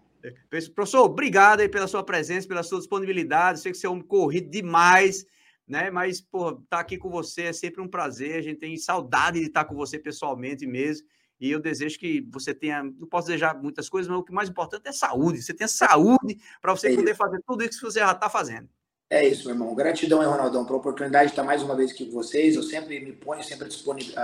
Professor, 0.75 1.03
obrigado 1.03 1.59
aí 1.59 1.69
pela 1.69 1.87
sua 1.87 2.03
presença, 2.03 2.47
pela 2.47 2.63
sua 2.63 2.79
disponibilidade. 2.79 3.59
Sei 3.59 3.71
que 3.71 3.77
você 3.77 3.85
é 3.85 3.89
um 3.89 4.01
corrido 4.01 4.49
demais 4.49 5.25
né? 5.71 5.89
Mas, 5.89 6.19
pô, 6.19 6.49
estar 6.49 6.63
tá 6.69 6.79
aqui 6.79 6.97
com 6.97 7.09
você 7.09 7.43
é 7.43 7.53
sempre 7.53 7.81
um 7.81 7.87
prazer. 7.87 8.35
A 8.35 8.41
gente 8.41 8.59
tem 8.59 8.75
saudade 8.75 9.39
de 9.39 9.47
estar 9.47 9.63
com 9.63 9.73
você 9.73 9.97
pessoalmente 9.97 10.67
mesmo. 10.67 11.07
E 11.41 11.51
eu 11.51 11.59
desejo 11.59 11.99
que 11.99 12.21
você 12.29 12.53
tenha, 12.53 12.83
não 12.83 13.07
posso 13.07 13.27
desejar 13.27 13.59
muitas 13.61 13.89
coisas, 13.89 14.09
mas 14.09 14.19
o 14.19 14.23
que 14.23 14.31
mais 14.31 14.47
importante 14.47 14.87
é 14.87 14.91
saúde. 14.91 15.41
Você 15.41 15.53
tenha 15.53 15.67
saúde 15.67 16.39
para 16.61 16.73
você 16.73 16.93
é 16.93 16.95
poder 16.95 17.15
fazer 17.15 17.41
tudo 17.45 17.63
isso 17.63 17.79
que 17.79 17.85
você 17.85 17.99
já 17.99 18.11
está 18.11 18.29
fazendo. 18.29 18.69
É 19.09 19.27
isso, 19.27 19.45
meu 19.45 19.55
irmão. 19.55 19.75
Gratidão, 19.75 20.19
Ronaldão, 20.19 20.63
pela 20.63 20.77
oportunidade 20.77 21.25
de 21.25 21.31
estar 21.31 21.43
mais 21.43 21.61
uma 21.61 21.75
vez 21.75 21.91
aqui 21.91 22.05
com 22.05 22.11
vocês. 22.13 22.55
Eu 22.55 22.63
sempre 22.63 22.99
me 22.99 23.11
ponho 23.11 23.43
sempre 23.43 23.67
disponível, 23.67 24.15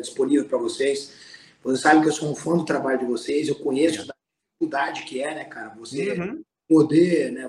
disponível 0.00 0.44
para 0.46 0.58
vocês. 0.58 1.12
Você 1.62 1.82
sabe 1.82 2.00
que 2.00 2.08
eu 2.08 2.12
sou 2.12 2.32
um 2.32 2.34
fã 2.34 2.56
do 2.56 2.64
trabalho 2.64 2.98
de 2.98 3.04
vocês. 3.04 3.46
Eu 3.46 3.56
conheço 3.56 4.00
a 4.00 4.14
dificuldade 4.56 5.02
que 5.04 5.22
é, 5.22 5.34
né, 5.34 5.44
cara? 5.44 5.74
Você 5.78 6.14
uhum. 6.14 6.42
poder 6.68 7.30
né, 7.30 7.48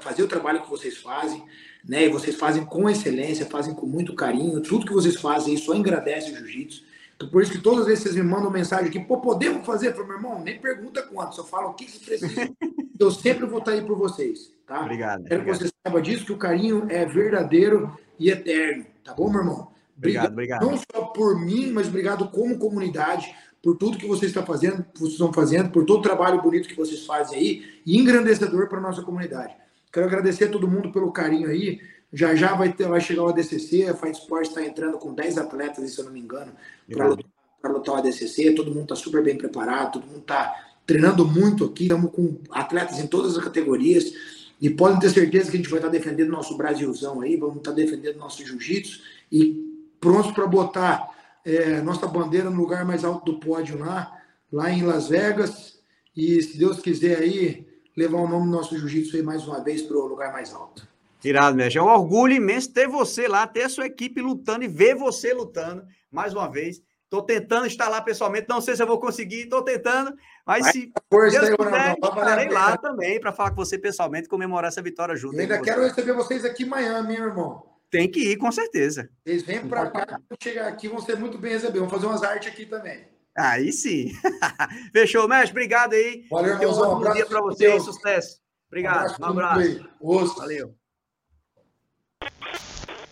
fazer 0.00 0.22
o 0.22 0.28
trabalho 0.28 0.62
que 0.62 0.70
vocês 0.70 0.96
fazem 0.96 1.44
né? 1.88 2.04
E 2.04 2.08
vocês 2.08 2.34
fazem 2.36 2.64
com 2.64 2.90
excelência, 2.90 3.46
fazem 3.46 3.74
com 3.74 3.86
muito 3.86 4.14
carinho. 4.14 4.60
Tudo 4.60 4.86
que 4.86 4.92
vocês 4.92 5.16
fazem 5.16 5.56
só 5.56 5.74
engrandece 5.74 6.32
o 6.32 6.36
jiu-jitsu. 6.36 6.84
Então, 7.16 7.30
por 7.30 7.42
isso 7.42 7.52
que 7.52 7.58
todas 7.58 7.80
as 7.80 7.86
vezes 7.86 8.04
vocês 8.04 8.16
me 8.16 8.22
mandam 8.22 8.50
mensagem 8.50 8.88
aqui, 8.88 9.00
pô, 9.00 9.18
podemos 9.18 9.64
fazer? 9.64 9.88
Eu 9.88 9.94
falo, 9.94 10.06
meu 10.06 10.16
irmão, 10.16 10.42
nem 10.42 10.60
pergunta 10.60 11.02
quanto, 11.02 11.34
só 11.34 11.44
fala 11.44 11.68
o 11.68 11.74
que 11.74 11.90
vocês 11.90 12.20
precisam. 12.20 12.54
eu 13.00 13.10
sempre 13.10 13.46
vou 13.46 13.58
estar 13.58 13.72
aí 13.72 13.82
por 13.82 13.96
vocês, 13.96 14.52
tá? 14.66 14.82
Obrigado. 14.82 15.24
Quero 15.24 15.40
obrigado. 15.40 15.58
que 15.58 15.64
você 15.64 15.72
saiba 15.82 16.02
disso, 16.02 16.26
que 16.26 16.32
o 16.32 16.36
carinho 16.36 16.86
é 16.90 17.06
verdadeiro 17.06 17.98
e 18.18 18.30
eterno, 18.30 18.84
tá 19.02 19.14
bom, 19.14 19.30
meu 19.30 19.40
irmão? 19.40 19.68
Obrigado, 19.96 20.32
obrigado. 20.32 20.66
Não 20.66 20.76
só 20.76 21.06
por 21.06 21.40
mim, 21.40 21.70
mas 21.72 21.88
obrigado 21.88 22.28
como 22.28 22.58
comunidade, 22.58 23.34
por 23.62 23.76
tudo 23.76 23.96
que 23.96 24.06
vocês 24.06 24.30
estão 24.30 24.44
fazendo, 24.44 24.84
vocês 24.94 25.12
estão 25.12 25.32
fazendo, 25.32 25.70
por 25.70 25.86
todo 25.86 26.00
o 26.00 26.02
trabalho 26.02 26.42
bonito 26.42 26.68
que 26.68 26.76
vocês 26.76 27.06
fazem 27.06 27.38
aí 27.38 27.80
e 27.84 27.98
engrandecedor 27.98 28.68
para 28.68 28.78
a 28.78 28.82
nossa 28.82 29.02
comunidade. 29.02 29.54
Quero 29.90 30.06
agradecer 30.06 30.44
a 30.44 30.50
todo 30.50 30.68
mundo 30.68 30.92
pelo 30.92 31.10
carinho 31.10 31.48
aí. 31.48 31.80
Já 32.12 32.34
já 32.34 32.54
vai, 32.54 32.72
ter, 32.72 32.88
vai 32.88 33.00
chegar 33.00 33.24
o 33.24 33.28
ADCC, 33.28 33.88
a 33.88 33.94
Fight 33.94 34.18
Sports 34.18 34.48
está 34.48 34.64
entrando 34.64 34.98
com 34.98 35.12
10 35.12 35.38
atletas, 35.38 35.90
se 35.90 35.98
eu 35.98 36.04
não 36.04 36.12
me 36.12 36.20
engano, 36.20 36.52
para 36.90 37.08
lutar, 37.08 37.26
lutar 37.64 37.94
o 37.94 37.98
ADCC. 37.98 38.54
Todo 38.54 38.70
mundo 38.70 38.84
está 38.84 38.96
super 38.96 39.22
bem 39.22 39.36
preparado, 39.36 39.94
todo 39.94 40.06
mundo 40.06 40.20
está 40.20 40.54
treinando 40.86 41.26
muito 41.26 41.64
aqui. 41.64 41.84
Estamos 41.84 42.12
com 42.12 42.38
atletas 42.50 42.98
em 43.00 43.06
todas 43.06 43.36
as 43.36 43.42
categorias. 43.42 44.12
E 44.60 44.70
podem 44.70 44.98
ter 44.98 45.10
certeza 45.10 45.50
que 45.50 45.56
a 45.56 45.60
gente 45.60 45.68
vai 45.68 45.78
estar 45.78 45.90
tá 45.90 45.98
defendendo 45.98 46.30
nosso 46.30 46.56
Brasilzão 46.56 47.20
aí, 47.20 47.36
vamos 47.36 47.58
estar 47.58 47.72
tá 47.72 47.76
defendendo 47.76 48.16
nosso 48.16 48.44
jiu-jitsu 48.46 49.02
e 49.30 49.84
prontos 50.00 50.32
para 50.32 50.46
botar 50.46 51.10
é, 51.44 51.80
nossa 51.82 52.06
bandeira 52.06 52.48
no 52.48 52.56
lugar 52.56 52.84
mais 52.84 53.04
alto 53.04 53.32
do 53.32 53.38
pódio 53.38 53.78
lá, 53.78 54.16
lá 54.50 54.70
em 54.70 54.82
Las 54.82 55.08
Vegas. 55.08 55.78
E 56.16 56.40
se 56.42 56.56
Deus 56.56 56.80
quiser 56.80 57.18
aí, 57.18 57.66
levar 57.94 58.18
o 58.18 58.28
nome 58.28 58.46
do 58.46 58.52
nosso 58.52 58.78
jiu-jitsu 58.78 59.16
aí 59.16 59.22
mais 59.22 59.46
uma 59.46 59.62
vez 59.62 59.82
para 59.82 59.96
o 59.96 60.06
lugar 60.06 60.32
mais 60.32 60.54
alto. 60.54 60.88
Tirado, 61.26 61.56
mestre. 61.56 61.80
É 61.80 61.82
um 61.82 61.88
orgulho 61.88 62.34
imenso 62.34 62.72
ter 62.72 62.86
você 62.86 63.26
lá, 63.26 63.48
ter 63.48 63.64
a 63.64 63.68
sua 63.68 63.86
equipe 63.86 64.22
lutando 64.22 64.64
e 64.64 64.68
ver 64.68 64.94
você 64.94 65.32
lutando 65.32 65.84
mais 66.08 66.32
uma 66.32 66.48
vez. 66.48 66.80
Estou 67.02 67.20
tentando 67.20 67.66
estar 67.66 67.88
lá 67.88 68.00
pessoalmente, 68.00 68.46
não 68.48 68.60
sei 68.60 68.76
se 68.76 68.82
eu 68.82 68.86
vou 68.86 69.00
conseguir, 69.00 69.42
estou 69.42 69.60
tentando, 69.60 70.14
mas 70.46 70.70
se 70.70 70.92
força 71.12 71.40
Deus 71.40 71.56
quiser, 71.56 71.96
estarei 72.00 72.48
lá 72.48 72.76
também 72.76 73.18
para 73.18 73.32
falar 73.32 73.50
com 73.50 73.56
você 73.56 73.76
pessoalmente, 73.76 74.28
comemorar 74.28 74.68
essa 74.68 74.80
vitória 74.80 75.16
junto. 75.16 75.34
Eu 75.34 75.40
ainda 75.40 75.60
quero 75.60 75.82
receber 75.82 76.12
vocês 76.12 76.44
aqui 76.44 76.62
em 76.62 76.66
Miami, 76.66 77.14
meu 77.14 77.26
irmão. 77.26 77.64
Tem 77.90 78.08
que 78.08 78.20
ir, 78.20 78.36
com 78.36 78.52
certeza. 78.52 79.10
Vocês 79.24 79.42
vêm 79.42 79.66
para 79.66 79.90
cá, 79.90 80.20
chegar 80.40 80.68
aqui, 80.68 80.86
vão 80.86 81.00
ser 81.00 81.18
muito 81.18 81.38
bem 81.38 81.54
recebidos. 81.54 81.80
Vamos 81.80 81.92
fazer 81.92 82.06
umas 82.06 82.22
artes 82.22 82.52
aqui 82.52 82.66
também. 82.66 83.04
Aí 83.36 83.72
sim. 83.72 84.12
Fechou, 84.94 85.26
mestre. 85.26 85.50
Obrigado 85.50 85.94
aí. 85.94 86.24
Valeu, 86.30 86.54
irmãozão. 86.54 86.98
Um 86.98 87.00
bom 87.00 87.12
dia 87.12 87.26
para 87.26 87.40
você. 87.40 87.80
Sucesso. 87.80 88.40
Obrigado. 88.68 89.20
Um 89.20 89.24
abraço. 89.24 89.88
Um 90.00 90.14
abraço. 90.14 90.36
Valeu. 90.36 90.85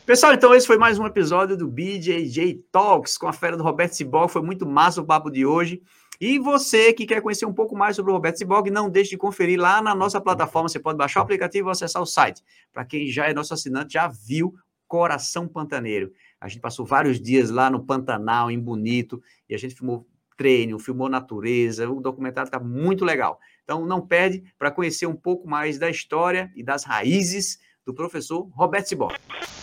Pessoal, 0.06 0.34
então 0.34 0.54
esse 0.54 0.66
foi 0.66 0.76
mais 0.76 0.98
um 0.98 1.06
episódio 1.06 1.56
do 1.56 1.66
BJJ 1.66 2.62
Talks 2.70 3.16
com 3.16 3.26
a 3.26 3.32
fera 3.32 3.56
do 3.56 3.62
Roberto 3.62 3.94
Cibol. 3.94 4.28
Foi 4.28 4.42
muito 4.42 4.66
massa 4.66 5.00
o 5.00 5.06
papo 5.06 5.30
de 5.30 5.46
hoje. 5.46 5.82
E 6.20 6.38
você 6.38 6.92
que 6.92 7.06
quer 7.06 7.22
conhecer 7.22 7.46
um 7.46 7.54
pouco 7.54 7.74
mais 7.74 7.96
sobre 7.96 8.12
o 8.12 8.14
Roberto 8.14 8.36
Cibog, 8.36 8.70
não 8.70 8.90
deixe 8.90 9.10
de 9.10 9.16
conferir 9.16 9.58
lá 9.58 9.80
na 9.80 9.94
nossa 9.94 10.20
plataforma. 10.20 10.68
Você 10.68 10.78
pode 10.78 10.98
baixar 10.98 11.20
o 11.20 11.22
aplicativo 11.22 11.68
ou 11.68 11.72
acessar 11.72 12.02
o 12.02 12.06
site. 12.06 12.42
Para 12.70 12.84
quem 12.84 13.06
já 13.08 13.30
é 13.30 13.32
nosso 13.32 13.54
assinante, 13.54 13.94
já 13.94 14.06
viu 14.06 14.54
Coração 14.86 15.48
Pantaneiro. 15.48 16.12
A 16.38 16.48
gente 16.48 16.60
passou 16.60 16.84
vários 16.84 17.18
dias 17.18 17.48
lá 17.48 17.70
no 17.70 17.82
Pantanal, 17.82 18.50
em 18.50 18.60
Bonito, 18.60 19.22
e 19.48 19.54
a 19.54 19.58
gente 19.58 19.74
filmou 19.74 20.06
treino, 20.36 20.78
filmou 20.78 21.08
natureza. 21.08 21.88
O 21.88 22.02
documentário 22.02 22.48
está 22.48 22.60
muito 22.60 23.06
legal. 23.06 23.40
Então, 23.62 23.86
não 23.86 24.06
perde 24.06 24.44
para 24.58 24.70
conhecer 24.70 25.06
um 25.06 25.16
pouco 25.16 25.48
mais 25.48 25.78
da 25.78 25.88
história 25.88 26.52
e 26.54 26.62
das 26.62 26.84
raízes 26.84 27.58
do 27.84 27.94
professor 27.94 28.48
Roberto 28.52 28.88
Cibó. 28.88 29.12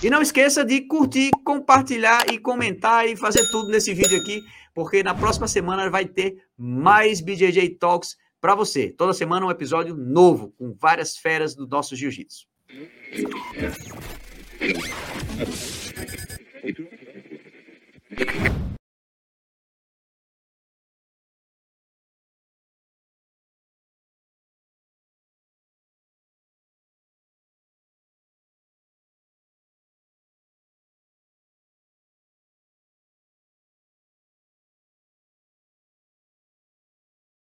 E 0.04 0.10
não 0.10 0.22
esqueça 0.22 0.64
de 0.64 0.82
curtir, 0.82 1.32
compartilhar 1.44 2.32
e 2.32 2.38
comentar 2.38 3.08
e 3.08 3.16
fazer 3.16 3.50
tudo 3.50 3.70
nesse 3.70 3.94
vídeo 3.94 4.20
aqui, 4.20 4.42
porque 4.74 5.04
na 5.04 5.14
próxima 5.14 5.48
semana 5.48 5.90
vai 5.90 6.06
ter 6.06 6.44
mais 6.58 7.22
BJJ 7.22 7.78
Talks 7.80 8.18
para 8.40 8.56
você. 8.56 8.90
Toda 8.90 9.14
semana 9.14 9.46
um 9.46 9.52
episódio 9.52 9.96
novo 9.96 10.54
com 10.58 10.74
várias 10.74 11.18
feras 11.18 11.56
do 11.56 11.68
nosso 11.68 11.96
jiu-jitsu. 11.96 12.48